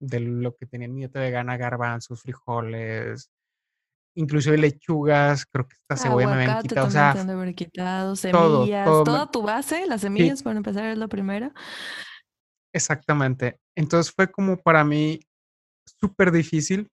de 0.00 0.20
lo 0.20 0.54
que 0.56 0.66
tenía 0.66 0.88
mi 0.88 1.00
dieta 1.00 1.20
vegana, 1.20 1.56
garbanzos, 1.56 2.22
frijoles, 2.22 3.30
inclusive 4.16 4.56
lechugas, 4.58 5.46
creo 5.46 5.66
que 5.66 5.74
esta 5.74 5.96
cebolla 5.96 6.28
me 6.28 6.44
habían 6.44 6.62
quitado. 6.62 6.86
O 6.86 6.90
sea, 6.90 7.10
haber 7.12 7.54
quitado, 7.54 8.16
semillas, 8.16 8.84
todo, 8.84 9.04
toda 9.04 9.30
tu 9.30 9.42
base, 9.42 9.86
las 9.86 10.02
semillas 10.02 10.42
para 10.42 10.56
empezar 10.56 10.84
es 10.86 10.98
lo 10.98 11.08
primero. 11.08 11.52
Exactamente. 12.72 13.58
Entonces 13.76 14.12
fue 14.12 14.30
como 14.30 14.56
para 14.56 14.84
mí 14.84 15.20
súper 16.00 16.30
difícil. 16.30 16.88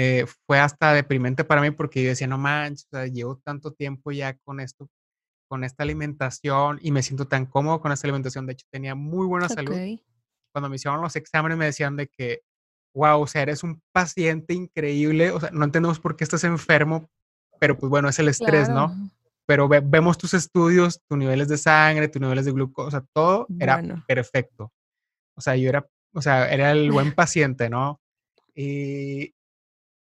Eh, 0.00 0.26
fue 0.46 0.60
hasta 0.60 0.92
deprimente 0.92 1.42
para 1.42 1.60
mí 1.60 1.72
porque 1.72 2.04
yo 2.04 2.10
decía, 2.10 2.28
no 2.28 2.38
manches, 2.38 2.86
o 2.92 2.96
sea, 2.96 3.06
llevo 3.08 3.36
tanto 3.38 3.72
tiempo 3.72 4.12
ya 4.12 4.38
con 4.44 4.60
esto, 4.60 4.88
con 5.48 5.64
esta 5.64 5.82
alimentación 5.82 6.78
y 6.80 6.92
me 6.92 7.02
siento 7.02 7.26
tan 7.26 7.46
cómodo 7.46 7.80
con 7.80 7.90
esta 7.90 8.06
alimentación. 8.06 8.46
De 8.46 8.52
hecho, 8.52 8.64
tenía 8.70 8.94
muy 8.94 9.26
buena 9.26 9.48
salud 9.48 9.74
cuando 10.52 10.68
me 10.68 10.76
hicieron 10.76 11.00
los 11.00 11.16
exámenes 11.16 11.58
me 11.58 11.64
decían 11.64 11.96
de 11.96 12.06
que, 12.06 12.42
wow, 12.94 13.22
o 13.22 13.26
sea, 13.26 13.42
eres 13.42 13.64
un 13.64 13.82
paciente 13.90 14.54
increíble, 14.54 15.32
o 15.32 15.40
sea, 15.40 15.50
no 15.50 15.64
entendemos 15.64 15.98
por 15.98 16.14
qué 16.14 16.22
estás 16.22 16.44
enfermo, 16.44 17.10
pero 17.58 17.76
pues 17.76 17.90
bueno, 17.90 18.08
es 18.08 18.20
el 18.20 18.28
estrés, 18.28 18.68
¿no? 18.68 18.94
Pero 19.46 19.68
vemos 19.68 20.16
tus 20.16 20.32
estudios, 20.32 21.00
tus 21.08 21.18
niveles 21.18 21.48
de 21.48 21.58
sangre, 21.58 22.06
tus 22.06 22.22
niveles 22.22 22.44
de 22.44 22.52
glucosa, 22.52 23.04
todo 23.12 23.48
era 23.58 23.82
perfecto. 24.06 24.72
O 25.34 25.40
sea, 25.40 25.56
yo 25.56 25.68
era, 25.68 25.84
o 26.12 26.22
sea, 26.22 26.48
era 26.52 26.70
el 26.70 26.92
buen 26.92 27.12
paciente, 27.16 27.68
¿no? 27.68 28.00
Y 28.54 29.34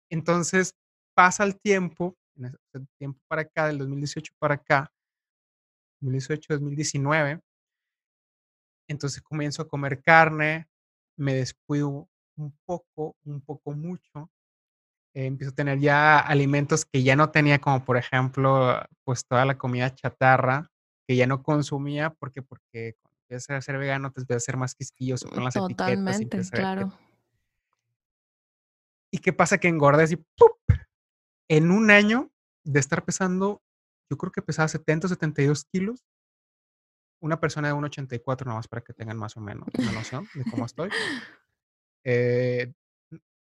entonces 0.09 0.73
pasa 1.15 1.43
el 1.43 1.59
tiempo, 1.59 2.15
el 2.35 2.87
tiempo 2.99 3.19
para 3.27 3.41
acá, 3.43 3.67
del 3.67 3.79
2018 3.79 4.33
para 4.39 4.55
acá, 4.55 4.91
2018, 6.01 6.53
2019, 6.53 7.41
entonces 8.89 9.21
comienzo 9.21 9.61
a 9.63 9.67
comer 9.67 10.01
carne, 10.01 10.67
me 11.17 11.33
descuido 11.33 12.07
un 12.37 12.57
poco, 12.65 13.15
un 13.25 13.41
poco 13.41 13.71
mucho. 13.73 14.29
Eh, 15.15 15.25
empiezo 15.25 15.51
a 15.51 15.55
tener 15.55 15.79
ya 15.79 16.19
alimentos 16.19 16.85
que 16.85 17.03
ya 17.03 17.15
no 17.15 17.31
tenía, 17.31 17.59
como 17.59 17.83
por 17.83 17.97
ejemplo, 17.97 18.79
pues 19.03 19.25
toda 19.25 19.45
la 19.45 19.57
comida 19.57 19.93
chatarra 19.93 20.69
que 21.07 21.15
ya 21.15 21.25
no 21.25 21.41
consumía, 21.41 22.11
porque 22.11 22.41
porque 22.41 22.95
cuando 23.01 23.17
empiezas 23.23 23.49
a 23.49 23.61
ser 23.61 23.77
vegano 23.77 24.11
te 24.11 24.21
empiezas 24.21 24.43
a 24.43 24.45
ser 24.45 24.57
más 24.57 24.75
quisquilloso 24.75 25.29
con 25.29 25.43
las 25.43 25.55
etiquetas. 25.55 26.21
Y 26.21 26.27
claro. 26.51 26.93
¿Y 29.11 29.19
qué 29.19 29.33
pasa? 29.33 29.57
Que 29.57 29.67
engordas 29.67 30.11
y 30.11 30.17
¡pup! 30.17 30.57
En 31.49 31.71
un 31.71 31.91
año 31.91 32.31
de 32.65 32.79
estar 32.79 33.05
pesando, 33.05 33.61
yo 34.09 34.17
creo 34.17 34.31
que 34.31 34.41
pesaba 34.41 34.67
70 34.67 35.07
72 35.07 35.65
kilos, 35.65 36.03
una 37.21 37.39
persona 37.39 37.69
de 37.69 37.73
1,84 37.73 38.45
nada 38.45 38.57
más 38.57 38.67
para 38.67 38.83
que 38.83 38.93
tengan 38.93 39.17
más 39.17 39.37
o 39.37 39.41
menos 39.41 39.67
una 39.77 39.91
noción 39.91 40.27
de 40.33 40.43
cómo 40.51 40.65
estoy. 40.65 40.89
Eh, 42.03 42.73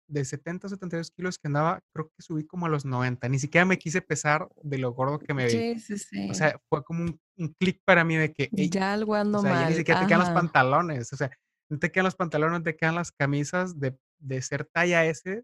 de 0.07 0.25
70 0.25 0.67
a 0.67 0.69
72 0.69 1.11
kilos 1.11 1.39
que 1.39 1.47
andaba, 1.47 1.81
creo 1.93 2.09
que 2.09 2.21
subí 2.21 2.45
como 2.45 2.65
a 2.65 2.69
los 2.69 2.85
90. 2.85 3.27
Ni 3.29 3.39
siquiera 3.39 3.65
me 3.65 3.77
quise 3.77 4.01
pesar 4.01 4.47
de 4.61 4.77
lo 4.77 4.91
gordo 4.93 5.17
que 5.17 5.33
me 5.33 5.45
vi. 5.45 5.51
Sí, 5.51 5.79
sí, 5.79 5.97
sí. 5.97 6.29
O 6.29 6.33
sea, 6.33 6.59
fue 6.69 6.83
como 6.83 7.03
un, 7.03 7.55
clic 7.59 7.81
para 7.83 8.03
mí 8.03 8.15
de 8.15 8.33
que... 8.33 8.49
ya 8.51 8.93
algo 8.93 9.15
ando 9.15 9.39
o 9.39 9.41
sea, 9.41 9.51
mal. 9.51 9.69
ni 9.69 9.75
siquiera 9.75 10.01
te 10.01 10.07
quedan 10.07 10.19
los 10.19 10.29
pantalones. 10.29 11.11
O 11.13 11.15
sea, 11.15 11.31
no 11.69 11.79
te 11.79 11.91
quedan 11.91 12.05
los 12.05 12.15
pantalones, 12.15 12.59
no 12.59 12.63
te 12.63 12.75
quedan 12.75 12.95
las 12.95 13.11
camisas 13.11 13.79
de, 13.79 13.97
de 14.19 14.41
ser 14.41 14.65
talla 14.65 15.05
S. 15.05 15.43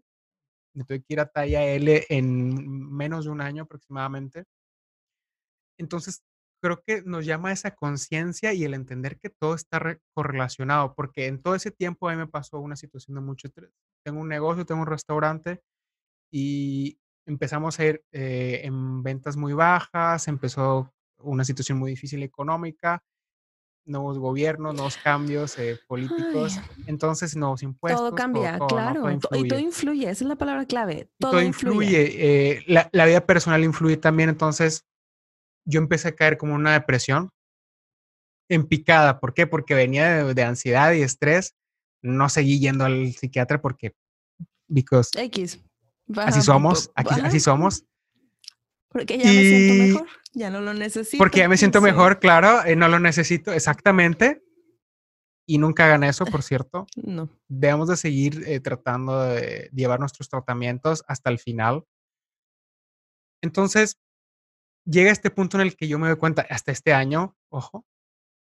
Me 0.74 0.84
tuve 0.84 1.00
que 1.02 1.14
ir 1.14 1.20
a 1.20 1.26
talla 1.26 1.64
L 1.64 2.06
en 2.08 2.90
menos 2.90 3.24
de 3.24 3.30
un 3.30 3.40
año 3.40 3.64
aproximadamente. 3.64 4.44
Entonces, 5.78 6.22
creo 6.62 6.82
que 6.86 7.02
nos 7.02 7.24
llama 7.24 7.52
esa 7.52 7.74
conciencia 7.74 8.52
y 8.52 8.64
el 8.64 8.74
entender 8.74 9.18
que 9.18 9.30
todo 9.30 9.54
está 9.54 9.98
correlacionado, 10.14 10.94
porque 10.94 11.26
en 11.26 11.42
todo 11.42 11.54
ese 11.54 11.70
tiempo 11.70 12.08
a 12.08 12.12
mí 12.12 12.18
me 12.18 12.26
pasó 12.26 12.60
una 12.60 12.76
situación 12.76 13.14
de 13.14 13.22
mucho 13.22 13.48
estrés. 13.48 13.70
Tengo 14.04 14.20
un 14.20 14.28
negocio, 14.28 14.66
tengo 14.66 14.82
un 14.82 14.86
restaurante 14.86 15.62
y 16.32 16.98
empezamos 17.26 17.78
a 17.80 17.86
ir 17.86 18.04
eh, 18.12 18.60
en 18.64 19.02
ventas 19.02 19.36
muy 19.36 19.52
bajas, 19.52 20.28
empezó 20.28 20.92
una 21.18 21.44
situación 21.44 21.78
muy 21.78 21.90
difícil 21.90 22.22
económica, 22.22 23.02
nuevos 23.84 24.18
gobiernos, 24.18 24.74
nuevos 24.74 24.96
cambios 24.96 25.58
eh, 25.58 25.78
políticos, 25.86 26.58
entonces 26.86 27.36
nuevos 27.36 27.62
impuestos. 27.62 28.00
Todo 28.00 28.14
cambia, 28.14 28.58
claro. 28.68 29.10
Y 29.10 29.48
todo 29.48 29.58
influye, 29.58 30.04
esa 30.04 30.24
es 30.24 30.28
la 30.28 30.36
palabra 30.36 30.64
clave. 30.66 31.10
Todo, 31.18 31.42
influye. 31.42 32.50
Eh, 32.52 32.64
la, 32.66 32.88
la, 32.92 33.06
vida 33.06 33.24
personal 33.26 33.64
influye 33.64 33.96
también, 33.96 34.28
entonces 34.28 34.84
yo 35.64 35.80
empecé 35.80 36.08
a 36.08 36.16
caer 36.16 36.36
como 36.36 36.54
una 36.54 36.72
depresión 36.72 37.30
en 38.50 38.66
picada. 38.66 39.20
¿Por 39.20 39.32
qué? 39.32 39.46
Porque 39.46 39.74
venía 39.74 40.24
de, 40.24 40.42
ansiedad 40.42 40.92
y 40.92 41.02
estrés. 41.02 41.54
No 42.02 42.28
seguí 42.28 42.58
yendo 42.58 42.84
al 42.84 43.12
psiquiatra 43.12 43.62
porque, 43.62 43.94
because 44.68 45.10
X. 45.14 45.60
así 46.16 46.42
somos, 46.42 46.90
así 46.94 47.40
somos. 47.40 47.84
Porque 48.90 49.18
ya 49.18 49.24
me 49.24 49.32
siento 49.32 49.84
mejor, 49.84 50.08
ya 50.32 50.50
no 50.50 50.60
lo 50.60 50.74
necesito. 50.74 51.18
Porque 51.18 51.38
ya 51.38 51.48
me 51.48 51.56
siento 51.56 51.80
mejor, 51.80 52.18
claro, 52.18 52.64
eh, 52.64 52.74
no 52.74 52.88
lo 52.88 52.98
necesito, 52.98 53.52
exactamente. 53.52 54.42
Y 55.46 55.58
nunca 55.58 55.86
hagan 55.86 56.04
eso, 56.04 56.24
por 56.26 56.42
cierto. 56.42 56.86
no. 56.96 57.28
Debemos 57.48 57.88
de 57.88 57.96
seguir 57.96 58.42
eh, 58.46 58.60
tratando 58.60 59.20
de 59.22 59.70
llevar 59.72 60.00
nuestros 60.00 60.28
tratamientos 60.28 61.04
hasta 61.06 61.30
el 61.30 61.38
final. 61.38 61.84
Entonces, 63.42 63.98
llega 64.84 65.10
este 65.10 65.30
punto 65.30 65.56
en 65.56 65.62
el 65.62 65.76
que 65.76 65.88
yo 65.88 65.98
me 65.98 66.08
doy 66.08 66.16
cuenta, 66.16 66.46
hasta 66.50 66.72
este 66.72 66.92
año, 66.92 67.36
ojo, 67.48 67.86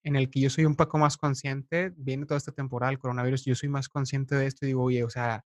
en 0.03 0.15
el 0.15 0.29
que 0.29 0.39
yo 0.39 0.49
soy 0.49 0.65
un 0.65 0.75
poco 0.75 0.97
más 0.97 1.17
consciente, 1.17 1.93
viene 1.97 2.25
toda 2.25 2.38
esta 2.38 2.51
temporada 2.51 2.91
del 2.91 2.99
coronavirus, 2.99 3.43
yo 3.43 3.55
soy 3.55 3.69
más 3.69 3.89
consciente 3.89 4.35
de 4.35 4.45
esto 4.45 4.65
y 4.65 4.67
digo, 4.67 4.83
oye, 4.83 5.03
o 5.03 5.09
sea, 5.09 5.43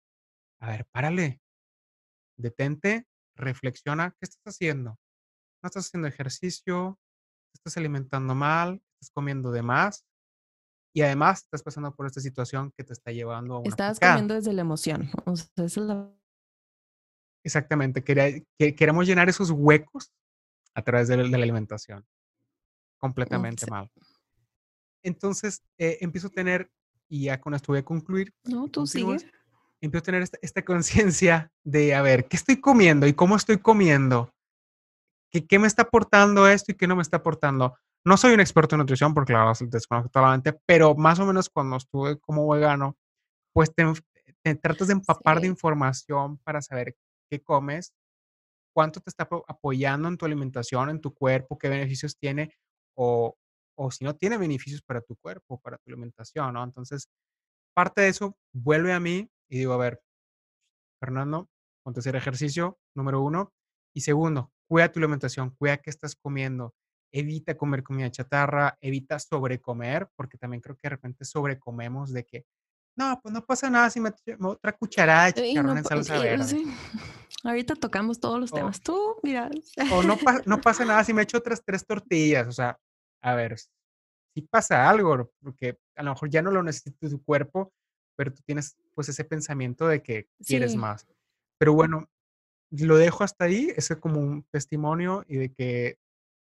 a 0.60 0.70
ver, 0.70 0.86
párale, 0.92 1.42
detente, 2.38 3.06
reflexiona, 3.38 4.12
¿qué 4.12 4.26
estás 4.26 4.56
haciendo? 4.56 4.98
No 5.64 5.68
estás 5.68 5.88
haciendo 5.88 6.08
ejercicio, 6.08 7.00
te 7.54 7.60
estás 7.60 7.78
alimentando 7.78 8.36
mal, 8.36 8.82
estás 8.96 9.12
comiendo 9.12 9.52
de 9.52 9.62
más 9.62 10.06
y 10.94 11.02
además 11.02 11.44
estás 11.44 11.64
pasando 11.64 11.94
por 11.96 12.08
esta 12.08 12.22
situación 12.22 12.72
que 12.76 12.84
te 12.84 12.94
está 12.94 13.12
llevando 13.12 13.56
a 13.56 13.60
una 13.60 13.70
Estás 13.70 14.00
comiendo 14.00 14.34
desde 14.34 14.54
la 14.54 14.62
emoción. 14.62 15.10
O 15.26 15.36
sea, 15.36 15.66
es 15.66 15.78
la 15.78 16.12
Exactamente, 17.44 18.04
queremos 18.04 19.08
llenar 19.08 19.30
esos 19.30 19.52
huecos 19.52 20.12
a 20.74 20.82
través 20.82 21.08
de, 21.08 21.16
la 21.16 21.38
alimentación. 21.38 22.06
Completamente 22.98 23.66
mal. 23.68 23.90
Entonces, 25.02 25.64
eh, 25.78 25.98
empiezo 26.02 26.28
a 26.28 26.32
tener, 26.32 26.70
y 27.08 27.26
ya 27.26 27.40
con 27.40 27.54
esto 27.54 27.72
voy 27.72 27.80
a 27.80 27.86
concluir. 27.86 28.34
No, 28.44 28.68
tú 28.68 28.86
sigues. 28.86 29.26
Empiezo 29.82 30.02
a 30.02 30.06
tener 30.06 30.24
esta, 30.24 30.38
esta 30.42 30.64
conciencia 30.66 31.52
de, 31.64 31.94
a 31.94 32.02
ver, 32.02 32.28
¿qué 32.28 32.36
estoy 32.38 32.60
comiendo 32.60 33.08
y 33.08 33.14
cómo 33.14 33.36
estoy 33.36 33.58
comiendo? 33.58 34.34
¿Qué, 35.32 35.46
¿Qué, 35.46 35.60
me 35.60 35.68
está 35.68 35.84
aportando 35.84 36.48
esto 36.48 36.72
y 36.72 36.76
qué 36.76 36.88
no 36.88 36.96
me 36.96 37.02
está 37.02 37.18
aportando? 37.18 37.78
No 38.06 38.18
soy 38.18 38.34
un 38.34 38.40
experto 38.40 38.76
en 38.76 38.80
nutrición 38.80 39.14
porque 39.14 39.34
la 39.34 39.40
verdad 39.46 39.68
desconozco 39.70 40.10
totalmente, 40.10 40.54
pero 40.66 40.96
más 40.96 41.20
o 41.20 41.26
menos 41.26 41.50
cuando 41.50 41.76
estuve 41.76 42.18
como 42.20 42.48
vegano, 42.48 42.98
pues 43.54 43.74
te, 43.74 43.84
te 44.44 44.56
tratas 44.56 44.88
de 44.88 44.94
empapar 44.94 45.42
de 45.42 45.48
información 45.48 46.38
para 46.40 46.62
saber 46.62 46.96
qué 47.30 47.42
comes, 47.42 47.94
cuánto 48.74 49.02
te 49.02 49.10
está 49.10 49.28
apoyando 49.48 50.08
en 50.08 50.18
tu 50.18 50.26
alimentación, 50.26 50.90
en 50.90 51.02
tu 51.02 51.14
cuerpo, 51.14 51.58
qué 51.58 51.68
beneficios 51.68 52.18
tiene 52.18 52.54
o, 52.96 53.36
o 53.76 53.92
si 53.92 54.06
no 54.06 54.16
tiene 54.16 54.38
beneficios 54.38 54.82
para 54.82 55.02
tu 55.02 55.16
cuerpo, 55.18 55.60
para 55.60 55.78
tu 55.78 55.90
alimentación, 55.90 56.54
¿no? 56.54 56.64
Entonces, 56.64 57.10
parte 57.76 58.02
de 58.02 58.10
eso 58.10 58.38
vuelve 58.54 58.94
a 58.94 59.00
mí 59.00 59.30
y 59.50 59.58
digo, 59.58 59.74
a 59.74 59.78
ver, 59.78 60.02
Fernando, 61.00 61.50
ponte 61.84 62.00
a 62.00 62.02
hacer 62.02 62.16
ejercicio, 62.16 62.80
número 62.96 63.22
uno. 63.22 63.54
Y 63.94 64.02
segundo, 64.02 64.52
cuida 64.68 64.92
tu 64.92 65.00
alimentación, 65.00 65.52
cuida 65.52 65.78
qué 65.78 65.90
estás 65.90 66.16
comiendo. 66.16 66.76
Evita 67.12 67.56
comer 67.56 67.84
comida 67.84 68.12
chatarra, 68.12 68.78
evita 68.82 69.18
sobrecomer, 69.20 70.10
porque 70.16 70.38
también 70.38 70.62
creo 70.62 70.76
que 70.76 70.82
de 70.84 70.90
repente 70.90 71.26
sobrecomemos 71.26 72.12
de 72.12 72.26
que, 72.26 72.46
no, 72.98 73.20
pues 73.22 73.34
no 73.34 73.46
pasa 73.46 73.70
nada 73.70 73.90
si 73.90 74.00
me 74.00 74.12
otra 74.42 74.74
cucharada 74.74 75.28
de 75.28 75.34
chicharrón 75.34 75.78
en 75.78 75.86
salsa 75.86 76.18
verde. 76.18 76.64
Ahorita 77.44 77.76
tocamos 77.76 78.20
todos 78.20 78.40
los 78.40 78.52
temas. 78.52 78.82
Tú, 78.82 79.18
mira. 79.22 79.50
O 79.92 80.04
no, 80.04 80.18
no 80.46 80.60
pasa 80.60 80.84
nada 80.84 81.04
si 81.04 81.14
me 81.14 81.22
echo 81.24 81.38
otras 81.38 81.64
tres 81.64 81.86
tortillas. 81.86 82.48
O 82.48 82.52
sea, 82.52 82.78
a 83.22 83.36
ver, 83.36 83.56
si 84.34 84.42
pasa 84.42 84.90
algo, 84.90 85.32
porque 85.42 85.80
a 85.96 86.04
lo 86.04 86.12
mejor 86.12 86.30
ya 86.30 86.42
no 86.42 86.52
lo 86.52 86.64
necesita 86.64 87.08
tu 87.08 87.24
cuerpo, 87.24 87.72
pero 88.18 88.34
tú 88.34 88.42
tienes 88.46 88.76
pues 88.94 89.08
ese 89.08 89.24
pensamiento 89.24 89.88
de 89.88 90.02
que 90.02 90.28
quieres 90.46 90.76
más. 90.76 91.08
Pero 91.58 91.74
bueno, 91.74 92.10
lo 92.72 92.98
dejo 92.98 93.24
hasta 93.24 93.46
ahí, 93.46 93.72
ese 93.78 93.94
es 93.94 94.00
como 94.00 94.20
un 94.20 94.44
testimonio 94.52 95.24
y 95.30 95.38
de 95.38 95.54
que 95.54 96.00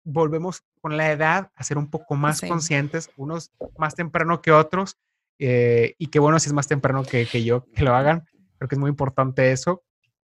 volvemos 0.05 0.63
con 0.81 0.97
la 0.97 1.11
edad 1.11 1.51
a 1.55 1.65
ser 1.65 1.79
un 1.79 1.91
poco 1.91 2.15
más 2.15 2.41
conscientes, 2.43 3.11
unos 3.17 3.51
más 3.79 3.95
temprano 3.95 4.43
que 4.43 4.53
otros, 4.53 4.99
eh, 5.39 5.95
y 5.99 6.09
que 6.09 6.19
bueno 6.19 6.39
si 6.39 6.49
es 6.49 6.53
más 6.53 6.69
temprano 6.69 7.03
que, 7.05 7.27
que 7.27 7.43
yo 7.43 7.65
que 7.73 7.83
lo 7.83 7.95
hagan, 7.95 8.25
creo 8.59 8.69
que 8.69 8.75
es 8.75 8.79
muy 8.79 8.91
importante 8.91 9.51
eso, 9.51 9.83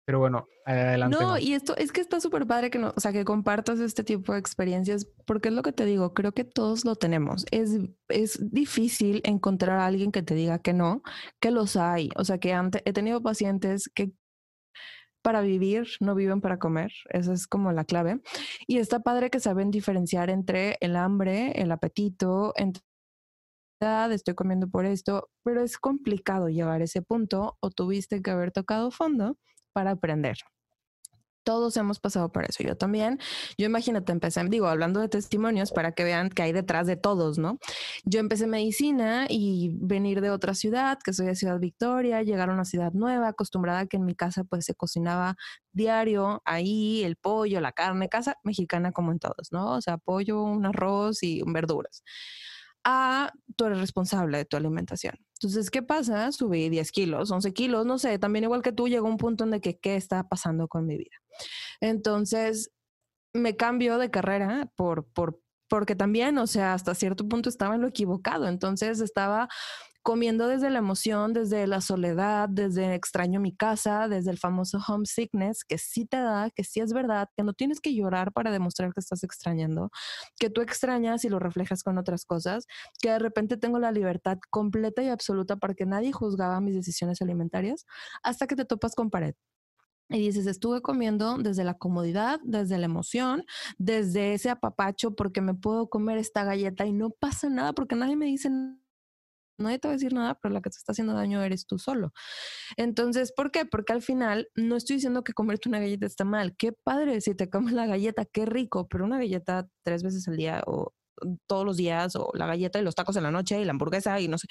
pero 0.10 0.18
bueno, 0.18 0.48
adelante. 0.66 1.18
No, 1.22 1.38
y 1.38 1.54
esto 1.54 1.78
es 1.78 1.92
que 1.92 2.02
está 2.02 2.20
súper 2.20 2.48
padre 2.48 2.72
que 2.72 2.80
no, 2.80 2.96
o 2.98 3.00
sea, 3.00 3.12
que 3.12 3.24
compartas 3.24 3.80
este 3.80 4.04
tipo 4.04 4.34
de 4.34 4.40
experiencias, 4.40 5.08
porque 5.28 5.50
es 5.50 5.54
lo 5.54 5.62
que 5.62 5.72
te 5.72 5.86
digo, 5.86 6.16
creo 6.16 6.32
que 6.32 6.44
todos 6.44 6.84
lo 6.84 6.96
tenemos. 6.96 7.46
Es, 7.52 7.78
es 8.08 8.40
difícil 8.52 9.22
encontrar 9.24 9.78
a 9.78 9.86
alguien 9.86 10.12
que 10.12 10.24
te 10.24 10.34
diga 10.34 10.58
que 10.58 10.74
no, 10.74 11.04
que 11.40 11.52
los 11.52 11.76
hay. 11.76 12.10
O 12.16 12.26
sea, 12.26 12.40
que 12.40 12.54
antes 12.54 12.82
he 12.86 12.92
tenido 12.92 13.22
pacientes 13.22 13.88
que 13.94 14.12
para 15.22 15.42
vivir, 15.42 15.88
no 16.00 16.16
viven 16.16 16.42
para 16.42 16.58
comer. 16.58 16.92
Esa 17.10 17.32
es 17.32 17.46
como 17.46 17.72
la 17.72 17.86
clave. 17.86 18.20
Y 18.66 18.80
está 18.80 19.02
padre 19.02 19.30
que 19.30 19.40
saben 19.40 19.70
diferenciar 19.70 20.32
entre 20.32 20.78
el 20.82 20.96
hambre, 20.96 21.52
el 21.52 21.72
apetito, 21.72 22.54
entre 22.56 22.82
estoy 24.12 24.34
comiendo 24.34 24.68
por 24.68 24.88
esto, 24.88 25.30
pero 25.44 25.62
es 25.62 25.78
complicado 25.78 26.50
llegar 26.50 26.82
a 26.82 26.86
ese 26.86 27.04
punto 27.04 27.58
o 27.60 27.70
tuviste 27.70 28.24
que 28.24 28.32
haber 28.32 28.52
tocado 28.52 28.90
fondo 28.90 29.38
para 29.74 29.92
aprender. 29.92 30.38
Todos 31.44 31.78
hemos 31.78 32.00
pasado 32.00 32.32
por 32.32 32.44
eso. 32.44 32.64
Yo 32.64 32.76
también. 32.78 33.18
Yo 33.58 33.66
imagínate, 33.66 34.12
empecé, 34.12 34.44
digo, 34.50 34.68
hablando 34.68 35.00
de 35.00 35.10
testimonios 35.10 35.72
para 35.72 35.94
que 35.94 36.04
vean 36.04 36.30
que 36.30 36.44
hay 36.44 36.52
detrás 36.52 36.86
de 36.86 36.96
todos, 36.96 37.40
¿no? 37.40 37.58
Yo 38.04 38.20
empecé 38.20 38.46
medicina 38.46 39.26
y 39.30 39.72
venir 39.74 40.22
de 40.22 40.30
otra 40.30 40.54
ciudad, 40.54 41.00
que 41.04 41.14
soy 41.14 41.28
de 41.28 41.36
Ciudad 41.36 41.60
Victoria, 41.60 42.22
llegar 42.24 42.50
a 42.50 42.54
una 42.54 42.66
ciudad 42.66 42.92
nueva, 42.94 43.30
acostumbrada 43.30 43.80
a 43.80 43.86
que 43.88 43.98
en 43.98 44.06
mi 44.06 44.16
casa 44.16 44.44
pues 44.44 44.66
se 44.66 44.76
cocinaba 44.76 45.38
diario, 45.72 46.42
ahí 46.46 47.04
el 47.04 47.16
pollo, 47.16 47.62
la 47.62 47.72
carne, 47.72 48.10
casa 48.10 48.36
mexicana 48.44 48.92
como 48.92 49.12
en 49.12 49.20
todos, 49.20 49.52
¿no? 49.52 49.76
O 49.76 49.82
sea, 49.82 49.98
pollo, 49.98 50.44
un 50.44 50.66
arroz 50.66 51.24
y 51.24 51.42
verduras 51.48 52.04
a 52.84 53.32
tú 53.56 53.66
eres 53.66 53.80
responsable 53.80 54.38
de 54.38 54.46
tu 54.46 54.58
alimentación. 54.58 55.16
Entonces, 55.34 55.70
¿qué 55.70 55.82
pasa? 55.82 56.32
Subí 56.32 56.70
10 56.70 56.92
kilos, 56.92 57.32
11 57.32 57.54
kilos, 57.54 57.86
no 57.86 57.98
sé, 57.98 58.20
también 58.20 58.44
igual 58.44 58.62
que 58.62 58.72
tú, 58.72 58.88
llegó 58.88 59.08
un 59.08 59.18
punto 59.18 59.44
en 59.44 59.60
que, 59.62 59.78
¿qué 59.80 59.96
está 59.96 60.28
pasando 60.28 60.68
con 60.68 60.86
mi 60.86 60.98
vida? 60.98 61.18
Entonces, 61.82 62.72
me 63.34 63.56
cambio 63.56 63.98
de 63.98 64.12
carrera 64.12 64.70
por, 64.76 65.06
por, 65.06 65.40
porque 65.70 65.96
también, 65.96 66.38
o 66.38 66.48
sea, 66.48 66.74
hasta 66.74 66.96
cierto 66.96 67.28
punto 67.28 67.50
estaba 67.50 67.76
en 67.76 67.82
lo 67.82 67.88
equivocado. 67.88 68.48
Entonces, 68.48 69.00
estaba 69.02 69.48
comiendo 70.10 70.48
desde 70.48 70.72
la 70.72 70.80
emoción, 70.80 71.34
desde 71.34 71.68
la 71.68 71.82
soledad, 71.82 72.50
desde 72.50 72.96
extraño 72.96 73.40
mi 73.40 73.56
casa, 73.56 74.08
desde 74.08 74.32
el 74.32 74.40
famoso 74.40 74.80
homesickness, 74.88 75.64
que 75.64 75.78
sí 75.78 76.08
te 76.08 76.18
da, 76.18 76.50
que 76.50 76.64
sí 76.64 76.80
es 76.80 76.94
verdad, 76.94 77.30
que 77.38 77.44
no 77.44 77.54
tienes 77.54 77.80
que 77.80 77.94
llorar 77.94 78.34
para 78.34 78.50
demostrar 78.50 78.92
que 78.92 79.02
estás 79.02 79.24
extrañando, 79.24 79.92
que 80.40 80.50
tú 80.50 80.62
extrañas 80.62 81.26
y 81.26 81.30
lo 81.30 81.38
reflejas 81.38 81.84
con 81.84 82.00
otras 82.00 82.26
cosas, 82.26 82.66
que 83.00 83.12
de 83.12 83.20
repente 83.20 83.56
tengo 83.56 83.78
la 83.78 83.92
libertad 83.92 84.40
completa 84.50 85.04
y 85.04 85.10
absoluta 85.10 85.58
para 85.58 85.76
que 85.76 85.86
nadie 85.86 86.12
juzgaba 86.12 86.60
mis 86.60 86.74
decisiones 86.74 87.22
alimentarias, 87.22 87.86
hasta 88.24 88.48
que 88.48 88.56
te 88.56 88.66
topas 88.66 88.96
con 88.96 89.12
pared. 89.12 89.36
Y 90.10 90.18
dices, 90.22 90.48
estuve 90.48 90.82
comiendo 90.82 91.38
desde 91.38 91.64
la 91.64 91.76
comodidad, 91.76 92.40
desde 92.44 92.80
la 92.80 92.86
emoción, 92.86 93.46
desde 93.78 94.34
ese 94.34 94.50
apapacho, 94.50 95.14
porque 95.14 95.42
me 95.42 95.54
puedo 95.54 95.88
comer 95.88 96.18
esta 96.18 96.44
galleta 96.44 96.88
y 96.88 96.94
no 96.94 97.12
pasa 97.12 97.48
nada, 97.48 97.74
porque 97.74 97.96
nadie 97.96 98.16
me 98.16 98.26
dice 98.26 98.50
nadie 99.60 99.80
te 99.80 99.88
va 99.88 99.94
a 99.94 99.98
decir 99.98 100.14
nada, 100.14 100.40
pero 100.42 100.54
la 100.54 100.62
que 100.62 100.70
te 100.70 100.78
está 100.78 100.92
haciendo 100.94 101.14
daño 101.14 101.42
eres 101.44 101.66
tú 101.68 101.80
solo. 101.80 102.12
Entonces, 102.78 103.32
¿por 103.34 103.52
qué? 103.52 103.66
Porque 103.66 103.94
al 103.94 104.02
final 104.02 104.50
no 104.56 104.76
estoy 104.76 104.98
diciendo 104.98 105.24
que 105.24 105.34
comerte 105.34 105.70
una 105.70 105.80
galleta 105.80 106.06
está 106.06 106.26
mal. 106.26 106.56
Qué 106.58 106.74
padre 106.74 107.22
si 107.22 107.36
te 107.36 107.50
comes 107.50 107.74
la 107.74 107.86
galleta, 107.88 108.26
qué 108.26 108.46
rico, 108.46 108.88
pero 108.90 109.06
una 109.06 109.18
galleta 109.18 109.68
tres 109.84 110.04
veces 110.04 110.28
al 110.28 110.38
día 110.38 110.64
o 110.68 110.94
todos 111.48 111.66
los 111.66 111.78
días 111.78 112.16
o 112.16 112.32
la 112.34 112.48
galleta 112.48 112.80
y 112.80 112.84
los 112.84 112.96
tacos 112.96 113.16
en 113.18 113.24
la 113.24 113.32
noche 113.32 113.60
y 113.60 113.66
la 113.66 113.72
hamburguesa 113.72 114.20
y 114.20 114.28
no 114.28 114.38
sé, 114.38 114.48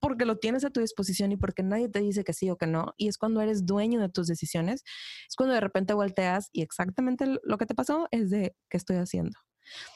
porque 0.00 0.24
lo 0.24 0.36
tienes 0.38 0.64
a 0.64 0.70
tu 0.70 0.80
disposición 0.80 1.32
y 1.32 1.36
porque 1.36 1.62
nadie 1.62 1.88
te 1.88 2.00
dice 2.00 2.24
que 2.24 2.32
sí 2.32 2.50
o 2.50 2.56
que 2.56 2.66
no 2.66 2.94
y 2.96 3.08
es 3.08 3.18
cuando 3.18 3.40
eres 3.40 3.66
dueño 3.66 4.00
de 4.00 4.08
tus 4.08 4.26
decisiones, 4.26 4.82
es 5.28 5.36
cuando 5.36 5.54
de 5.54 5.60
repente 5.60 5.94
volteas 5.94 6.48
y 6.52 6.62
exactamente 6.62 7.26
lo 7.42 7.58
que 7.58 7.66
te 7.66 7.74
pasó 7.74 8.08
es 8.10 8.30
de 8.30 8.54
qué 8.70 8.76
estoy 8.76 8.96
haciendo. 8.96 9.38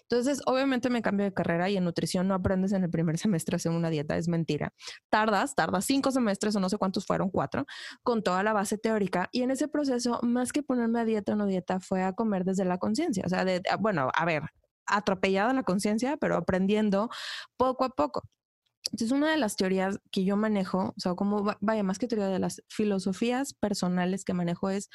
Entonces, 0.02 0.42
obviamente 0.46 0.90
me 0.90 1.02
cambio 1.02 1.24
de 1.24 1.32
carrera 1.32 1.70
y 1.70 1.76
en 1.76 1.84
nutrición 1.84 2.28
no 2.28 2.34
aprendes 2.34 2.72
en 2.72 2.84
el 2.84 2.90
primer 2.90 3.18
semestre 3.18 3.54
a 3.54 3.56
hacer 3.56 3.72
una 3.72 3.90
dieta, 3.90 4.16
es 4.16 4.28
mentira. 4.28 4.72
Tardas, 5.08 5.54
tardas 5.54 5.84
cinco 5.84 6.10
semestres 6.10 6.56
o 6.56 6.60
no 6.60 6.68
sé 6.68 6.78
cuántos 6.78 7.06
fueron, 7.06 7.30
cuatro, 7.30 7.66
con 8.02 8.22
toda 8.22 8.42
la 8.42 8.52
base 8.52 8.78
teórica. 8.78 9.28
Y 9.32 9.42
en 9.42 9.50
ese 9.50 9.68
proceso, 9.68 10.20
más 10.22 10.52
que 10.52 10.62
ponerme 10.62 11.00
a 11.00 11.04
dieta 11.04 11.32
o 11.32 11.36
no 11.36 11.46
dieta, 11.46 11.80
fue 11.80 12.02
a 12.02 12.12
comer 12.12 12.44
desde 12.44 12.64
la 12.64 12.78
conciencia. 12.78 13.24
O 13.26 13.28
sea, 13.28 13.44
de, 13.44 13.62
bueno, 13.80 14.10
a 14.14 14.24
ver, 14.24 14.42
atropellada 14.86 15.52
la 15.52 15.62
conciencia, 15.62 16.16
pero 16.16 16.36
aprendiendo 16.36 17.10
poco 17.56 17.84
a 17.84 17.90
poco. 17.90 18.22
Entonces, 18.90 19.12
una 19.12 19.30
de 19.30 19.38
las 19.38 19.56
teorías 19.56 19.98
que 20.10 20.24
yo 20.24 20.36
manejo, 20.36 20.92
o 20.96 21.00
sea, 21.00 21.14
como 21.14 21.44
vaya, 21.60 21.82
más 21.82 21.98
que 21.98 22.08
teoría 22.08 22.28
de 22.28 22.38
las 22.38 22.62
filosofías 22.68 23.54
personales 23.54 24.24
que 24.24 24.34
manejo 24.34 24.70
es, 24.70 24.90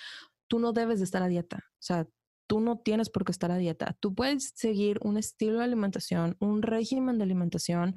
tú 0.47 0.59
no 0.59 0.73
debes 0.73 0.99
de 0.99 1.05
estar 1.05 1.23
a 1.23 1.28
dieta. 1.28 1.57
O 1.57 1.82
sea, 1.82 2.07
tú 2.48 2.60
no 2.60 2.80
tienes 2.80 3.10
por 3.10 3.26
qué 3.26 3.32
estar 3.32 3.52
a 3.52 3.58
dieta. 3.58 3.95
Tú 4.00 4.16
puedes 4.16 4.54
seguir 4.56 5.00
un 5.02 5.18
estilo 5.18 5.60
de 5.60 5.66
alimentación, 5.66 6.36
un 6.39 6.62
régimen 6.62 7.18
de 7.18 7.24
alimentación, 7.26 7.95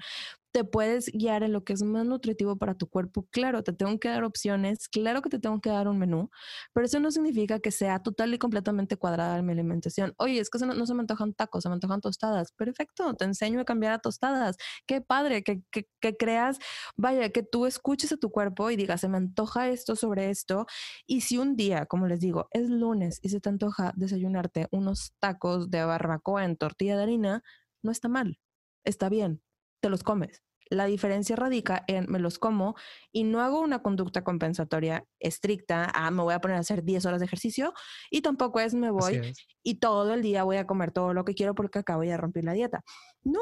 te 0.53 0.65
puedes 0.65 1.07
guiar 1.13 1.43
en 1.43 1.53
lo 1.53 1.65
que 1.65 1.73
es 1.73 1.83
más 1.83 2.05
nutritivo 2.07 2.57
para 2.57 2.75
tu 2.75 2.89
cuerpo. 2.89 3.27
Claro, 3.31 3.63
te 3.63 3.73
tengo 3.73 3.99
que 4.01 4.09
dar 4.09 4.25
opciones, 4.25 4.89
claro 4.89 5.23
que 5.23 5.31
te 5.31 5.39
tengo 5.39 5.61
que 5.61 5.71
dar 5.71 5.89
un 5.89 5.99
menú, 5.99 6.31
pero 6.73 6.87
eso 6.87 7.01
no 7.01 7.11
significa 7.11 7.61
que 7.61 7.71
sea 7.71 8.01
total 8.03 8.35
y 8.35 8.39
completamente 8.39 8.97
cuadrada 8.97 9.41
mi 9.43 9.53
alimentación. 9.53 10.15
Oye, 10.19 10.41
es 10.41 10.51
que 10.51 10.59
no, 10.67 10.87
se 10.87 10.95
me 10.95 11.01
antojan 11.01 11.35
tacos, 11.35 11.63
se 11.63 11.69
me 11.69 11.75
antojan 11.75 12.01
tostadas. 12.01 12.53
Perfecto, 12.53 13.15
te 13.15 13.25
enseño 13.25 13.61
a 13.61 13.65
cambiar 13.65 13.93
a 13.95 13.99
tostadas. 13.99 14.57
Qué 14.87 15.01
padre 15.01 15.43
que, 15.43 15.63
que, 15.71 15.89
que 16.01 16.17
creas, 16.17 16.59
vaya, 16.97 17.31
que 17.31 17.43
tú 17.43 17.67
escuches 17.67 18.13
a 18.13 18.17
tu 18.17 18.31
cuerpo 18.31 18.71
y 18.71 18.77
digas, 18.77 19.01
se 19.01 19.09
me 19.09 19.19
antoja 19.19 19.69
esto 19.69 19.97
sobre 19.97 20.31
esto. 20.31 20.67
Y 21.07 21.23
si 21.23 21.39
un 21.39 21.57
día, 21.57 21.87
como 21.87 22.07
les 22.07 22.21
digo, 22.21 22.49
es 22.53 22.69
lunes 22.71 23.19
y 23.23 23.29
se 23.31 23.41
te 23.41 23.49
antoja 23.49 23.93
desayunarte 23.97 24.69
unos 24.71 25.13
tacos 25.21 25.71
de 25.71 25.85
barbacoa 25.85 26.45
en 26.45 26.57
tortilla 26.57 26.97
de 26.97 27.03
harina, 27.05 27.43
no 27.83 27.93
está 27.93 28.09
mal, 28.09 28.39
está 28.85 29.09
bien 29.09 29.43
te 29.81 29.89
los 29.89 30.03
comes. 30.03 30.43
La 30.69 30.85
diferencia 30.85 31.35
radica 31.35 31.85
en 31.89 32.07
me 32.09 32.21
los 32.21 32.39
como 32.39 32.77
y 33.11 33.25
no 33.25 33.41
hago 33.41 33.61
una 33.61 33.83
conducta 33.83 34.23
compensatoria 34.23 35.05
estricta, 35.19 35.91
ah, 35.95 36.13
me 36.13 36.23
voy 36.23 36.35
a 36.35 36.41
poner 36.41 36.59
a 36.59 36.61
hacer 36.61 36.85
10 36.85 37.07
horas 37.07 37.19
de 37.21 37.27
ejercicio 37.27 37.73
y 38.09 38.23
tampoco 38.23 38.61
es 38.61 38.75
me 38.75 38.91
voy 38.91 39.21
y 39.65 39.81
todo 39.81 40.15
el 40.15 40.23
día 40.23 40.45
voy 40.45 40.59
a 40.59 40.67
comer 40.69 40.93
todo 40.93 41.13
lo 41.13 41.25
que 41.25 41.35
quiero 41.35 41.57
porque 41.57 41.81
acabo 41.81 42.03
de 42.03 42.17
romper 42.17 42.45
la 42.45 42.53
dieta. 42.53 42.85
No, 43.25 43.41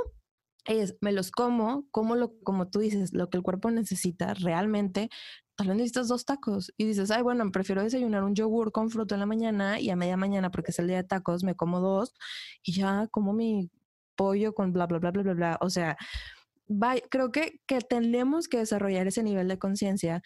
es 0.64 0.96
me 1.02 1.12
los 1.12 1.30
como, 1.30 1.86
como 1.90 2.14
lo 2.16 2.32
como 2.44 2.68
tú 2.70 2.78
dices, 2.78 3.12
lo 3.12 3.28
que 3.28 3.36
el 3.36 3.42
cuerpo 3.42 3.70
necesita 3.70 4.32
realmente 4.32 5.10
tal 5.58 5.66
vez 5.66 5.76
necesitas 5.76 6.06
dos 6.06 6.24
tacos 6.24 6.72
y 6.76 6.84
dices, 6.84 7.10
ay, 7.10 7.22
bueno, 7.22 7.50
prefiero 7.50 7.82
desayunar 7.82 8.22
un 8.22 8.36
yogur 8.36 8.70
con 8.70 8.90
fruta 8.90 9.16
en 9.16 9.20
la 9.20 9.26
mañana 9.26 9.80
y 9.80 9.90
a 9.90 9.96
media 9.96 10.16
mañana, 10.16 10.52
porque 10.52 10.70
es 10.70 10.78
el 10.78 10.86
día 10.86 10.98
de 10.98 11.04
tacos, 11.04 11.42
me 11.42 11.56
como 11.56 11.80
dos 11.80 12.14
y 12.62 12.74
ya 12.74 13.08
como 13.10 13.32
mi 13.32 13.68
pollo 14.18 14.52
con 14.54 14.74
bla, 14.74 14.86
bla, 14.86 14.98
bla, 14.98 15.12
bla, 15.12 15.22
bla, 15.22 15.34
bla. 15.34 15.58
O 15.62 15.70
sea, 15.70 15.96
creo 17.08 17.32
que, 17.32 17.60
que 17.66 17.78
tenemos 17.80 18.48
que 18.48 18.58
desarrollar 18.58 19.06
ese 19.06 19.22
nivel 19.22 19.48
de 19.48 19.58
conciencia 19.58 20.22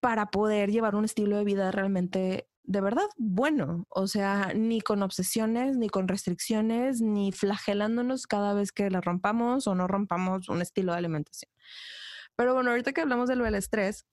para 0.00 0.26
poder 0.26 0.70
llevar 0.70 0.94
un 0.94 1.04
estilo 1.04 1.36
de 1.38 1.44
vida 1.44 1.72
realmente 1.72 2.48
de 2.64 2.80
verdad 2.80 3.06
bueno, 3.16 3.86
o 3.88 4.06
sea, 4.06 4.52
ni 4.54 4.80
con 4.80 5.02
obsesiones, 5.02 5.76
ni 5.76 5.88
con 5.88 6.08
restricciones, 6.08 7.00
ni 7.00 7.32
flagelándonos 7.32 8.26
cada 8.26 8.54
vez 8.54 8.72
que 8.72 8.90
la 8.90 9.00
rompamos 9.00 9.66
o 9.66 9.74
no 9.74 9.88
rompamos 9.88 10.48
un 10.48 10.62
estilo 10.62 10.92
de 10.92 10.98
alimentación. 10.98 11.50
Pero 12.36 12.54
bueno, 12.54 12.70
ahorita 12.70 12.92
que 12.92 13.00
hablamos 13.00 13.28
de 13.28 13.36
lo 13.36 13.44
del 13.44 13.56
estrés, 13.56 14.06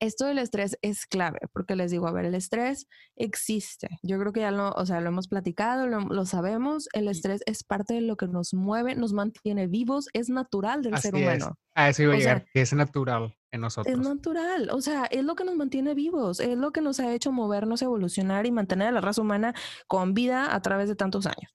esto 0.00 0.26
del 0.26 0.38
estrés 0.38 0.76
es 0.82 1.06
clave, 1.06 1.38
porque 1.52 1.76
les 1.76 1.90
digo, 1.90 2.06
a 2.06 2.12
ver, 2.12 2.26
el 2.26 2.34
estrés 2.34 2.86
existe. 3.16 3.88
Yo 4.02 4.18
creo 4.18 4.32
que 4.32 4.40
ya 4.40 4.50
lo, 4.50 4.70
o 4.72 4.86
sea, 4.86 5.00
lo 5.00 5.08
hemos 5.08 5.28
platicado, 5.28 5.86
lo, 5.86 6.26
sabemos. 6.26 6.88
El 6.92 7.08
estrés 7.08 7.42
es 7.46 7.64
parte 7.64 7.94
de 7.94 8.00
lo 8.02 8.16
que 8.16 8.26
nos 8.26 8.52
mueve, 8.52 8.94
nos 8.94 9.12
mantiene 9.12 9.66
vivos, 9.66 10.08
es 10.12 10.28
natural 10.28 10.82
del 10.82 10.98
ser 10.98 11.14
humano. 11.14 11.58
A 11.74 11.88
eso 11.88 12.02
iba 12.02 12.14
a 12.14 12.16
llegar, 12.16 12.46
que 12.52 12.60
es 12.60 12.72
natural 12.72 13.36
en 13.50 13.60
nosotros. 13.62 13.94
Es 13.94 14.00
natural, 14.00 14.70
o 14.70 14.80
sea, 14.80 15.06
es 15.06 15.24
lo 15.24 15.34
que 15.34 15.44
nos 15.44 15.56
mantiene 15.56 15.94
vivos, 15.94 16.40
es 16.40 16.56
lo 16.56 16.72
que 16.72 16.80
nos 16.80 17.00
ha 17.00 17.12
hecho 17.12 17.32
movernos, 17.32 17.82
evolucionar 17.82 18.46
y 18.46 18.52
mantener 18.52 18.88
a 18.88 18.92
la 18.92 19.00
raza 19.00 19.22
humana 19.22 19.54
con 19.86 20.14
vida 20.14 20.54
a 20.54 20.60
través 20.62 20.88
de 20.88 20.96
tantos 20.96 21.26
años. 21.26 21.54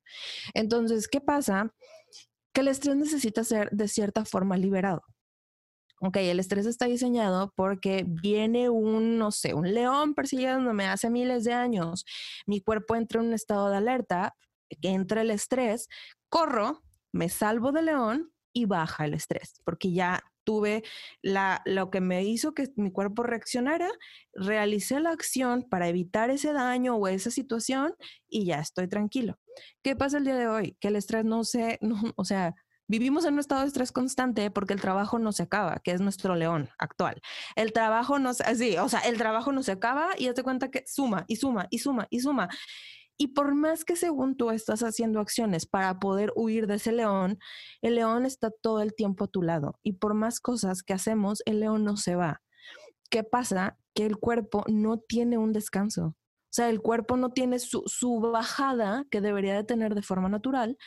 Entonces, 0.54 1.08
¿qué 1.08 1.22
pasa? 1.22 1.74
Que 2.54 2.62
el 2.62 2.68
estrés 2.68 2.96
necesita 2.96 3.44
ser 3.44 3.70
de 3.72 3.88
cierta 3.88 4.26
forma 4.26 4.58
liberado. 4.58 5.04
Ok, 6.04 6.18
el 6.18 6.39
estrés 6.39 6.66
está 6.66 6.88
diseñado 6.88 7.54
porque 7.56 8.04
viene 8.08 8.70
un, 8.70 9.20
no 9.20 9.32
sé, 9.32 9.54
un 9.54 9.72
león 9.72 10.16
persiguiéndome 10.16 10.88
hace 10.88 11.12
miles 11.12 11.43
de 11.43 11.54
años. 11.54 12.06
Mi 12.47 12.60
cuerpo 12.60 12.95
entra 12.95 13.22
en 13.22 13.28
un 13.28 13.34
estado 13.34 13.70
de 13.70 13.78
alerta, 13.78 14.36
entra 14.82 15.22
el 15.22 15.30
estrés, 15.30 15.89
corro, 16.28 16.82
me 17.12 17.30
salvo 17.30 17.72
del 17.72 17.86
león 17.86 18.32
y 18.52 18.66
baja 18.66 19.06
el 19.06 19.14
estrés, 19.14 19.62
porque 19.64 19.91
ya 19.91 20.24
tuve 20.43 20.82
la, 21.22 21.62
lo 21.66 21.91
que 21.91 22.02
me 22.02 22.24
hizo 22.24 22.56
que 22.56 22.70
mi 22.78 22.91
cuerpo 22.91 23.22
reaccionara, 23.22 23.89
realicé 24.34 24.99
la 25.02 25.12
acción 25.12 25.68
para 25.70 25.88
evitar 25.88 26.32
ese 26.32 26.52
daño 26.52 26.95
o 26.95 27.08
esa 27.10 27.30
situación 27.30 27.93
y 28.28 28.45
ya 28.45 28.60
estoy 28.60 28.88
tranquilo. 28.88 29.38
¿Qué 29.84 29.95
pasa 29.95 30.18
el 30.18 30.26
día 30.26 30.36
de 30.36 30.47
hoy? 30.47 30.78
Que 30.80 30.88
el 30.88 30.95
estrés 30.95 31.26
no 31.26 31.43
se, 31.43 31.78
no, 31.82 32.02
o 32.16 32.26
sea, 32.26 32.56
Vivimos 32.92 33.24
en 33.24 33.36
un 33.36 33.39
estado 33.39 33.62
de 33.62 33.68
estrés 33.68 33.94
constante 33.94 34.52
porque 34.52 34.74
el 34.74 34.82
trabajo 34.82 35.18
no 35.18 35.32
se 35.32 35.44
acaba, 35.44 35.80
que 35.80 35.92
es 35.92 36.02
nuestro 36.02 36.36
león 36.36 36.68
actual. 36.78 37.22
El 37.56 37.72
trabajo 37.72 38.20
no 38.20 38.34
se, 38.34 38.44
sí, 38.58 38.76
o 38.78 38.89
sea, 38.89 39.00
el 39.00 39.18
trabajo 39.18 39.54
no 39.54 39.64
se 39.64 39.72
acaba 39.72 40.10
y 40.18 40.30
te 40.34 40.44
cuenta 40.44 40.70
que 40.70 40.84
suma 40.86 41.24
y 41.30 41.38
suma 41.38 41.68
y 41.70 41.78
suma 41.78 42.08
y 42.10 42.20
suma. 42.20 42.50
Y 43.16 43.28
por 43.28 43.56
más 43.56 43.86
que 43.86 43.96
según 43.96 44.36
tú 44.36 44.52
estás 44.52 44.84
haciendo 44.84 45.22
acciones 45.22 45.66
para 45.66 46.02
poder 46.02 46.34
huir 46.36 46.68
de 46.68 46.76
ese 46.76 46.92
león, 46.92 47.39
el 47.82 47.96
león 47.96 48.26
está 48.26 48.52
todo 48.52 48.82
el 48.82 48.94
tiempo 48.94 49.24
a 49.24 49.28
tu 49.30 49.42
lado. 49.42 49.80
Y 49.84 49.94
por 49.94 50.14
más 50.14 50.42
cosas 50.42 50.84
que 50.84 50.92
hacemos, 50.92 51.42
el 51.46 51.62
león 51.62 51.86
no 51.86 51.96
se 51.96 52.16
va. 52.16 52.42
¿Qué 53.10 53.24
pasa? 53.24 53.78
Que 53.94 54.06
el 54.06 54.18
cuerpo 54.18 54.66
no 54.68 54.98
tiene 55.00 55.38
un 55.38 55.54
descanso. 55.54 56.08
O 56.08 56.54
sea, 56.54 56.70
el 56.70 56.82
cuerpo 56.82 57.16
no 57.16 57.30
tiene 57.30 57.60
su, 57.60 57.84
su, 57.86 58.20
bajada 58.20 59.06
que 59.10 59.22
debería 59.22 59.56
de 59.56 59.64
tener 59.64 59.96
de 59.96 60.02
forma 60.02 60.28
natural 60.28 60.78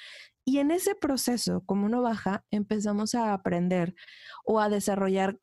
y 0.45 0.59
en 0.59 0.71
ese 0.71 0.95
proceso, 0.95 1.63
como 1.67 1.87
uno 1.87 2.03
baja, 2.03 2.45
empezamos 2.51 3.15
a 3.15 3.33
aprender 3.33 3.95
o 4.45 4.61
a 4.61 4.69
desarrollar 4.69 5.39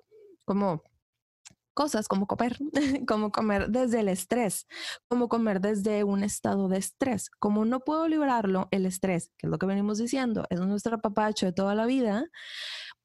como 0.45 0.83
cosas 1.73 2.07
como 2.07 2.27
comer, 2.27 2.57
como 3.07 3.31
comer 3.31 3.69
desde 3.69 4.01
el 4.01 4.09
estrés, 4.09 4.67
como 5.07 5.29
comer 5.29 5.61
desde 5.61 6.03
un 6.03 6.23
estado 6.23 6.67
de 6.67 6.77
estrés. 6.77 7.29
Como 7.39 7.65
no 7.65 7.79
puedo 7.79 8.07
librarlo, 8.07 8.67
el 8.71 8.85
estrés, 8.85 9.31
que 9.37 9.47
es 9.47 9.51
lo 9.51 9.57
que 9.57 9.65
venimos 9.65 9.97
diciendo, 9.97 10.45
es 10.49 10.59
nuestro 10.59 10.99
papacho 11.01 11.45
de 11.47 11.53
toda 11.53 11.75
la 11.75 11.85
vida. 11.85 12.25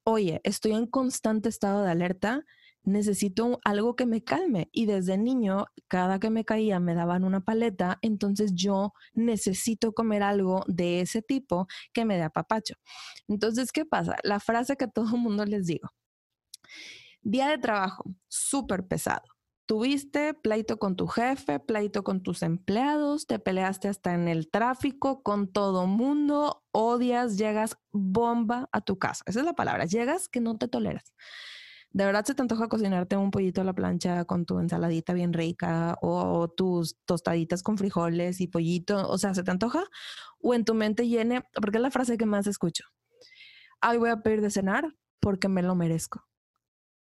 Oye, 0.05 0.41
estoy 0.45 0.73
en 0.73 0.87
constante 0.87 1.49
estado 1.49 1.83
de 1.83 1.91
alerta, 1.91 2.45
necesito 2.87 3.61
algo 3.64 3.97
que 3.97 4.07
me 4.07 4.24
calme. 4.24 4.70
Y 4.72 4.87
desde 4.87 5.18
niño, 5.18 5.66
cada 5.89 6.18
que 6.18 6.30
me 6.30 6.45
caía 6.45 6.80
me 6.80 6.95
daban 6.95 7.24
una 7.24 7.41
paleta, 7.41 7.99
entonces 8.01 8.55
yo 8.55 8.95
necesito 9.12 9.93
comer 9.93 10.22
algo 10.22 10.64
de 10.66 11.01
ese 11.01 11.20
tipo 11.20 11.66
que 11.93 12.05
me 12.07 12.16
dé 12.16 12.22
apapacho. 12.22 12.74
Entonces, 13.28 13.72
¿qué 13.72 13.84
pasa? 13.84 14.16
La 14.22 14.41
frase 14.41 14.76
que 14.76 14.89
todo 14.89 15.05
el 15.14 15.20
mundo 15.20 15.45
les 15.45 15.66
digo. 15.66 15.91
Día 17.22 17.49
de 17.49 17.59
trabajo, 17.59 18.05
súper 18.28 18.87
pesado. 18.87 19.24
Tuviste 19.66 20.32
pleito 20.32 20.78
con 20.78 20.95
tu 20.95 21.09
jefe, 21.09 21.59
pleito 21.59 22.05
con 22.05 22.22
tus 22.22 22.43
empleados, 22.43 23.26
te 23.26 23.41
peleaste 23.41 23.89
hasta 23.89 24.14
en 24.14 24.28
el 24.28 24.49
tráfico 24.49 25.24
con 25.24 25.53
todo 25.53 25.89
mundo, 25.89 26.64
odias, 26.70 27.37
llegas 27.37 27.76
bomba 27.91 28.68
a 28.70 28.80
tu 28.80 28.97
casa. 29.01 29.24
Esa 29.26 29.41
es 29.41 29.45
la 29.45 29.55
palabra, 29.55 29.87
llegas 29.87 30.28
que 30.28 30.41
no 30.41 30.57
te 30.57 30.68
toleras 30.68 31.12
de 31.91 32.05
verdad 32.05 32.24
se 32.24 32.34
te 32.34 32.43
antoja 32.43 32.68
cocinarte 32.68 33.16
un 33.16 33.30
pollito 33.30 33.61
a 33.61 33.64
la 33.64 33.72
plancha 33.72 34.24
con 34.24 34.45
tu 34.47 34.59
ensaladita 34.59 35.12
bien 35.14 35.32
rica 35.32 35.97
o, 36.03 36.49
tus 36.49 36.97
tostaditas 37.07 37.62
con 37.62 37.78
frijoles 37.78 38.41
y 38.41 38.49
pollito, 38.49 39.09
o 39.09 39.18
sea, 39.18 39.34
se 39.34 39.43
te 39.43 39.51
antoja 39.51 39.84
o 40.41 40.55
en 40.55 40.64
tu 40.64 40.74
mente 40.74 41.09
llene, 41.09 41.43
porque 41.55 41.78
es 41.78 41.82
la 41.82 41.91
frase 41.91 42.16
que 42.18 42.26
más 42.26 42.47
escucho. 42.47 42.84
Ay, 43.80 43.99
voy 43.99 44.11
a 44.11 44.22
pedir 44.22 44.41
de 44.41 44.51
cenar 44.51 44.95
porque 45.20 45.49
me 45.49 45.62
lo 45.62 45.74
merezco 45.74 46.26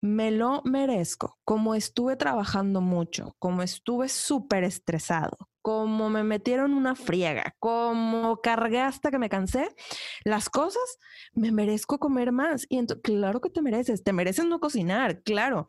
me 0.06 0.32
lo 0.32 0.62
merezco. 0.64 1.38
Como 1.44 1.76
estuve 1.76 2.16
trabajando 2.16 2.80
mucho, 2.82 3.36
como 3.40 3.64
estuve 3.64 4.08
súper 4.08 4.64
estresado, 4.64 5.36
como 5.66 6.12
me 6.12 6.24
metieron 6.24 6.76
una 6.76 6.94
friega, 6.94 7.56
como 7.58 8.40
cargué 8.40 8.82
hasta 8.82 9.10
que 9.10 9.18
me 9.18 9.30
cansé, 9.30 9.68
las 10.24 10.48
cosas, 10.48 11.00
me 11.34 11.52
merezco 11.52 11.98
comer 11.98 12.32
más. 12.32 12.68
Y 12.70 12.78
entonces, 12.78 13.02
claro 13.02 13.42
que 13.42 13.50
te 13.50 13.64
mereces, 13.64 14.04
te 14.04 14.14
mereces 14.14 14.46
no 14.46 14.60
cocinar, 14.60 15.24
claro. 15.24 15.68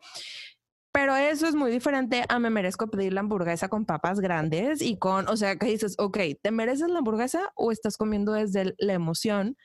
Pero 0.91 1.15
eso 1.15 1.47
es 1.47 1.55
muy 1.55 1.71
diferente 1.71 2.25
a 2.29 2.37
me 2.37 2.51
merezco 2.51 2.91
pedir 2.91 3.11
la 3.11 3.21
hamburguesa 3.21 3.69
con 3.69 3.85
papas 3.87 4.19
grandes 4.19 4.83
y 4.83 4.99
con, 4.99 5.27
o 5.29 5.35
sea, 5.35 5.55
que 5.57 5.65
dices, 5.65 5.95
ok, 5.97 6.19
¿te 6.43 6.51
mereces 6.51 6.89
la 6.89 6.99
hamburguesa 6.99 7.51
o 7.55 7.71
estás 7.71 7.97
comiendo 7.97 8.33
desde 8.33 8.75
la 8.77 8.93
emoción? 8.93 9.57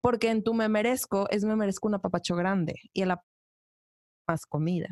Porque 0.00 0.30
en 0.30 0.42
tu 0.42 0.54
me 0.54 0.68
merezco 0.68 1.28
es 1.30 1.44
me 1.44 1.54
merezco 1.54 1.86
una 1.86 2.00
papacho 2.00 2.34
grande 2.34 2.74
y 2.92 3.02
el 3.02 3.14
más 4.26 4.44
comida. 4.44 4.88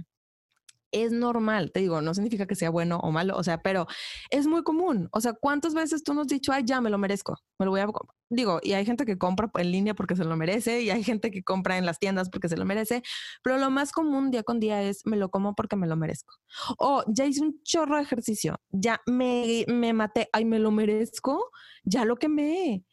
Es 0.97 1.13
normal, 1.13 1.73
te 1.73 1.81
digo, 1.81 2.01
no 2.01 2.15
significa 2.15 2.47
que 2.47 2.55
sea 2.55 2.71
bueno 2.71 2.99
o 3.03 3.11
malo, 3.13 3.37
o 3.37 3.43
sea, 3.45 3.59
pero 3.59 3.87
es 4.31 4.47
muy 4.47 4.63
común. 4.63 5.11
O 5.13 5.21
sea, 5.21 5.35
¿cuántas 5.35 5.75
veces 5.75 6.03
tú 6.03 6.15
nos 6.15 6.23
has 6.23 6.29
dicho, 6.29 6.53
ay, 6.53 6.63
ya 6.65 6.81
me 6.81 6.89
lo 6.89 6.97
merezco? 6.97 7.37
Me 7.59 7.67
lo 7.67 7.71
voy 7.71 7.81
a. 7.81 7.89
Digo, 8.31 8.61
y 8.63 8.73
hay 8.73 8.87
gente 8.87 9.05
que 9.05 9.19
compra 9.19 9.51
en 9.57 9.71
línea 9.73 9.93
porque 9.95 10.17
se 10.17 10.25
lo 10.25 10.37
merece, 10.37 10.81
y 10.81 10.89
hay 10.91 11.05
gente 11.05 11.31
que 11.31 11.43
compra 11.43 11.77
en 11.77 11.85
las 11.85 11.99
tiendas 11.99 12.31
porque 12.31 12.49
se 12.49 12.57
lo 12.57 12.65
merece, 12.65 13.03
pero 13.43 13.59
lo 13.59 13.71
más 13.71 13.93
común 13.93 14.31
día 14.31 14.43
con 14.43 14.59
día 14.59 14.83
es, 14.83 15.03
me 15.05 15.17
lo 15.19 15.29
como 15.29 15.55
porque 15.55 15.77
me 15.77 15.87
lo 15.87 15.97
merezco. 15.97 16.35
O 16.79 17.05
ya 17.09 17.27
hice 17.27 17.43
un 17.43 17.61
chorro 17.63 17.97
de 17.97 18.03
ejercicio, 18.03 18.57
ya 18.71 19.03
me, 19.07 19.67
me 19.69 19.93
maté, 19.93 20.29
ay, 20.33 20.47
me 20.47 20.59
lo 20.59 20.71
merezco, 20.71 21.51
ya 21.85 22.07
lo 22.07 22.17
quemé. 22.17 22.85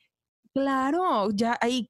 Claro, 0.54 1.30
ya 1.32 1.58
ahí 1.62 1.90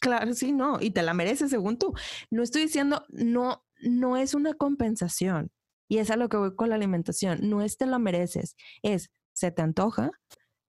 Claro, 0.00 0.32
sí, 0.32 0.52
no, 0.52 0.78
y 0.80 0.90
te 0.92 1.02
la 1.02 1.12
mereces 1.12 1.50
según 1.50 1.78
tú. 1.78 1.92
No 2.30 2.42
estoy 2.42 2.62
diciendo, 2.62 3.04
no, 3.10 3.62
no 3.82 4.16
es 4.16 4.34
una 4.34 4.54
compensación. 4.54 5.50
Y 5.88 5.98
es 5.98 6.10
a 6.10 6.16
lo 6.16 6.28
que 6.28 6.36
voy 6.36 6.54
con 6.54 6.68
la 6.68 6.76
alimentación. 6.76 7.48
No 7.48 7.62
es 7.62 7.76
te 7.76 7.86
la 7.86 7.98
mereces, 7.98 8.54
es 8.82 9.10
se 9.32 9.50
te 9.50 9.62
antoja, 9.62 10.10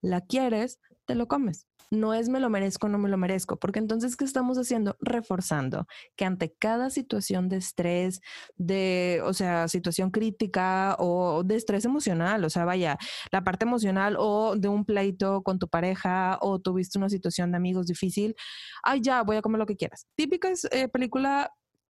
la 0.01 0.21
quieres, 0.21 0.79
te 1.05 1.15
lo 1.15 1.27
comes. 1.27 1.67
No 1.93 2.13
es 2.13 2.29
me 2.29 2.39
lo 2.39 2.49
merezco, 2.49 2.87
no 2.87 2.97
me 2.97 3.09
lo 3.09 3.17
merezco, 3.17 3.59
porque 3.59 3.79
entonces, 3.79 4.15
¿qué 4.15 4.23
estamos 4.23 4.57
haciendo? 4.57 4.95
Reforzando 5.01 5.87
que 6.15 6.23
ante 6.23 6.53
cada 6.57 6.89
situación 6.89 7.49
de 7.49 7.57
estrés, 7.57 8.21
de, 8.55 9.21
o 9.25 9.33
sea, 9.33 9.67
situación 9.67 10.09
crítica 10.09 10.95
o 10.99 11.43
de 11.43 11.57
estrés 11.57 11.83
emocional, 11.83 12.45
o 12.45 12.49
sea, 12.49 12.63
vaya, 12.63 12.97
la 13.29 13.43
parte 13.43 13.65
emocional 13.65 14.15
o 14.17 14.55
de 14.55 14.69
un 14.69 14.85
pleito 14.85 15.43
con 15.43 15.59
tu 15.59 15.67
pareja 15.67 16.37
o 16.41 16.59
tuviste 16.59 16.97
una 16.97 17.09
situación 17.09 17.51
de 17.51 17.57
amigos 17.57 17.87
difícil, 17.87 18.35
ay, 18.83 19.01
ya, 19.01 19.23
voy 19.23 19.35
a 19.35 19.41
comer 19.41 19.59
lo 19.59 19.65
que 19.65 19.75
quieras. 19.75 20.07
Típica 20.15 20.49
eh, 20.71 20.87
película 20.87 21.51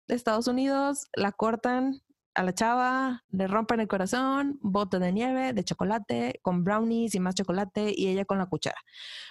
de 0.09 0.15
Estados 0.15 0.47
Unidos, 0.49 1.07
la 1.15 1.33
cortan, 1.33 2.03
a 2.37 2.43
la 2.43 2.53
chava, 2.53 3.25
le 3.31 3.47
rompen 3.47 3.81
el 3.81 3.89
corazón, 3.89 4.59
bote 4.61 4.99
de 4.99 5.11
nieve, 5.11 5.55
de 5.55 5.65
chocolate, 5.65 6.39
con 6.43 6.65
brownies 6.65 7.15
y 7.15 7.21
más 7.21 7.35
chocolate 7.35 7.95
y 7.97 8.09
ella 8.09 8.27
con 8.27 8.39
la 8.39 8.47
cuchara. 8.47 8.77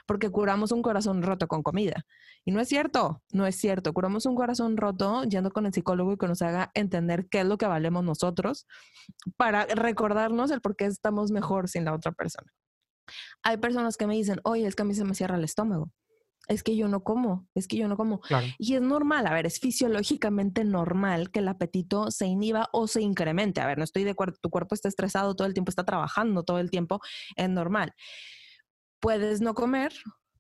Porque 0.08 0.30
curamos 0.32 0.72
un 0.72 0.82
corazón 0.82 1.22
roto 1.22 1.48
con 1.48 1.62
comida. 1.62 2.06
Y 2.46 2.52
no 2.52 2.60
es 2.60 2.68
cierto, 2.68 3.22
no 3.32 3.46
es 3.46 3.56
cierto. 3.58 3.94
Curamos 3.94 4.26
un 4.26 4.36
corazón 4.36 4.76
roto 4.76 5.24
yendo 5.24 5.52
con 5.52 5.68
el 5.68 5.74
psicólogo 5.74 6.14
y 6.14 6.18
que 6.18 6.28
nos 6.28 6.42
haga 6.42 6.72
entender 6.74 7.28
qué 7.30 7.42
es 7.42 7.46
lo 7.46 7.58
que 7.58 7.68
valemos 7.68 8.04
nosotros 8.04 8.66
para 9.38 9.66
recordarnos 9.66 10.50
el 10.50 10.62
por 10.62 10.76
qué 10.76 10.86
estamos 10.86 11.32
mejor 11.32 11.70
sin 11.70 11.86
la 11.86 11.94
otra 11.94 12.12
persona. 12.12 12.52
Hay 13.44 13.58
personas 13.58 13.98
que 13.98 14.08
me 14.08 14.16
dicen, 14.16 14.40
oye, 14.44 14.66
es 14.66 14.76
que 14.76 14.82
a 14.82 14.86
mí 14.86 14.96
se 14.96 15.06
me 15.06 15.14
cierra 15.14 15.38
el 15.38 15.44
estómago. 15.44 15.92
Es 16.48 16.64
que 16.64 16.76
yo 16.76 16.88
no 16.88 17.04
como, 17.04 17.48
es 17.56 17.68
que 17.68 17.78
yo 17.78 17.88
no 17.88 17.98
como. 17.98 18.22
Y 18.58 18.76
es 18.76 18.82
normal, 18.82 19.28
a 19.28 19.34
ver, 19.34 19.46
es 19.46 19.60
fisiológicamente 19.60 20.64
normal 20.64 21.32
que 21.32 21.40
el 21.40 21.48
apetito 21.48 22.12
se 22.12 22.26
inhiba 22.26 22.70
o 22.72 22.88
se 22.88 23.02
incremente. 23.02 23.62
A 23.62 23.68
ver, 23.68 23.78
no 23.78 23.84
estoy 23.84 24.04
de 24.04 24.12
acuerdo, 24.12 24.38
tu 24.42 24.50
cuerpo 24.50 24.76
está 24.76 24.88
estresado 24.88 25.36
todo 25.36 25.48
el 25.48 25.54
tiempo, 25.54 25.70
está 25.70 25.84
trabajando 25.84 26.44
todo 26.44 26.60
el 26.60 26.70
tiempo, 26.70 27.00
es 27.36 27.50
normal. 27.50 27.94
Puedes 29.00 29.42
no 29.42 29.54
comer, 29.54 29.94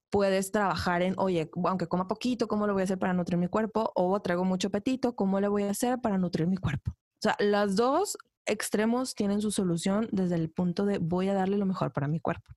puedes 0.09 0.51
trabajar 0.51 1.01
en, 1.01 1.15
oye, 1.17 1.49
aunque 1.65 1.87
coma 1.87 2.07
poquito, 2.07 2.47
¿cómo 2.47 2.67
lo 2.67 2.73
voy 2.73 2.81
a 2.81 2.85
hacer 2.85 2.99
para 2.99 3.13
nutrir 3.13 3.37
mi 3.37 3.47
cuerpo? 3.47 3.91
O 3.95 4.19
traigo 4.21 4.45
mucho 4.45 4.69
apetito, 4.69 5.15
¿cómo 5.15 5.39
le 5.39 5.47
voy 5.47 5.63
a 5.63 5.71
hacer 5.71 5.99
para 5.99 6.17
nutrir 6.17 6.47
mi 6.47 6.57
cuerpo? 6.57 6.91
O 6.91 7.21
sea, 7.21 7.35
las 7.39 7.75
dos 7.75 8.17
extremos 8.45 9.15
tienen 9.15 9.41
su 9.41 9.51
solución 9.51 10.07
desde 10.11 10.35
el 10.35 10.49
punto 10.49 10.85
de 10.85 10.97
voy 10.97 11.29
a 11.29 11.33
darle 11.33 11.57
lo 11.57 11.65
mejor 11.65 11.93
para 11.93 12.07
mi 12.07 12.19
cuerpo. 12.19 12.53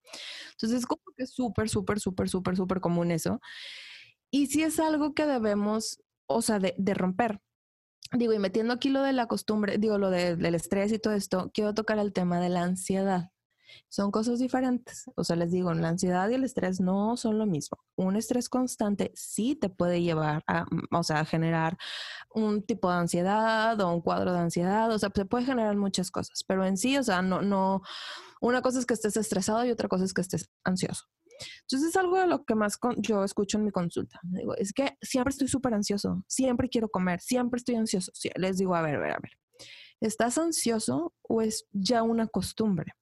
Entonces 0.53 0.81
es 0.81 0.87
como 0.87 1.03
que 1.17 1.27
súper, 1.27 1.69
súper, 1.69 2.01
súper, 2.01 2.29
súper, 2.29 2.57
súper 2.57 2.81
común 2.81 3.11
eso. 3.11 3.41
Y 4.31 4.47
si 4.47 4.63
es 4.63 4.79
algo 4.79 5.15
que 5.15 5.27
debemos, 5.27 6.03
o 6.27 6.43
sea, 6.43 6.59
de, 6.59 6.75
romper. 6.95 7.41
Digo, 8.13 8.33
y 8.33 8.39
metiendo 8.39 8.75
aquí 8.75 8.89
lo 8.91 9.03
de 9.03 9.13
la 9.13 9.27
costumbre, 9.27 9.79
digo, 9.79 9.99
lo 9.99 10.11
del 10.11 10.55
estrés 10.55 10.93
y 10.93 10.99
todo 10.99 11.15
esto, 11.15 11.51
quiero 11.53 11.75
tocar 11.75 11.99
el 11.99 12.13
tema 12.13 12.41
de 12.41 12.49
la 12.49 12.63
ansiedad. 12.63 13.31
Son 13.89 14.11
cosas 14.11 14.39
diferentes. 14.39 15.11
O 15.17 15.25
sea, 15.25 15.37
les 15.37 15.51
digo, 15.51 15.73
la 15.75 15.89
ansiedad 15.89 16.29
y 16.29 16.35
el 16.35 16.45
estrés 16.45 16.81
no 16.81 17.17
son 17.17 17.39
lo 17.39 17.47
mismo. 17.47 17.79
Un 17.97 18.17
estrés 18.17 18.49
constante 18.49 19.13
sí 19.15 19.55
te 19.55 19.69
puede 19.69 20.03
llevar 20.03 20.43
a, 20.47 20.65
mm, 20.65 20.95
o 20.97 21.03
sea, 21.03 21.21
a 21.21 21.25
generar 21.25 21.77
un 22.35 22.63
tipo 22.63 22.91
de 22.91 22.99
ansiedad 22.99 23.81
o 23.81 23.93
un 23.93 24.01
cuadro 24.01 24.33
de 24.33 24.41
ansiedad. 24.41 24.91
O 24.93 24.99
sea, 24.99 25.11
se 25.15 25.25
puede 25.25 25.45
generar 25.45 25.77
muchas 25.77 26.11
cosas, 26.11 26.45
pero 26.47 26.65
en 26.65 26.77
sí, 26.77 26.97
o 26.97 27.03
sea, 27.03 27.23
no, 27.23 27.43
no, 27.43 27.83
una 28.41 28.63
cosa 28.63 28.79
es 28.79 28.87
que 28.87 28.95
estés 28.95 29.17
estresado 29.17 29.65
y 29.65 29.71
otra 29.71 29.89
cosa 29.89 30.05
es 30.05 30.15
que 30.15 30.21
estés 30.21 30.51
ansioso. 30.65 31.05
Entonces 31.63 31.91
es 31.91 31.97
algo 31.97 32.19
de 32.19 32.27
lo 32.27 32.45
que 32.45 32.55
más 32.55 32.79
yo 32.97 33.25
escucho 33.25 33.59
en 33.59 33.65
mi 33.65 33.71
consulta. 33.71 34.19
Digo, 34.23 34.57
es 34.57 34.73
que 34.73 34.97
siempre 35.01 35.31
estoy 35.31 35.49
súper 35.49 35.75
ansioso, 35.75 36.25
siempre 36.27 36.69
quiero 36.69 36.89
comer, 36.89 37.21
siempre 37.21 37.59
estoy 37.59 37.77
ansioso. 37.77 38.13
les 38.37 38.59
digo, 38.59 38.75
a 38.75 38.83
ver, 38.83 38.97
a 38.97 38.99
ver, 38.99 39.13
a 39.13 39.19
ver. 39.21 39.33
¿Estás 40.01 40.39
ansioso 40.39 41.15
o 41.23 41.43
es 41.43 41.67
ya 41.73 42.03
una 42.03 42.27
costumbre? 42.27 42.93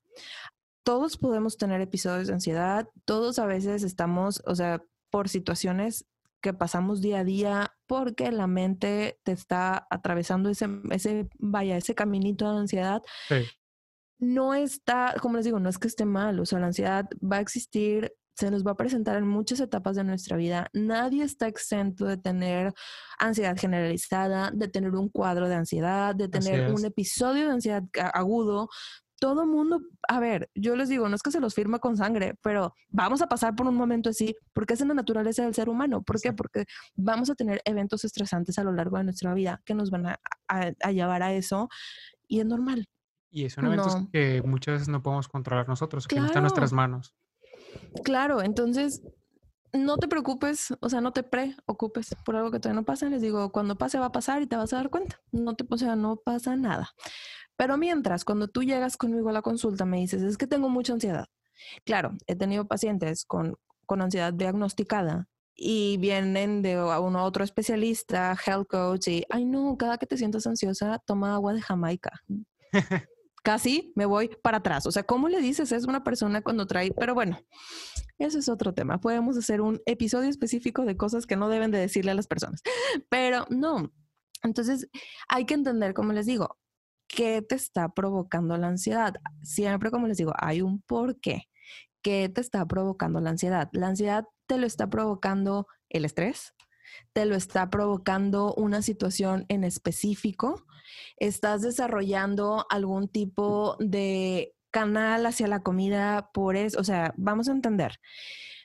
Todos 0.87 1.17
podemos 1.17 1.57
tener 1.57 1.81
episodios 1.81 2.29
de 2.29 2.35
ansiedad, 2.35 2.89
todos 3.05 3.41
a 3.41 3.47
veces 3.47 3.83
estamos, 3.83 4.41
o 4.47 4.55
sea, 4.55 4.85
por 5.11 5.29
situaciones 5.29 6.07
que 6.41 6.55
pasamos 6.55 7.01
día 7.01 7.19
a 7.19 7.25
día 7.25 7.77
porque 7.89 8.31
la 8.31 8.47
mente 8.47 9.19
te 9.25 9.33
está 9.33 9.89
atravesando 9.91 10.49
ese, 10.49 10.69
ese 10.93 11.29
vaya, 11.41 11.77
ese 11.77 11.97
caminito 11.97 12.49
de 12.53 12.61
ansiedad. 12.61 13.03
No 14.21 14.55
está, 14.55 15.17
como 15.21 15.39
les 15.39 15.45
digo, 15.45 15.59
no 15.59 15.69
es 15.69 15.79
que 15.79 15.89
esté 15.89 16.05
mal, 16.05 16.39
o 16.39 16.47
sea, 16.47 16.61
la 16.61 16.67
ansiedad 16.67 17.09
va 17.21 17.39
a 17.39 17.41
existir, 17.41 18.13
se 18.37 18.53
nos 18.53 18.65
va 18.65 18.71
a 18.71 18.77
presentar 18.77 19.17
en 19.17 19.27
muchas 19.27 19.59
etapas 19.59 19.97
de 19.97 20.05
nuestra 20.05 20.37
vida. 20.37 20.71
Nadie 20.73 21.25
está 21.25 21.49
exento 21.49 22.05
de 22.05 22.17
tener 22.17 22.73
ansiedad 23.19 23.57
generalizada, 23.57 24.53
de 24.55 24.69
tener 24.69 24.93
un 24.93 25.09
cuadro 25.09 25.49
de 25.49 25.57
ansiedad, 25.57 26.15
de 26.15 26.29
tener 26.29 26.73
un 26.73 26.85
episodio 26.85 27.47
de 27.47 27.55
ansiedad 27.55 27.83
agudo, 28.15 28.69
todo 29.19 29.47
mundo, 29.47 29.81
a 30.09 30.21
ver, 30.21 30.51
yo 30.55 30.77
les 30.77 30.89
digo, 30.89 31.09
no 31.09 31.17
es 31.17 31.23
que 31.23 31.31
se 31.31 31.41
los 31.41 31.55
firma 31.55 31.79
con 31.79 31.97
sangre, 31.97 32.35
pero 32.43 32.75
vamos 32.89 33.23
a 33.23 33.29
pasar 33.29 33.55
por 33.55 33.67
un 33.67 33.75
momento 33.75 34.11
así, 34.11 34.37
porque 34.53 34.75
es 34.75 34.81
en 34.81 34.89
la 34.89 34.95
naturaleza 34.95 35.43
del 35.43 35.55
ser 35.55 35.69
humano. 35.69 36.03
¿Por 36.03 36.21
qué? 36.21 36.33
Porque 36.33 36.67
vamos 36.95 37.31
a 37.31 37.35
tener 37.35 37.63
eventos 37.65 38.05
estresantes 38.05 38.59
a 38.59 38.65
lo 38.65 38.73
largo 38.73 38.99
de 38.99 39.05
nuestra 39.05 39.33
vida 39.35 39.63
que 39.65 39.75
nos 39.75 39.91
van 39.91 40.07
a, 40.07 40.91
llevar 40.91 41.23
a 41.23 41.33
eso 41.33 41.69
y 42.29 42.41
es 42.41 42.47
normal. 42.47 42.87
Y 43.31 43.49
son 43.51 43.67
eventos 43.67 43.97
que 44.13 44.43
muchas 44.43 44.75
veces 44.75 44.89
no 44.89 45.03
podemos 45.03 45.29
controlar 45.29 45.69
nosotros, 45.69 46.07
que 46.07 46.17
no 46.17 46.27
están 46.27 46.41
en 46.41 46.45
nuestras 46.45 46.73
manos. 46.73 47.15
Claro, 48.05 48.43
entonces 48.43 49.03
no 49.73 49.99
te 49.99 50.09
preocupes, 50.09 50.75
o 50.81 50.89
sea, 50.89 51.01
no 51.01 51.13
te 51.13 51.23
preocupes 51.23 52.15
por 52.25 52.37
algo 52.37 52.51
que 52.51 52.61
todavía 52.61 52.81
no 52.81 52.85
pasa. 52.85 53.09
Les 53.09 53.21
digo, 53.21 53.51
cuando 53.51 53.77
pase 53.77 53.99
va 53.99 54.07
a 54.07 54.13
pasar 54.13 54.43
y 54.43 54.47
te 54.47 54.57
vas 54.57 54.73
a 54.73 54.77
dar 54.77 54.91
cuenta. 54.91 55.21
No 55.33 55.55
te, 55.55 55.67
o 55.69 55.79
sea, 55.79 55.97
no 55.97 56.17
pasa 56.17 56.57
nada. 56.57 56.91
Pero 57.57 57.77
mientras, 57.77 58.25
cuando 58.25 58.49
tú 58.49 58.63
llegas 58.63 58.97
conmigo 58.97 59.29
a 59.31 59.33
la 59.33 59.43
consulta, 59.43 59.85
me 59.85 59.99
dices, 59.99 60.23
es 60.23 60.37
que 60.37 60.47
tengo 60.47 60.69
mucha 60.69 60.93
ansiedad. 60.93 61.27
Claro, 61.85 62.13
he 62.27 62.37
tenido 62.37 62.67
pacientes 62.67 63.25
con, 63.25 63.57
con 63.87 64.03
ansiedad 64.03 64.33
diagnosticada 64.33 65.29
y 65.55 65.97
vienen 65.97 66.61
de 66.61 66.75
a 66.75 67.01
uno 67.01 67.19
a 67.19 67.25
otro 67.25 67.43
especialista, 67.43 68.37
health 68.47 68.69
coach, 68.69 69.09
y, 69.09 69.25
ay 69.31 69.47
no, 69.47 69.77
cada 69.79 69.97
que 69.97 70.07
te 70.07 70.19
sientas 70.19 70.47
ansiosa, 70.47 71.01
toma 71.07 71.35
agua 71.35 71.55
de 71.55 71.63
Jamaica. 71.63 72.11
Casi 73.43 73.93
me 73.95 74.07
voy 74.07 74.29
para 74.43 74.59
atrás. 74.59 74.87
O 74.87 74.91
sea, 74.91 75.05
¿cómo 75.05 75.29
le 75.29 75.41
dices 75.41 75.71
es 75.71 75.85
una 75.87 76.03
persona 76.03 76.43
cuando 76.43 76.67
trae? 76.67 76.93
Pero 76.93 77.15
bueno, 77.15 77.39
eso 78.19 78.39
es 78.39 78.49
otro 78.49 78.75
tema. 78.75 79.01
Podemos 79.01 79.37
hacer 79.37 79.61
un 79.61 79.81
episodio 79.87 80.29
específico 80.29 80.85
de 80.85 80.97
cosas 80.97 81.27
que 81.27 81.37
no 81.37 81.49
deben 81.49 81.71
de 81.71 81.79
decirle 81.79 82.11
a 82.11 82.15
las 82.15 82.27
personas. 82.27 82.61
Pero 83.09 83.47
no. 83.49 83.93
Entonces, 84.43 84.89
hay 85.29 85.47
que 85.47 85.55
entender, 85.55 85.95
como 85.95 86.13
les 86.13 86.27
digo, 86.27 86.59
¿qué 87.09 87.43
te 87.43 87.55
está 87.55 87.89
provocando 87.91 88.57
la 88.57 88.69
ansiedad? 88.69 89.15
Siempre, 89.43 89.91
como 89.91 90.07
les 90.07 90.17
digo, 90.17 90.33
hay 90.39 90.63
un 90.63 90.81
por 90.83 91.21
qué. 91.21 91.49
¿Qué 92.03 92.29
te 92.29 92.41
está 92.41 92.65
provocando 92.67 93.21
la 93.21 93.31
ansiedad? 93.31 93.69
La 93.73 93.89
ansiedad 93.89 94.25
te 94.47 94.59
lo 94.59 94.67
está 94.67 94.89
provocando 94.89 95.67
el 95.89 96.05
estrés, 96.05 96.55
te 97.13 97.27
lo 97.27 97.35
está 97.35 97.69
provocando 97.71 98.55
una 98.55 98.83
situación 98.83 99.45
en 99.49 99.65
específico, 99.65 100.65
estás 101.17 101.63
desarrollando 101.63 102.67
algún 102.71 103.09
tipo 103.09 103.77
de 103.81 104.55
canal 104.71 105.27
hacia 105.27 105.49
la 105.49 105.63
comida 105.63 106.31
por 106.33 106.55
eso, 106.57 106.79
o 106.79 106.85
sea, 106.85 107.15
vamos 107.17 107.49
a 107.49 107.53
entender. 107.53 107.99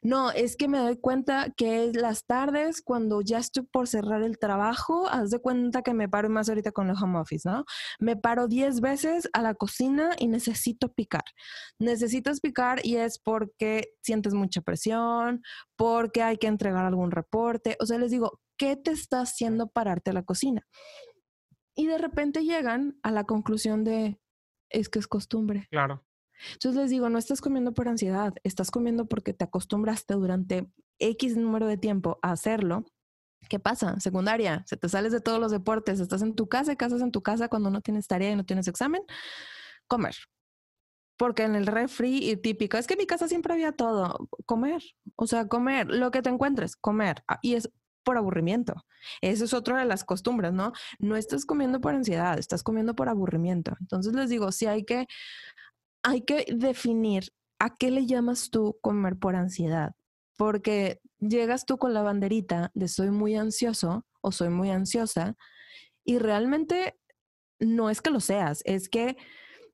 No, 0.03 0.31
es 0.31 0.55
que 0.55 0.67
me 0.67 0.79
doy 0.79 0.97
cuenta 0.97 1.51
que 1.55 1.85
es 1.85 1.95
las 1.95 2.25
tardes 2.25 2.81
cuando 2.81 3.21
ya 3.21 3.37
estoy 3.37 3.63
por 3.63 3.87
cerrar 3.87 4.23
el 4.23 4.39
trabajo, 4.39 5.07
haz 5.07 5.29
de 5.29 5.39
cuenta 5.39 5.83
que 5.83 5.93
me 5.93 6.09
paro 6.09 6.27
más 6.29 6.49
ahorita 6.49 6.71
con 6.71 6.89
el 6.89 6.95
home 6.95 7.19
office, 7.19 7.47
¿no? 7.47 7.65
Me 7.99 8.15
paro 8.15 8.47
10 8.47 8.81
veces 8.81 9.29
a 9.33 9.43
la 9.43 9.53
cocina 9.53 10.11
y 10.17 10.27
necesito 10.27 10.91
picar. 10.91 11.23
Necesitas 11.77 12.39
picar 12.39 12.83
y 12.83 12.97
es 12.97 13.19
porque 13.19 13.93
sientes 14.01 14.33
mucha 14.33 14.61
presión, 14.61 15.43
porque 15.75 16.23
hay 16.23 16.37
que 16.37 16.47
entregar 16.47 16.85
algún 16.85 17.11
reporte. 17.11 17.77
O 17.79 17.85
sea, 17.85 17.99
les 17.99 18.09
digo, 18.09 18.39
¿qué 18.57 18.75
te 18.75 18.91
está 18.91 19.21
haciendo 19.21 19.67
pararte 19.67 20.09
a 20.09 20.13
la 20.13 20.23
cocina? 20.23 20.65
Y 21.75 21.85
de 21.85 21.99
repente 21.99 22.43
llegan 22.43 22.97
a 23.03 23.11
la 23.11 23.25
conclusión 23.25 23.83
de, 23.83 24.19
es 24.69 24.89
que 24.89 24.97
es 24.97 25.07
costumbre. 25.07 25.67
Claro. 25.69 26.03
Entonces 26.53 26.81
les 26.81 26.89
digo, 26.89 27.09
no 27.09 27.17
estás 27.17 27.41
comiendo 27.41 27.73
por 27.73 27.87
ansiedad, 27.87 28.33
estás 28.43 28.71
comiendo 28.71 29.05
porque 29.05 29.33
te 29.33 29.43
acostumbraste 29.45 30.13
durante 30.15 30.67
X 30.99 31.37
número 31.37 31.67
de 31.67 31.77
tiempo 31.77 32.19
a 32.21 32.31
hacerlo. 32.31 32.85
¿Qué 33.49 33.59
pasa? 33.59 33.99
Secundaria, 33.99 34.63
se 34.67 34.77
te 34.77 34.87
sales 34.87 35.11
de 35.11 35.19
todos 35.19 35.39
los 35.39 35.51
deportes, 35.51 35.99
estás 35.99 36.21
en 36.21 36.35
tu 36.35 36.47
casa, 36.47 36.75
casas 36.75 37.01
en 37.01 37.11
tu 37.11 37.21
casa 37.21 37.49
cuando 37.49 37.69
no 37.69 37.81
tienes 37.81 38.07
tarea 38.07 38.31
y 38.31 38.35
no 38.35 38.45
tienes 38.45 38.67
examen, 38.67 39.01
comer. 39.87 40.15
Porque 41.17 41.43
en 41.43 41.55
el 41.55 41.67
refri 41.67 42.29
y 42.29 42.37
típico, 42.37 42.77
es 42.77 42.87
que 42.87 42.93
en 42.93 42.99
mi 42.99 43.07
casa 43.07 43.27
siempre 43.27 43.53
había 43.53 43.71
todo, 43.71 44.29
comer, 44.45 44.81
o 45.15 45.27
sea, 45.27 45.47
comer, 45.47 45.87
lo 45.87 46.11
que 46.11 46.21
te 46.21 46.29
encuentres, 46.29 46.75
comer. 46.75 47.23
Ah, 47.27 47.39
y 47.41 47.55
es 47.55 47.69
por 48.03 48.17
aburrimiento. 48.17 48.85
Eso 49.21 49.45
es 49.45 49.53
otra 49.53 49.79
de 49.79 49.85
las 49.85 50.03
costumbres, 50.03 50.53
¿no? 50.53 50.73
No 50.99 51.15
estás 51.15 51.45
comiendo 51.45 51.81
por 51.81 51.93
ansiedad, 51.93 52.37
estás 52.39 52.63
comiendo 52.63 52.95
por 52.95 53.09
aburrimiento. 53.09 53.75
Entonces 53.79 54.13
les 54.13 54.29
digo, 54.29 54.51
si 54.51 54.65
hay 54.65 54.83
que 54.85 55.07
hay 56.03 56.21
que 56.21 56.45
definir 56.53 57.31
a 57.59 57.75
qué 57.77 57.91
le 57.91 58.05
llamas 58.05 58.49
tú 58.49 58.77
comer 58.81 59.17
por 59.17 59.35
ansiedad, 59.35 59.95
porque 60.37 60.99
llegas 61.19 61.65
tú 61.65 61.77
con 61.77 61.93
la 61.93 62.01
banderita 62.01 62.71
de 62.73 62.87
soy 62.87 63.11
muy 63.11 63.35
ansioso 63.35 64.05
o 64.21 64.31
soy 64.31 64.49
muy 64.49 64.71
ansiosa 64.71 65.35
y 66.03 66.17
realmente 66.17 66.97
no 67.59 67.89
es 67.89 68.01
que 68.01 68.09
lo 68.09 68.19
seas, 68.19 68.61
es 68.65 68.89
que 68.89 69.17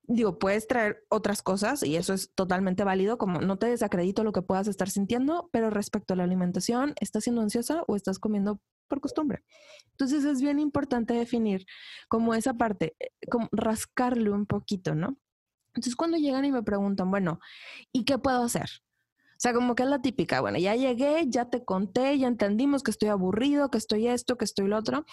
digo, 0.08 0.38
puedes 0.38 0.66
traer 0.66 1.04
otras 1.10 1.42
cosas 1.42 1.82
y 1.82 1.96
eso 1.96 2.14
es 2.14 2.32
totalmente 2.34 2.82
válido, 2.82 3.18
como 3.18 3.40
no 3.40 3.58
te 3.58 3.66
desacredito 3.66 4.24
lo 4.24 4.32
que 4.32 4.42
puedas 4.42 4.66
estar 4.66 4.88
sintiendo, 4.88 5.50
pero 5.52 5.70
respecto 5.70 6.14
a 6.14 6.16
la 6.16 6.24
alimentación, 6.24 6.94
¿estás 7.00 7.24
siendo 7.24 7.42
ansiosa 7.42 7.84
o 7.86 7.94
estás 7.94 8.18
comiendo 8.18 8.60
por 8.88 9.00
costumbre? 9.02 9.44
Entonces 9.90 10.24
es 10.24 10.40
bien 10.40 10.58
importante 10.58 11.12
definir 11.12 11.66
como 12.08 12.34
esa 12.34 12.54
parte, 12.54 12.96
eh, 12.98 13.10
como 13.30 13.48
rascarle 13.52 14.30
un 14.30 14.46
poquito, 14.46 14.94
¿no? 14.94 15.18
Entonces 15.74 15.96
cuando 15.96 16.16
llegan 16.16 16.44
y 16.44 16.52
me 16.52 16.62
preguntan, 16.62 17.10
bueno, 17.10 17.40
¿y 17.92 18.04
qué 18.04 18.18
puedo 18.18 18.42
hacer? 18.42 18.68
O 19.38 19.40
sea, 19.40 19.52
como 19.52 19.76
que 19.76 19.84
es 19.84 19.88
la 19.88 20.02
típica, 20.02 20.40
bueno, 20.40 20.58
ya 20.58 20.74
llegué, 20.74 21.26
ya 21.28 21.48
te 21.48 21.64
conté, 21.64 22.18
ya 22.18 22.26
entendimos 22.26 22.82
que 22.82 22.90
estoy 22.90 23.08
aburrido, 23.08 23.70
que 23.70 23.78
estoy 23.78 24.08
esto, 24.08 24.36
que 24.36 24.44
estoy 24.44 24.66
lo 24.66 24.76
otro. 24.76 25.04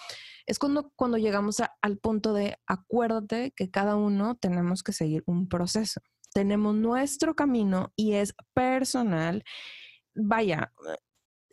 Es 0.46 0.58
cuando, 0.58 0.90
cuando 0.96 1.16
llegamos 1.16 1.62
al 1.80 1.98
punto 1.98 2.34
de 2.34 2.58
acuérdate 2.66 3.52
que 3.54 3.70
cada 3.70 3.94
uno 3.94 4.34
tenemos 4.34 4.82
que 4.82 4.92
seguir 4.92 5.22
un 5.26 5.48
proceso. 5.48 6.00
Tenemos 6.34 6.74
nuestro 6.74 7.36
camino 7.36 7.92
y 7.94 8.14
es 8.14 8.34
personal. 8.52 9.44
Vaya, 10.16 10.72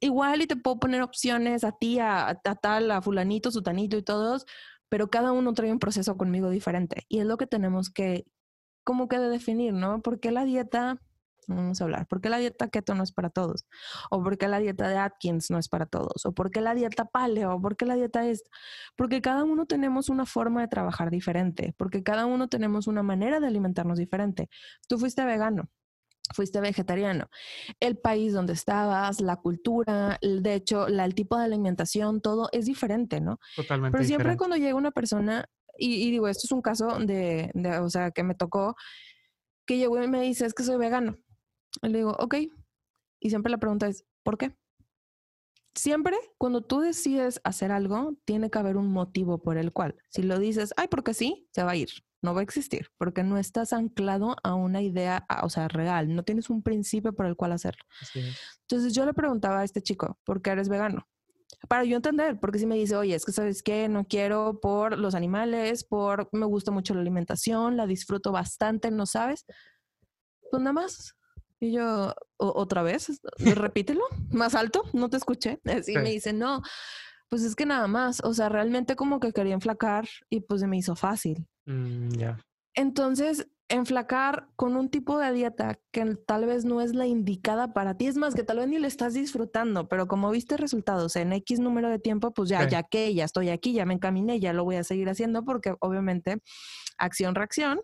igual 0.02 0.42
y 0.42 0.48
te 0.48 0.56
puedo 0.56 0.80
poner 0.80 1.04
opciones 1.04 1.64
a 1.64 1.74
ti, 1.74 2.00
a, 2.00 2.30
a 2.30 2.56
tal, 2.56 2.90
a 2.90 3.04
fulanito, 3.04 3.52
sutanito 3.52 3.98
y 3.98 4.04
todos, 4.04 4.46
pero 4.90 5.12
cada 5.12 5.32
uno 5.32 5.54
trae 5.54 5.72
un 5.72 5.80
proceso 5.80 6.18
conmigo 6.18 6.50
diferente 6.50 7.06
y 7.08 7.20
es 7.20 7.28
lo 7.28 7.38
que 7.38 7.46
tenemos 7.46 7.92
que, 7.92 8.26
como 8.84 9.08
que 9.08 9.20
de 9.20 9.30
definir, 9.30 9.74
¿no? 9.74 10.02
Porque 10.02 10.32
la 10.32 10.46
dieta 10.46 11.00
Vamos 11.48 11.82
a 11.82 11.84
hablar. 11.84 12.08
¿Por 12.08 12.22
qué 12.22 12.30
la 12.30 12.38
dieta 12.38 12.70
keto 12.70 12.96
no 12.96 13.04
es 13.04 13.12
para 13.12 13.30
todos? 13.30 13.66
¿O 14.10 14.24
por 14.24 14.38
qué 14.38 14.48
la 14.48 14.60
dieta 14.60 14.88
de 14.88 14.98
Atkins 14.98 15.50
no 15.52 15.58
es 15.58 15.70
para 15.70 15.86
todos? 15.86 16.26
¿O 16.26 16.34
por 16.34 16.52
qué 16.52 16.62
la 16.62 16.74
dieta 16.74 17.06
paleo? 17.06 17.56
¿O 17.56 17.62
por 17.62 17.76
qué 17.76 17.86
la 17.86 17.96
dieta 17.96 18.28
es? 18.28 18.44
Porque 18.96 19.22
cada 19.22 19.44
uno 19.44 19.66
tenemos 19.66 20.10
una 20.10 20.26
forma 20.26 20.62
de 20.62 20.68
trabajar 20.68 21.10
diferente, 21.10 21.74
porque 21.78 22.04
cada 22.04 22.26
uno 22.26 22.48
tenemos 22.48 22.88
una 22.88 23.04
manera 23.04 23.40
de 23.40 23.48
alimentarnos 23.48 23.98
diferente. 23.98 24.50
Tú 24.88 24.98
fuiste 24.98 25.24
vegano, 25.26 25.70
fuiste 26.34 26.62
vegetariano. 26.62 27.30
El 27.80 27.98
país 27.98 28.34
donde 28.34 28.54
estabas, 28.54 29.22
la 29.22 29.38
cultura, 29.38 30.20
de 30.22 30.54
hecho, 30.54 30.88
el 30.88 31.16
tipo 31.16 31.38
de 31.38 31.46
alimentación, 31.46 32.22
todo 32.22 32.50
es 32.52 32.66
diferente, 32.66 33.22
¿no? 33.22 33.40
Totalmente. 33.56 33.98
Pero 33.98 34.08
siempre 34.08 34.24
diferente. 34.24 34.38
cuando 34.38 34.58
llega 34.58 34.76
una 34.76 34.92
persona, 34.92 35.50
y, 35.78 36.08
y 36.08 36.12
digo, 36.12 36.28
esto 36.28 36.46
es 36.46 36.52
un 36.52 36.62
caso 36.62 37.00
de, 37.00 37.52
de, 37.54 37.80
o 37.80 37.90
sea, 37.90 38.12
que 38.12 38.24
me 38.24 38.36
tocó, 38.36 38.76
que 39.66 39.78
llegó 39.78 40.02
y 40.02 40.08
me 40.08 40.22
dice, 40.22 40.46
es 40.46 40.54
que 40.54 40.64
soy 40.64 40.78
vegano. 40.78 41.18
Y 41.82 41.90
le 41.90 42.00
digo, 42.00 42.16
ok. 42.20 42.36
Y 43.20 43.30
siempre 43.30 43.52
la 43.52 43.58
pregunta 43.58 43.88
es, 43.88 44.06
¿por 44.24 44.38
qué? 44.38 44.56
Siempre 45.76 46.18
cuando 46.38 46.62
tú 46.62 46.82
decides 46.82 47.42
hacer 47.44 47.72
algo, 47.72 48.16
tiene 48.26 48.52
que 48.52 48.60
haber 48.60 48.78
un 48.78 48.92
motivo 48.92 49.42
por 49.42 49.58
el 49.58 49.72
cual. 49.72 49.96
Si 50.10 50.22
lo 50.22 50.38
dices, 50.38 50.74
ay, 50.78 50.88
porque 50.88 51.14
sí, 51.14 51.48
se 51.52 51.64
va 51.64 51.72
a 51.72 51.76
ir. 51.76 51.90
No 52.22 52.34
va 52.34 52.40
a 52.40 52.44
existir, 52.44 52.88
porque 52.98 53.24
no 53.24 53.38
estás 53.38 53.74
anclado 53.74 54.38
a 54.44 54.54
una 54.54 54.82
idea, 54.82 55.26
o 55.42 55.50
sea, 55.50 55.68
real. 55.68 56.16
No 56.16 56.24
tienes 56.24 56.50
un 56.50 56.64
principio 56.64 57.14
por 57.14 57.26
el 57.26 57.36
cual 57.36 57.52
hacerlo. 57.52 57.84
Entonces 58.62 58.94
yo 58.94 59.06
le 59.06 59.14
preguntaba 59.14 59.60
a 59.60 59.64
este 59.66 59.82
chico, 59.82 60.18
¿por 60.24 60.42
qué 60.42 60.52
eres 60.52 60.70
vegano? 60.70 61.06
Para 61.70 61.84
yo 61.86 61.96
entender, 61.96 62.40
porque 62.40 62.60
si 62.60 62.66
me 62.66 62.76
dice, 62.76 62.96
oye, 62.96 63.16
es 63.16 63.26
que 63.26 63.32
sabes 63.32 63.64
qué, 63.64 63.88
no 63.88 64.06
quiero 64.06 64.60
por 64.62 64.98
los 64.98 65.16
animales, 65.16 65.84
por 65.84 66.28
me 66.32 66.46
gusta 66.46 66.72
mucho 66.72 66.94
la 66.94 67.02
alimentación, 67.02 67.78
la 67.78 67.88
disfruto 67.88 68.32
bastante, 68.32 68.92
¿no 68.92 69.06
sabes? 69.06 69.46
Pues 70.52 70.62
nada 70.62 70.74
más. 70.74 71.16
Y 71.60 71.72
yo, 71.72 72.14
otra 72.38 72.84
vez, 72.84 73.22
repítelo, 73.40 74.04
más 74.32 74.56
alto, 74.56 74.84
no 74.94 75.10
te 75.10 75.18
escuché. 75.18 75.60
Así 75.66 75.94
Sí. 75.94 75.98
me 75.98 76.10
dice, 76.12 76.34
no, 76.34 76.62
pues 77.30 77.44
es 77.44 77.56
que 77.56 77.66
nada 77.66 77.88
más, 77.88 78.20
o 78.24 78.34
sea, 78.34 78.50
realmente 78.50 78.96
como 78.96 79.20
que 79.20 79.32
quería 79.32 79.54
enflacar 79.54 80.08
y 80.30 80.42
pues 80.42 80.62
se 80.62 80.68
me 80.68 80.78
hizo 80.78 80.96
fácil. 80.96 81.48
Mm, 81.66 82.10
ya. 82.18 82.40
Entonces, 82.76 83.48
enflacar 83.74 84.50
con 84.56 84.76
un 84.76 84.90
tipo 84.90 85.18
de 85.18 85.32
dieta 85.34 85.80
que 85.92 86.16
tal 86.28 86.46
vez 86.46 86.64
no 86.64 86.80
es 86.80 86.94
la 86.94 87.08
indicada 87.08 87.74
para 87.74 87.98
ti, 87.98 88.06
es 88.06 88.18
más 88.18 88.36
que 88.36 88.44
tal 88.44 88.58
vez 88.58 88.68
ni 88.68 88.78
le 88.78 88.88
estás 88.88 89.16
disfrutando, 89.16 89.88
pero 89.90 90.08
como 90.08 90.30
viste 90.30 90.58
resultados 90.58 91.16
en 91.16 91.34
X 91.34 91.60
número 91.60 91.90
de 91.90 91.98
tiempo, 91.98 92.32
pues 92.34 92.50
ya, 92.50 92.62
Sí. 92.64 92.70
ya 92.70 92.84
que 92.84 93.14
ya 93.16 93.26
estoy 93.26 93.50
aquí, 93.50 93.74
ya 93.74 93.86
me 93.86 93.96
encaminé, 93.96 94.40
ya 94.40 94.54
lo 94.54 94.64
voy 94.64 94.76
a 94.76 94.84
seguir 94.84 95.10
haciendo 95.10 95.44
porque 95.44 95.74
obviamente 95.80 96.38
acción-reacción, 97.00 97.82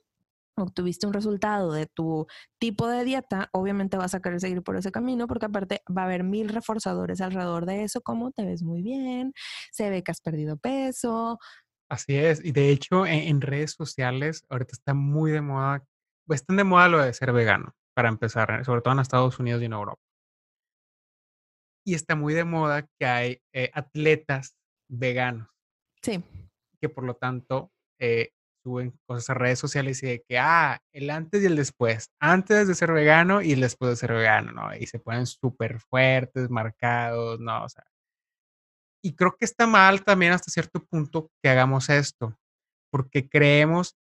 obtuviste 0.57 1.07
un 1.07 1.13
resultado 1.13 1.71
de 1.71 1.87
tu 1.87 2.27
tipo 2.59 2.87
de 2.87 3.03
dieta, 3.03 3.49
obviamente 3.53 3.97
vas 3.97 4.13
a 4.13 4.19
querer 4.21 4.39
seguir 4.41 4.61
por 4.61 4.75
ese 4.75 4.91
camino 4.91 5.25
porque 5.25 5.47
aparte 5.47 5.81
va 5.95 6.03
a 6.03 6.05
haber 6.05 6.23
mil 6.23 6.49
reforzadores 6.49 7.19
alrededor 7.21 7.65
de 7.65 7.83
eso, 7.83 8.01
como 8.01 8.31
te 8.31 8.45
ves 8.45 8.61
muy 8.61 8.83
bien, 8.83 9.33
se 9.71 9.89
ve 9.89 10.03
que 10.03 10.11
has 10.11 10.21
perdido 10.21 10.57
peso, 10.57 11.39
Así 11.89 12.15
es. 12.15 12.43
Y 12.45 12.51
de 12.51 12.69
hecho, 12.69 13.05
en, 13.05 13.27
en 13.27 13.41
redes 13.41 13.71
sociales, 13.71 14.45
ahorita 14.49 14.73
está 14.73 14.93
muy 14.93 15.31
de 15.31 15.41
moda, 15.41 15.83
pues 16.27 16.41
están 16.41 16.57
de 16.57 16.63
moda 16.63 16.87
lo 16.87 16.99
de 17.01 17.13
ser 17.13 17.31
vegano, 17.33 17.73
para 17.95 18.09
empezar, 18.09 18.63
sobre 18.63 18.81
todo 18.81 18.93
en 18.93 18.99
Estados 18.99 19.39
Unidos 19.39 19.61
y 19.61 19.65
en 19.65 19.73
Europa. 19.73 20.01
Y 21.85 21.95
está 21.95 22.15
muy 22.15 22.33
de 22.35 22.43
moda 22.43 22.87
que 22.99 23.05
hay 23.05 23.41
eh, 23.53 23.71
atletas 23.73 24.55
veganos, 24.87 25.49
sí, 26.03 26.23
que 26.79 26.89
por 26.89 27.03
lo 27.03 27.15
tanto 27.15 27.71
eh, 27.99 28.31
suben 28.63 28.93
cosas 29.07 29.29
a 29.31 29.33
redes 29.33 29.57
sociales 29.57 30.03
y 30.03 30.07
de 30.07 30.23
que, 30.27 30.37
ah, 30.37 30.79
el 30.93 31.09
antes 31.09 31.41
y 31.41 31.45
el 31.47 31.55
después, 31.55 32.11
antes 32.19 32.67
de 32.67 32.75
ser 32.75 32.91
vegano 32.91 33.41
y 33.41 33.53
el 33.53 33.61
después 33.61 33.91
de 33.91 33.95
ser 33.95 34.13
vegano, 34.13 34.51
¿no? 34.51 34.75
Y 34.75 34.85
se 34.85 34.99
ponen 34.99 35.25
súper 35.25 35.79
fuertes, 35.79 36.49
marcados, 36.49 37.39
¿no? 37.39 37.63
O 37.63 37.69
sea, 37.69 37.83
y 39.01 39.15
creo 39.15 39.35
que 39.37 39.45
está 39.45 39.67
mal 39.67 40.03
también 40.03 40.33
hasta 40.33 40.51
cierto 40.51 40.83
punto 40.85 41.31
que 41.41 41.49
hagamos 41.49 41.89
esto, 41.89 42.37
porque 42.91 43.29
creemos 43.29 43.95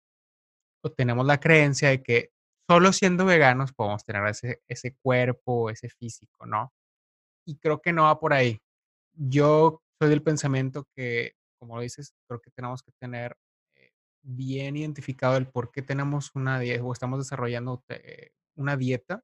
o 0.84 0.92
tenemos 0.92 1.26
la 1.26 1.40
creencia 1.40 1.90
de 1.90 2.04
que 2.04 2.32
solo 2.70 2.94
siendo 2.94 3.26
veganos 3.26 3.74
podemos 3.74 4.04
tener 4.06 4.26
ese, 4.28 4.62
ese 4.68 4.96
cuerpo, 5.02 5.70
ese 5.70 5.90
físico, 5.90 6.46
¿no? 6.46 6.74
Y 7.46 7.58
creo 7.58 7.82
que 7.82 7.94
no 7.94 8.04
va 8.04 8.20
por 8.20 8.34
ahí. 8.34 8.60
Yo 9.14 9.82
soy 10.00 10.10
del 10.10 10.24
pensamiento 10.24 10.88
que, 10.96 11.36
como 11.60 11.80
dices, 11.82 12.14
creo 12.28 12.42
que 12.42 12.52
tenemos 12.52 12.84
que 12.84 12.92
tener 13.00 13.38
eh, 13.76 13.92
bien 14.24 14.78
identificado 14.78 15.38
el 15.38 15.48
por 15.48 15.72
qué 15.72 15.82
tenemos 15.82 16.32
una 16.36 16.60
dieta 16.60 16.84
o 16.84 16.94
estamos 16.94 17.20
desarrollando 17.20 17.84
eh, 17.90 18.32
una 18.56 18.78
dieta, 18.78 19.24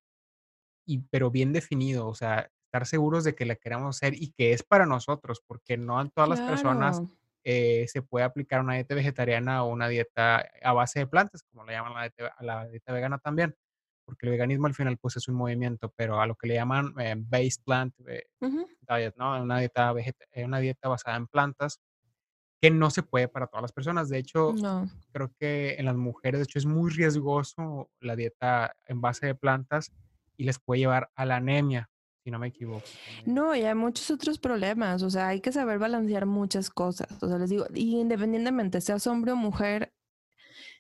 y, 0.86 1.00
pero 1.10 1.32
bien 1.32 1.54
definido, 1.54 2.08
o 2.08 2.16
sea, 2.16 2.52
estar 2.72 2.88
seguros 2.88 3.24
de 3.26 3.36
que 3.36 3.46
la 3.46 3.56
queremos 3.58 3.98
hacer 3.98 4.14
y 4.16 4.32
que 4.32 4.54
es 4.54 4.64
para 4.64 4.86
nosotros, 4.86 5.42
porque 5.46 5.78
no 5.78 6.00
a 6.00 6.08
todas 6.10 6.30
las 6.30 6.42
personas 6.42 7.02
claro. 7.02 7.12
eh, 7.44 7.86
se 7.90 8.02
puede 8.02 8.24
aplicar 8.26 8.62
una 8.62 8.76
dieta 8.76 8.96
vegetariana 8.96 9.64
o 9.64 9.70
una 9.72 9.88
dieta 9.90 10.46
a 10.64 10.74
base 10.74 11.00
de 11.00 11.08
plantas, 11.08 11.44
como 11.44 11.66
le 11.66 11.74
llaman 11.74 11.94
la 11.94 12.02
dieta, 12.04 12.36
la 12.40 12.68
dieta 12.68 12.94
vegana 12.94 13.20
también, 13.20 13.56
porque 14.06 14.26
el 14.28 14.32
veganismo 14.32 14.68
al 14.68 14.74
final 14.76 14.98
pues 14.98 15.18
es 15.18 15.28
un 15.28 15.36
movimiento, 15.36 15.94
pero 15.98 16.22
a 16.22 16.28
lo 16.28 16.36
que 16.36 16.48
le 16.48 16.54
llaman 16.56 16.94
eh, 17.00 17.16
based 17.18 17.64
plant 17.66 17.94
eh, 18.08 18.24
Ujú. 18.42 18.68
diet, 18.82 19.16
¿no? 19.18 19.42
Una 19.42 19.60
dieta, 19.60 19.94
eh, 20.32 20.46
una 20.46 20.60
dieta 20.60 20.88
basada 20.90 21.18
en 21.18 21.28
plantas 21.28 21.80
que 22.62 22.72
no 22.72 22.90
se 22.92 23.04
puede 23.04 23.28
para 23.28 23.48
todas 23.48 23.64
las 23.64 23.74
personas. 23.74 24.10
De 24.10 24.18
hecho, 24.20 24.60
No. 24.62 24.90
creo 25.12 25.34
que 25.40 25.76
en 25.80 25.86
las 25.86 25.96
mujeres, 25.96 26.40
de 26.40 26.44
hecho, 26.46 26.60
es 26.60 26.66
muy 26.66 26.92
riesgoso 26.92 27.92
la 28.00 28.16
dieta 28.16 28.76
en 28.88 29.02
base 29.02 29.28
de 29.28 29.36
plantas 29.36 29.92
y 30.38 30.46
les 30.46 30.60
puede 30.60 30.80
llevar 30.82 31.12
a 31.16 31.26
la 31.26 31.38
anemia, 31.38 31.90
si 32.24 32.32
no 32.32 32.40
me 32.40 32.48
equivoco. 32.48 32.84
No, 33.26 33.56
y 33.56 33.62
hay 33.64 33.76
muchos 33.76 34.10
otros 34.12 34.38
problemas, 34.40 35.02
o 35.04 35.10
sea, 35.10 35.30
hay 35.30 35.42
que 35.42 35.52
saber 35.52 35.80
balancear 35.80 36.26
muchas 36.26 36.70
cosas, 36.70 37.08
o 37.24 37.28
sea, 37.28 37.38
les 37.38 37.50
digo, 37.50 37.66
y 37.74 38.00
independientemente 38.00 38.80
seas 38.82 39.08
hombre 39.08 39.32
o 39.32 39.36
mujer, 39.36 39.94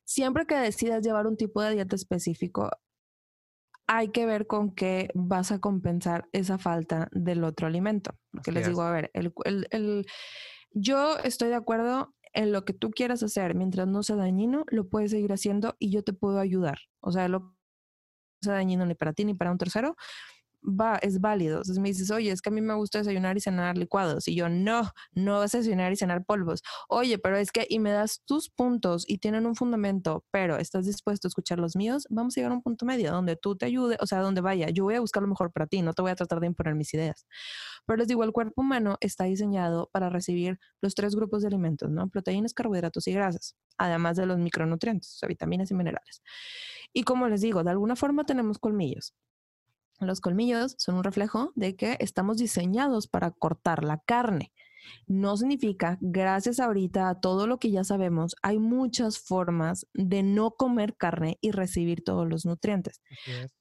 siempre 0.05 0.45
que 0.45 0.55
decidas 0.55 1.03
llevar 1.03 1.25
un 1.27 1.37
tipo 1.37 1.61
de 1.61 1.73
dieta 1.73 1.95
específico, 1.95 2.69
hay 3.87 4.09
que 4.09 4.25
ver 4.25 4.47
con 4.47 4.73
qué 4.73 5.09
vas 5.13 5.51
a 5.51 5.59
compensar 5.59 6.27
esa 6.31 6.57
falta 6.57 7.09
del 7.11 7.43
otro 7.43 7.67
alimento. 7.67 8.11
Porque 8.31 8.51
Así 8.51 8.59
les 8.59 8.67
digo, 8.67 8.81
es. 8.83 8.87
a 8.87 8.91
ver, 8.91 9.11
el, 9.13 9.33
el- 9.43 9.67
el- 9.71 10.05
yo 10.73 11.17
estoy 11.17 11.49
de 11.49 11.55
acuerdo 11.55 12.15
en 12.33 12.53
lo 12.53 12.63
que 12.63 12.71
tú 12.73 12.91
quieras 12.91 13.21
hacer, 13.23 13.55
mientras 13.55 13.87
no 13.87 14.03
sea 14.03 14.15
dañino, 14.15 14.63
lo 14.69 14.87
puedes 14.87 15.11
seguir 15.11 15.33
haciendo 15.33 15.75
y 15.79 15.91
yo 15.91 16.03
te 16.03 16.13
puedo 16.13 16.39
ayudar. 16.39 16.77
O 17.01 17.11
sea, 17.11 17.27
lo 17.27 17.39
no 17.39 17.55
sea 18.43 18.53
dañino 18.53 18.85
ni 18.85 18.95
para 18.95 19.11
ti 19.13 19.25
ni 19.25 19.33
para 19.33 19.51
un 19.51 19.57
tercero, 19.57 19.95
va, 20.63 20.97
es 20.97 21.19
válido. 21.19 21.57
Entonces 21.57 21.79
me 21.79 21.89
dices, 21.89 22.11
oye, 22.11 22.31
es 22.31 22.41
que 22.41 22.49
a 22.49 22.51
mí 22.51 22.61
me 22.61 22.73
gusta 22.73 22.99
desayunar 22.99 23.37
y 23.37 23.41
cenar 23.41 23.77
licuados. 23.77 24.27
Y 24.27 24.35
yo, 24.35 24.49
no, 24.49 24.89
no 25.13 25.39
vas 25.39 25.53
a 25.55 25.59
desayunar 25.59 25.91
y 25.91 25.95
cenar 25.95 26.23
polvos. 26.25 26.61
Oye, 26.89 27.17
pero 27.17 27.37
es 27.37 27.51
que, 27.51 27.65
y 27.69 27.79
me 27.79 27.91
das 27.91 28.21
tus 28.25 28.49
puntos 28.49 29.05
y 29.07 29.17
tienen 29.17 29.45
un 29.45 29.55
fundamento, 29.55 30.25
pero 30.31 30.57
estás 30.57 30.85
dispuesto 30.85 31.27
a 31.27 31.29
escuchar 31.29 31.59
los 31.59 31.75
míos, 31.75 32.07
vamos 32.09 32.35
a 32.35 32.41
llegar 32.41 32.51
a 32.51 32.55
un 32.55 32.61
punto 32.61 32.85
medio 32.85 33.11
donde 33.11 33.35
tú 33.35 33.55
te 33.55 33.65
ayude, 33.65 33.97
o 33.99 34.07
sea, 34.07 34.19
donde 34.19 34.41
vaya, 34.41 34.69
yo 34.69 34.83
voy 34.83 34.95
a 34.95 34.99
buscar 34.99 35.23
lo 35.23 35.29
mejor 35.29 35.51
para 35.51 35.67
ti, 35.67 35.81
no 35.81 35.93
te 35.93 36.01
voy 36.01 36.11
a 36.11 36.15
tratar 36.15 36.39
de 36.39 36.47
imponer 36.47 36.75
mis 36.75 36.93
ideas. 36.93 37.25
Pero 37.85 37.97
les 37.97 38.07
digo, 38.07 38.23
el 38.23 38.31
cuerpo 38.31 38.61
humano 38.61 38.97
está 39.01 39.25
diseñado 39.25 39.89
para 39.91 40.09
recibir 40.09 40.59
los 40.81 40.95
tres 40.95 41.15
grupos 41.15 41.41
de 41.41 41.47
alimentos, 41.47 41.89
¿no? 41.89 42.09
Proteínas, 42.09 42.53
carbohidratos 42.53 43.07
y 43.07 43.13
grasas, 43.13 43.55
además 43.77 44.17
de 44.17 44.25
los 44.25 44.37
micronutrientes, 44.37 45.19
o 45.23 45.27
vitaminas 45.27 45.71
y 45.71 45.75
minerales. 45.75 46.21
Y 46.93 47.03
como 47.03 47.27
les 47.27 47.41
digo, 47.41 47.63
de 47.63 47.71
alguna 47.71 47.95
forma 47.95 48.25
tenemos 48.25 48.59
colmillos. 48.59 49.13
Los 50.01 50.19
colmillos 50.19 50.75
son 50.79 50.95
un 50.95 51.03
reflejo 51.03 51.51
de 51.55 51.75
que 51.75 51.95
estamos 51.99 52.37
diseñados 52.37 53.07
para 53.07 53.29
cortar 53.31 53.83
la 53.83 53.99
carne. 53.99 54.51
No 55.05 55.37
significa, 55.37 55.99
gracias 56.01 56.59
ahorita 56.59 57.07
a 57.07 57.19
todo 57.19 57.45
lo 57.45 57.59
que 57.59 57.69
ya 57.69 57.83
sabemos, 57.83 58.35
hay 58.41 58.57
muchas 58.57 59.19
formas 59.19 59.85
de 59.93 60.23
no 60.23 60.51
comer 60.51 60.95
carne 60.97 61.37
y 61.39 61.51
recibir 61.51 62.03
todos 62.03 62.27
los 62.27 62.47
nutrientes. 62.47 62.99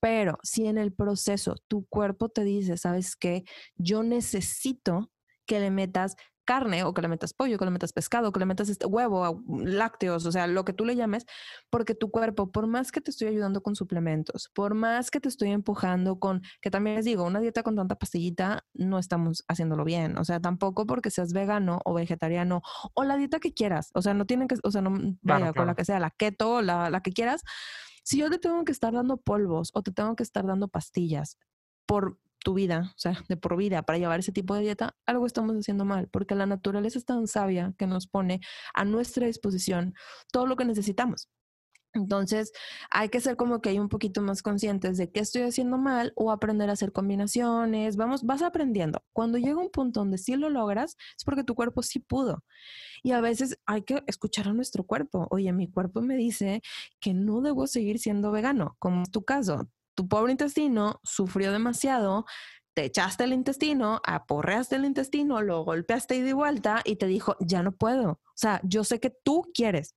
Pero 0.01 0.39
si 0.43 0.67
en 0.67 0.79
el 0.79 0.95
proceso 0.95 1.57
tu 1.69 1.85
cuerpo 1.87 2.31
te 2.31 2.43
dice, 2.43 2.79
¿sabes 2.79 3.17
qué? 3.17 3.45
Yo 3.77 4.03
necesito 4.03 5.11
que 5.45 5.61
le 5.61 5.71
metas 5.71 6.17
carne 6.51 6.83
o 6.83 6.93
que 6.93 7.01
le 7.01 7.07
metas 7.07 7.33
pollo, 7.33 7.59
que 7.59 7.65
le 7.65 7.71
metas 7.71 7.93
pescado, 7.93 8.33
que 8.33 8.41
le 8.41 8.45
metas 8.45 8.69
este 8.69 8.85
huevo, 8.85 9.41
lácteos, 9.63 10.27
o 10.27 10.33
sea, 10.33 10.49
lo 10.49 10.65
que 10.65 10.73
tú 10.73 10.85
le 10.85 10.97
llames, 10.97 11.25
porque 11.71 11.95
tu 11.95 12.11
cuerpo, 12.11 12.51
por 12.51 12.67
más 12.67 12.91
que 12.91 13.01
te 13.01 13.13
estoy 13.13 13.29
ayudando 13.29 13.63
con 13.63 13.77
suplementos, 13.77 14.51
por 14.53 14.75
más 14.75 15.13
que 15.13 15.21
te 15.21 15.29
estoy 15.29 15.51
empujando 15.51 16.19
con, 16.19 16.43
que 16.61 16.69
también 16.69 16.97
les 16.97 17.05
digo, 17.05 17.23
una 17.23 17.39
dieta 17.39 17.63
con 17.63 17.77
tanta 17.77 17.95
pastillita, 17.95 18.65
no 18.75 18.99
estamos 18.99 19.45
haciéndolo 19.47 19.85
bien, 19.85 20.19
o 20.19 20.25
sea, 20.25 20.41
tampoco 20.41 20.87
porque 20.87 21.13
seas 21.13 21.33
vegano 21.33 21.79
o 21.85 21.95
vegetariano 21.95 22.63
o 22.95 23.05
la 23.05 23.17
dieta 23.17 23.39
que 23.39 23.55
quieras, 23.55 23.93
o 23.95 24.03
sea, 24.03 24.13
no 24.15 24.27
tienen 24.27 24.49
que, 24.49 24.57
o 24.61 24.73
sea, 24.73 24.83
no, 24.83 24.91
vaya, 25.23 25.45
con 25.47 25.53
claro. 25.53 25.67
la 25.67 25.75
que 25.77 25.85
sea, 25.85 26.01
la 26.01 26.11
keto, 26.11 26.63
la, 26.63 26.91
la 26.91 27.01
que 27.01 27.13
quieras, 27.13 27.43
si 28.03 28.19
yo 28.19 28.29
te 28.29 28.41
tengo 28.41 28.65
que 28.65 28.73
estar 28.73 28.93
dando 28.93 29.19
polvos 29.19 29.71
o 29.73 29.83
te 29.83 29.93
tengo 29.93 30.17
que 30.17 30.25
estar 30.25 30.45
dando 30.45 30.67
pastillas 30.67 31.39
por 31.87 32.19
tu 32.45 32.55
vida, 32.55 32.93
o 32.97 32.99
sea, 32.99 33.23
de 33.29 33.37
por 33.37 33.57
vida 33.57 33.83
para 33.83 33.99
llevar 33.99 34.21
ese 34.21 34.33
tipo 34.33 34.55
de 34.55 34.63
dieta, 34.63 34.97
algo 35.07 35.27
estamos 35.27 35.57
haciendo 35.57 35.85
mal, 35.85 36.09
porque 36.09 36.35
la 36.35 36.47
naturaleza 36.47 36.99
es 36.99 37.05
tan 37.05 37.27
sabia 37.27 37.75
que 37.79 37.87
nos 37.87 38.07
pone 38.07 38.41
a 38.75 38.85
nuestra 38.85 39.27
disposición 39.27 39.95
todo 40.33 40.47
lo 40.47 40.57
que 40.57 40.65
necesitamos. 40.65 41.29
Entonces, 41.93 42.53
hay 42.91 43.09
que 43.09 43.21
ser 43.21 43.37
como 43.37 43.61
que 43.61 43.71
hay 43.71 43.79
un 43.81 43.89
poquito 43.89 44.23
más 44.23 44.43
conscientes 44.43 44.97
de 44.97 45.11
qué 45.11 45.21
estoy 45.21 45.43
haciendo 45.43 45.77
mal 45.77 46.13
o 46.15 46.31
aprender 46.31 46.71
a 46.71 46.75
hacer 46.75 46.93
combinaciones. 46.93 47.97
Vamos, 47.97 48.23
vas 48.23 48.43
aprendiendo. 48.43 49.03
Cuando 49.13 49.39
llega 49.39 49.57
un 49.61 49.71
punto 49.71 50.01
donde 50.01 50.17
sí 50.19 50.37
lo 50.37 50.51
logras, 50.51 50.97
es 51.17 51.25
porque 51.25 51.43
tu 51.43 51.57
cuerpo 51.57 51.83
sí 51.83 51.99
pudo. 51.99 52.45
Y 53.03 53.13
a 53.13 53.21
veces 53.21 53.59
hay 53.67 53.83
que 53.83 54.05
escuchar 54.07 54.49
a 54.49 54.53
nuestro 54.53 54.85
cuerpo. 54.85 55.27
Oye, 55.31 55.53
mi 55.53 55.69
cuerpo 55.69 56.01
me 56.01 56.17
dice 56.17 56.63
que 57.01 57.15
no 57.15 57.41
debo 57.41 57.67
seguir 57.67 57.99
siendo 57.99 58.31
vegano, 58.31 58.77
como 58.79 59.03
es 59.03 59.11
tu 59.11 59.25
caso. 59.25 59.69
Tu 59.95 60.09
pobre 60.09 60.33
intestino 60.33 61.01
sufrió 61.03 61.53
demasiado, 61.53 62.27
te 62.75 62.85
echaste 62.85 63.25
el 63.25 63.33
intestino, 63.33 64.01
aporreaste 64.05 64.77
el 64.77 64.85
intestino, 64.85 65.43
lo 65.43 65.65
golpeaste 65.65 66.17
y 66.17 66.21
de 66.21 66.33
vuelta 66.33 66.83
y 66.85 66.97
te 66.97 67.07
dijo, 67.07 67.37
ya 67.41 67.63
no 67.63 67.73
puedo. 67.73 68.21
O 68.41 68.43
sea, 68.43 68.59
yo 68.65 68.85
sé 68.85 69.01
que 69.01 69.11
tú 69.11 69.43
quieres, 69.53 69.95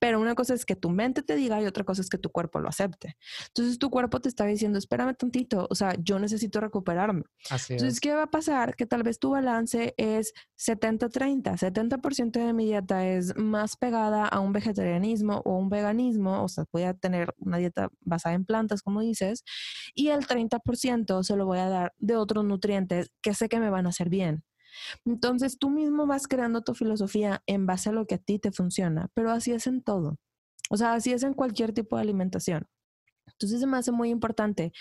pero 0.00 0.20
una 0.20 0.34
cosa 0.34 0.54
es 0.54 0.66
que 0.66 0.74
tu 0.74 0.90
mente 0.90 1.22
te 1.22 1.36
diga 1.36 1.62
y 1.62 1.66
otra 1.66 1.84
cosa 1.84 2.02
es 2.02 2.08
que 2.08 2.18
tu 2.18 2.30
cuerpo 2.30 2.58
lo 2.58 2.68
acepte. 2.68 3.16
Entonces 3.46 3.78
tu 3.78 3.90
cuerpo 3.90 4.18
te 4.18 4.28
está 4.28 4.44
diciendo, 4.44 4.76
espérame 4.76 5.14
tantito, 5.14 5.68
o 5.70 5.74
sea, 5.76 5.94
yo 6.02 6.18
necesito 6.18 6.60
recuperarme. 6.60 7.22
Así 7.48 7.74
Entonces, 7.74 7.94
es. 7.94 8.00
¿qué 8.00 8.12
va 8.12 8.24
a 8.24 8.30
pasar? 8.30 8.74
Que 8.74 8.86
tal 8.86 9.04
vez 9.04 9.20
tu 9.20 9.30
balance 9.30 9.94
es 9.98 10.32
70-30. 10.58 11.56
70% 11.56 12.44
de 12.44 12.52
mi 12.52 12.64
dieta 12.64 13.06
es 13.06 13.36
más 13.36 13.76
pegada 13.76 14.26
a 14.26 14.40
un 14.40 14.52
vegetarianismo 14.52 15.42
o 15.44 15.56
un 15.56 15.68
veganismo, 15.68 16.42
o 16.42 16.48
sea, 16.48 16.64
voy 16.72 16.82
a 16.82 16.94
tener 16.94 17.32
una 17.38 17.58
dieta 17.58 17.90
basada 18.00 18.34
en 18.34 18.44
plantas, 18.44 18.82
como 18.82 19.00
dices, 19.00 19.44
y 19.94 20.08
el 20.08 20.26
30% 20.26 21.22
se 21.22 21.36
lo 21.36 21.46
voy 21.46 21.58
a 21.58 21.68
dar 21.68 21.94
de 21.98 22.16
otros 22.16 22.44
nutrientes 22.44 23.12
que 23.22 23.32
sé 23.32 23.48
que 23.48 23.60
me 23.60 23.70
van 23.70 23.86
a 23.86 23.90
hacer 23.90 24.08
bien. 24.08 24.42
Entonces 25.04 25.58
tú 25.58 25.70
mismo 25.70 26.06
vas 26.06 26.26
creando 26.28 26.62
tu 26.62 26.74
filosofía 26.74 27.42
en 27.46 27.66
base 27.66 27.90
a 27.90 27.92
lo 27.92 28.06
que 28.06 28.16
a 28.16 28.18
ti 28.18 28.38
te 28.38 28.52
funciona, 28.52 29.08
pero 29.14 29.30
así 29.30 29.52
es 29.52 29.66
en 29.66 29.82
todo. 29.82 30.18
O 30.70 30.76
sea, 30.76 30.94
así 30.94 31.12
es 31.12 31.22
en 31.22 31.34
cualquier 31.34 31.72
tipo 31.72 31.96
de 31.96 32.02
alimentación. 32.02 32.66
Entonces 33.28 33.60
se 33.60 33.66
me 33.66 33.76
hace 33.76 33.92
muy 33.92 34.08
importante, 34.10 34.72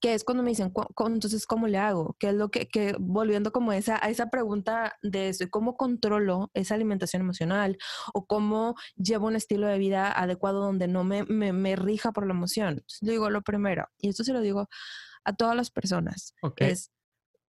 que 0.00 0.14
es 0.14 0.24
cuando 0.24 0.42
me 0.44 0.50
dicen, 0.50 0.70
"Cu- 0.70 0.86
cu- 0.94 1.08
entonces, 1.08 1.46
¿cómo 1.46 1.66
le 1.68 1.78
hago? 1.78 2.16
Que 2.18 2.28
es 2.30 2.34
lo 2.34 2.50
que, 2.50 2.68
que 2.68 2.94
volviendo 3.00 3.52
como 3.52 3.72
esa, 3.72 3.98
a 4.04 4.08
esa 4.10 4.30
pregunta 4.30 4.94
de 5.02 5.28
eso, 5.30 5.44
¿cómo 5.50 5.76
controlo 5.76 6.50
esa 6.54 6.74
alimentación 6.76 7.22
emocional? 7.22 7.76
¿O 8.14 8.26
cómo 8.26 8.76
llevo 8.96 9.26
un 9.28 9.36
estilo 9.36 9.66
de 9.66 9.78
vida 9.78 10.12
adecuado 10.12 10.60
donde 10.60 10.88
no 10.88 11.04
me, 11.04 11.24
me, 11.24 11.52
me 11.52 11.76
rija 11.76 12.12
por 12.12 12.26
la 12.26 12.34
emoción? 12.34 12.68
Entonces, 12.74 12.98
digo, 13.02 13.30
lo 13.30 13.42
primero, 13.42 13.86
y 13.98 14.08
esto 14.10 14.24
se 14.24 14.32
lo 14.32 14.40
digo 14.40 14.68
a 15.24 15.34
todas 15.36 15.56
las 15.56 15.70
personas, 15.70 16.34
Ok. 16.42 16.62
es, 16.62 16.92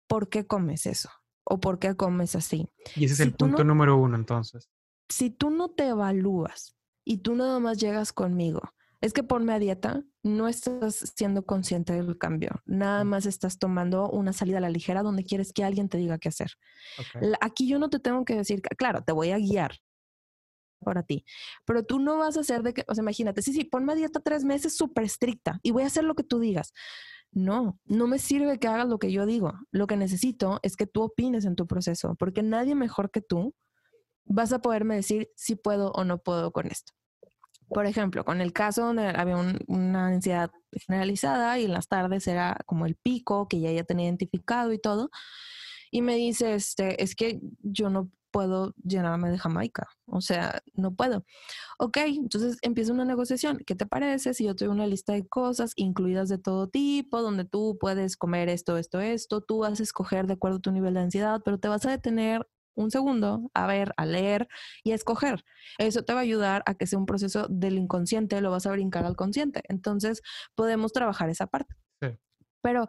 ¿por 0.09 0.28
qué 0.28 0.47
comes 0.47 0.86
eso? 0.86 1.11
¿O 1.45 1.59
por 1.61 1.78
qué 1.78 1.95
comes 1.97 2.34
así? 2.36 2.68
Y 2.97 3.05
ese 3.05 3.14
es 3.14 3.16
si 3.18 3.22
el 3.24 3.30
no- 3.32 3.36
punto 3.36 3.64
número 3.64 3.97
uno, 3.97 4.16
entonces. 4.16 4.68
si 5.09 5.30
tú 5.30 5.51
no 5.51 5.70
te 5.70 5.88
evalúas 5.88 6.76
y 7.05 7.18
tú 7.18 7.34
nada 7.34 7.59
más 7.59 7.78
llegas 7.78 8.12
conmigo, 8.12 8.61
es 9.01 9.12
que 9.12 9.24
ponme 9.24 9.53
a 9.53 9.59
dieta, 9.59 10.05
no 10.22 10.47
estás 10.47 11.12
siendo 11.16 11.45
consciente 11.45 11.93
del 11.93 12.16
cambio, 12.16 12.62
nada 12.64 13.03
Mm. 13.05 13.09
más 13.09 13.26
estás 13.26 13.59
tomando 13.59 14.09
una 14.09 14.32
salida 14.32 14.59
a 14.59 14.61
la 14.61 14.70
ligera 14.70 15.03
donde 15.03 15.24
quieres 15.24 15.53
que 15.53 15.64
alguien 15.64 15.88
te 15.88 15.99
diga 15.99 16.18
qué 16.18 16.28
hacer. 16.28 16.53
Aquí 17.40 17.66
yo 17.68 17.78
no 17.80 17.90
te 17.90 17.99
tengo 17.99 18.24
que 18.24 18.36
decir, 18.36 18.62
claro, 18.62 19.03
te 19.03 19.11
voy 19.12 19.30
a 19.32 19.38
guiar 19.38 19.78
para 20.83 21.03
ti, 21.03 21.24
pero 21.64 21.85
tú 21.85 21.99
no 21.99 22.18
vas 22.18 22.37
a 22.37 22.41
hacer 22.41 22.62
de 22.62 22.74
que, 22.74 22.85
o 22.89 22.95
sea, 22.95 23.03
imagínate, 23.03 23.43
sí, 23.43 23.53
sí, 23.53 23.64
ponme 23.64 23.93
a 23.93 23.97
dieta 23.97 24.20
tres 24.20 24.45
meses 24.45 24.76
súper 24.76 25.05
estricta 25.05 25.59
y 25.62 25.70
voy 25.70 25.85
a 25.85 25.87
hacer 25.87 26.05
lo 26.05 26.14
que 26.14 26.24
tú 26.24 26.39
digas. 26.39 26.72
No, 27.30 27.78
no 27.87 28.07
me 28.07 28.18
sirve 28.18 28.59
que 28.59 28.68
hagas 28.68 28.89
lo 28.89 28.99
que 28.99 29.11
yo 29.11 29.24
digo. 29.24 29.55
Lo 29.70 29.87
que 29.87 29.97
necesito 29.97 30.61
es 30.62 30.76
que 30.76 30.87
tú 30.87 31.03
opines 31.03 31.47
en 31.47 31.57
tu 31.57 31.66
proceso, 31.66 32.14
porque 32.16 32.43
nadie 32.43 32.74
mejor 32.74 33.11
que 33.11 33.22
tú 33.22 33.55
vas 34.24 34.53
a 34.53 34.61
poderme 34.61 34.97
decir 34.97 35.30
si 35.35 35.57
puedo 35.57 35.93
o 35.93 36.05
no 36.05 36.18
puedo 36.18 36.53
con 36.53 36.66
esto. 36.66 36.93
Por 37.68 37.87
ejemplo, 37.87 38.24
con 38.24 38.43
el 38.43 38.53
caso 38.53 38.85
donde 38.85 39.07
había 39.09 39.37
un- 39.37 39.59
una 39.66 40.09
ansiedad 40.09 40.51
generalizada 40.72 41.59
y 41.59 41.64
en 41.64 41.72
las 41.72 41.89
tardes 41.89 42.26
era 42.26 42.59
como 42.66 42.85
el 42.85 42.97
pico 42.97 43.49
que 43.49 43.61
ya 43.61 43.72
ya 43.72 43.85
tenía 43.85 44.07
identificado 44.07 44.72
y 44.72 44.78
todo, 44.78 45.11
y 45.91 46.03
me 46.03 46.16
dice, 46.16 46.55
este, 46.55 47.03
es 47.03 47.14
que 47.14 47.41
yo 47.62 47.89
no 47.91 48.11
puedo 48.33 48.74
llenarme 48.83 49.30
de 49.30 49.39
Jamaica, 49.39 49.89
o 50.07 50.20
sea, 50.20 50.62
no 50.74 50.95
puedo. 50.95 51.24
Ok, 51.78 51.99
entonces 51.99 52.59
empieza 52.62 52.93
una 52.93 53.05
negociación. 53.05 53.59
¿Qué 53.66 53.76
te 53.76 53.87
parece 53.87 54.35
si 54.35 54.45
yo 54.45 54.57
te 54.57 54.64
doy 54.64 54.74
una 54.74 54.87
lista 54.87 55.12
de 55.12 55.26
cosas 55.28 55.72
incluidas 55.76 56.28
de 56.28 56.39
todo 56.39 56.68
tipo, 56.68 57.22
donde 57.22 57.45
tú 57.45 57.78
puedes 57.80 58.16
comer 58.16 58.49
esto, 58.49 58.76
esto, 58.76 59.01
esto, 59.01 59.43
tú 59.43 59.59
vas 59.59 59.78
a 59.78 59.83
escoger 59.83 60.26
de 60.26 60.35
acuerdo 60.35 60.59
a 60.59 60.61
tu 60.61 60.72
nivel 60.72 60.95
de 60.95 61.01
ansiedad, 61.01 61.41
pero 61.45 61.59
te 61.59 61.68
vas 61.68 61.87
a 61.87 61.91
detener 61.91 62.47
un 62.74 62.91
segundo 62.91 63.51
a 63.55 63.66
ver, 63.66 63.93
a 63.97 64.07
leer 64.07 64.49
y 64.83 64.93
a 64.93 64.95
escoger. 64.95 65.45
Eso 65.78 66.03
te 66.05 66.12
va 66.14 66.20
a 66.20 66.22
ayudar 66.22 66.62
a 66.66 66.74
que 66.74 66.87
sea 66.87 66.99
un 66.99 67.07
proceso 67.07 67.47
del 67.49 67.78
inconsciente, 67.78 68.41
lo 68.41 68.51
vas 68.51 68.66
a 68.66 68.72
brincar 68.72 69.05
al 69.05 69.16
consciente. 69.16 69.62
Entonces, 69.68 70.22
podemos 70.55 70.93
trabajar 70.93 71.28
esa 71.28 71.47
parte. 71.47 71.74
Sí. 72.01 72.09
Pero, 72.62 72.89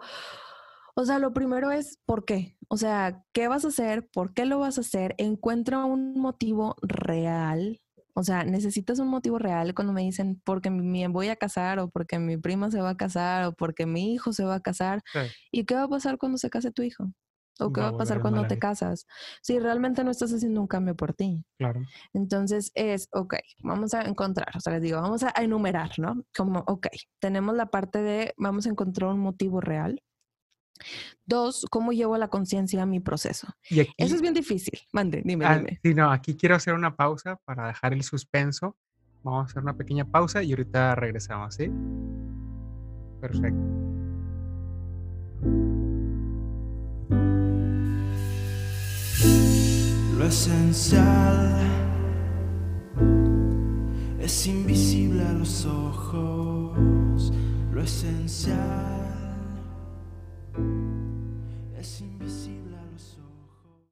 o 0.95 1.05
sea, 1.05 1.19
lo 1.19 1.33
primero 1.33 1.71
es 1.71 1.99
¿por 2.05 2.25
qué? 2.25 2.57
O 2.67 2.77
sea, 2.77 3.23
¿qué 3.33 3.47
vas 3.47 3.65
a 3.65 3.69
hacer? 3.69 4.07
¿Por 4.07 4.33
qué 4.33 4.45
lo 4.45 4.59
vas 4.59 4.77
a 4.77 4.81
hacer? 4.81 5.15
Encuentra 5.17 5.85
un 5.85 6.13
motivo 6.19 6.75
real. 6.81 7.79
O 8.15 8.23
sea, 8.23 8.43
necesitas 8.43 8.99
un 8.99 9.07
motivo 9.07 9.39
real 9.39 9.73
cuando 9.73 9.91
me 9.91 10.03
dicen 10.03 10.39
porque 10.45 10.69
me 10.69 11.07
voy 11.07 11.29
a 11.29 11.35
casar 11.35 11.79
o 11.79 11.89
porque 11.89 12.19
mi 12.19 12.37
prima 12.37 12.69
se 12.69 12.79
va 12.79 12.91
a 12.91 12.97
casar 12.97 13.45
o 13.45 13.53
porque 13.53 13.87
mi 13.87 14.13
hijo 14.13 14.33
se 14.33 14.43
va 14.43 14.55
a 14.55 14.59
casar. 14.59 15.01
Sí. 15.11 15.19
¿Y 15.51 15.65
qué 15.65 15.73
va 15.75 15.83
a 15.83 15.87
pasar 15.87 16.19
cuando 16.19 16.37
se 16.37 16.51
case 16.51 16.71
tu 16.71 16.83
hijo? 16.83 17.11
¿O 17.59 17.71
qué 17.71 17.81
Va 17.81 17.91
va 17.91 17.95
a 17.95 17.97
pasar 17.97 18.21
cuando 18.21 18.47
te 18.47 18.57
casas? 18.57 19.05
Si 19.41 19.59
realmente 19.59 20.03
no 20.03 20.11
estás 20.11 20.33
haciendo 20.33 20.61
un 20.61 20.67
cambio 20.67 20.95
por 20.95 21.13
ti. 21.13 21.43
Claro. 21.57 21.81
Entonces 22.13 22.71
es, 22.75 23.09
ok, 23.11 23.35
vamos 23.59 23.93
a 23.93 24.01
encontrar, 24.03 24.49
o 24.55 24.59
sea, 24.59 24.73
les 24.73 24.81
digo, 24.81 25.01
vamos 25.01 25.23
a 25.23 25.33
enumerar, 25.41 25.91
¿no? 25.97 26.23
Como, 26.35 26.63
ok, 26.67 26.87
tenemos 27.19 27.55
la 27.55 27.67
parte 27.67 28.01
de, 28.01 28.33
vamos 28.37 28.65
a 28.65 28.69
encontrar 28.69 29.11
un 29.11 29.19
motivo 29.19 29.61
real. 29.61 30.01
Dos, 31.25 31.65
¿cómo 31.69 31.93
llevo 31.93 32.15
a 32.15 32.17
la 32.17 32.27
conciencia 32.27 32.83
a 32.83 32.85
mi 32.85 32.99
proceso? 32.99 33.47
Y 33.69 33.79
aquí, 33.79 33.93
Eso 33.97 34.15
es 34.15 34.21
bien 34.21 34.33
difícil. 34.33 34.79
Mande, 34.91 35.21
dime, 35.23 35.45
ah, 35.45 35.57
dime. 35.57 35.79
sí, 35.81 35.93
no, 35.93 36.11
aquí 36.11 36.35
quiero 36.35 36.55
hacer 36.55 36.73
una 36.73 36.95
pausa 36.95 37.37
para 37.45 37.67
dejar 37.67 37.93
el 37.93 38.03
suspenso. 38.03 38.75
Vamos 39.23 39.43
a 39.43 39.45
hacer 39.51 39.63
una 39.63 39.77
pequeña 39.77 40.05
pausa 40.05 40.43
y 40.43 40.51
ahorita 40.51 40.95
regresamos, 40.95 41.55
¿sí? 41.55 41.71
Perfecto. 43.21 43.83
Lo 50.17 50.25
esencial 50.25 51.57
es 54.19 54.47
invisible 54.47 55.23
a 55.23 55.33
los 55.33 55.65
ojos. 55.65 57.31
Lo 57.71 57.81
esencial 57.81 59.02
thank 60.53 60.65
you. 60.67 60.92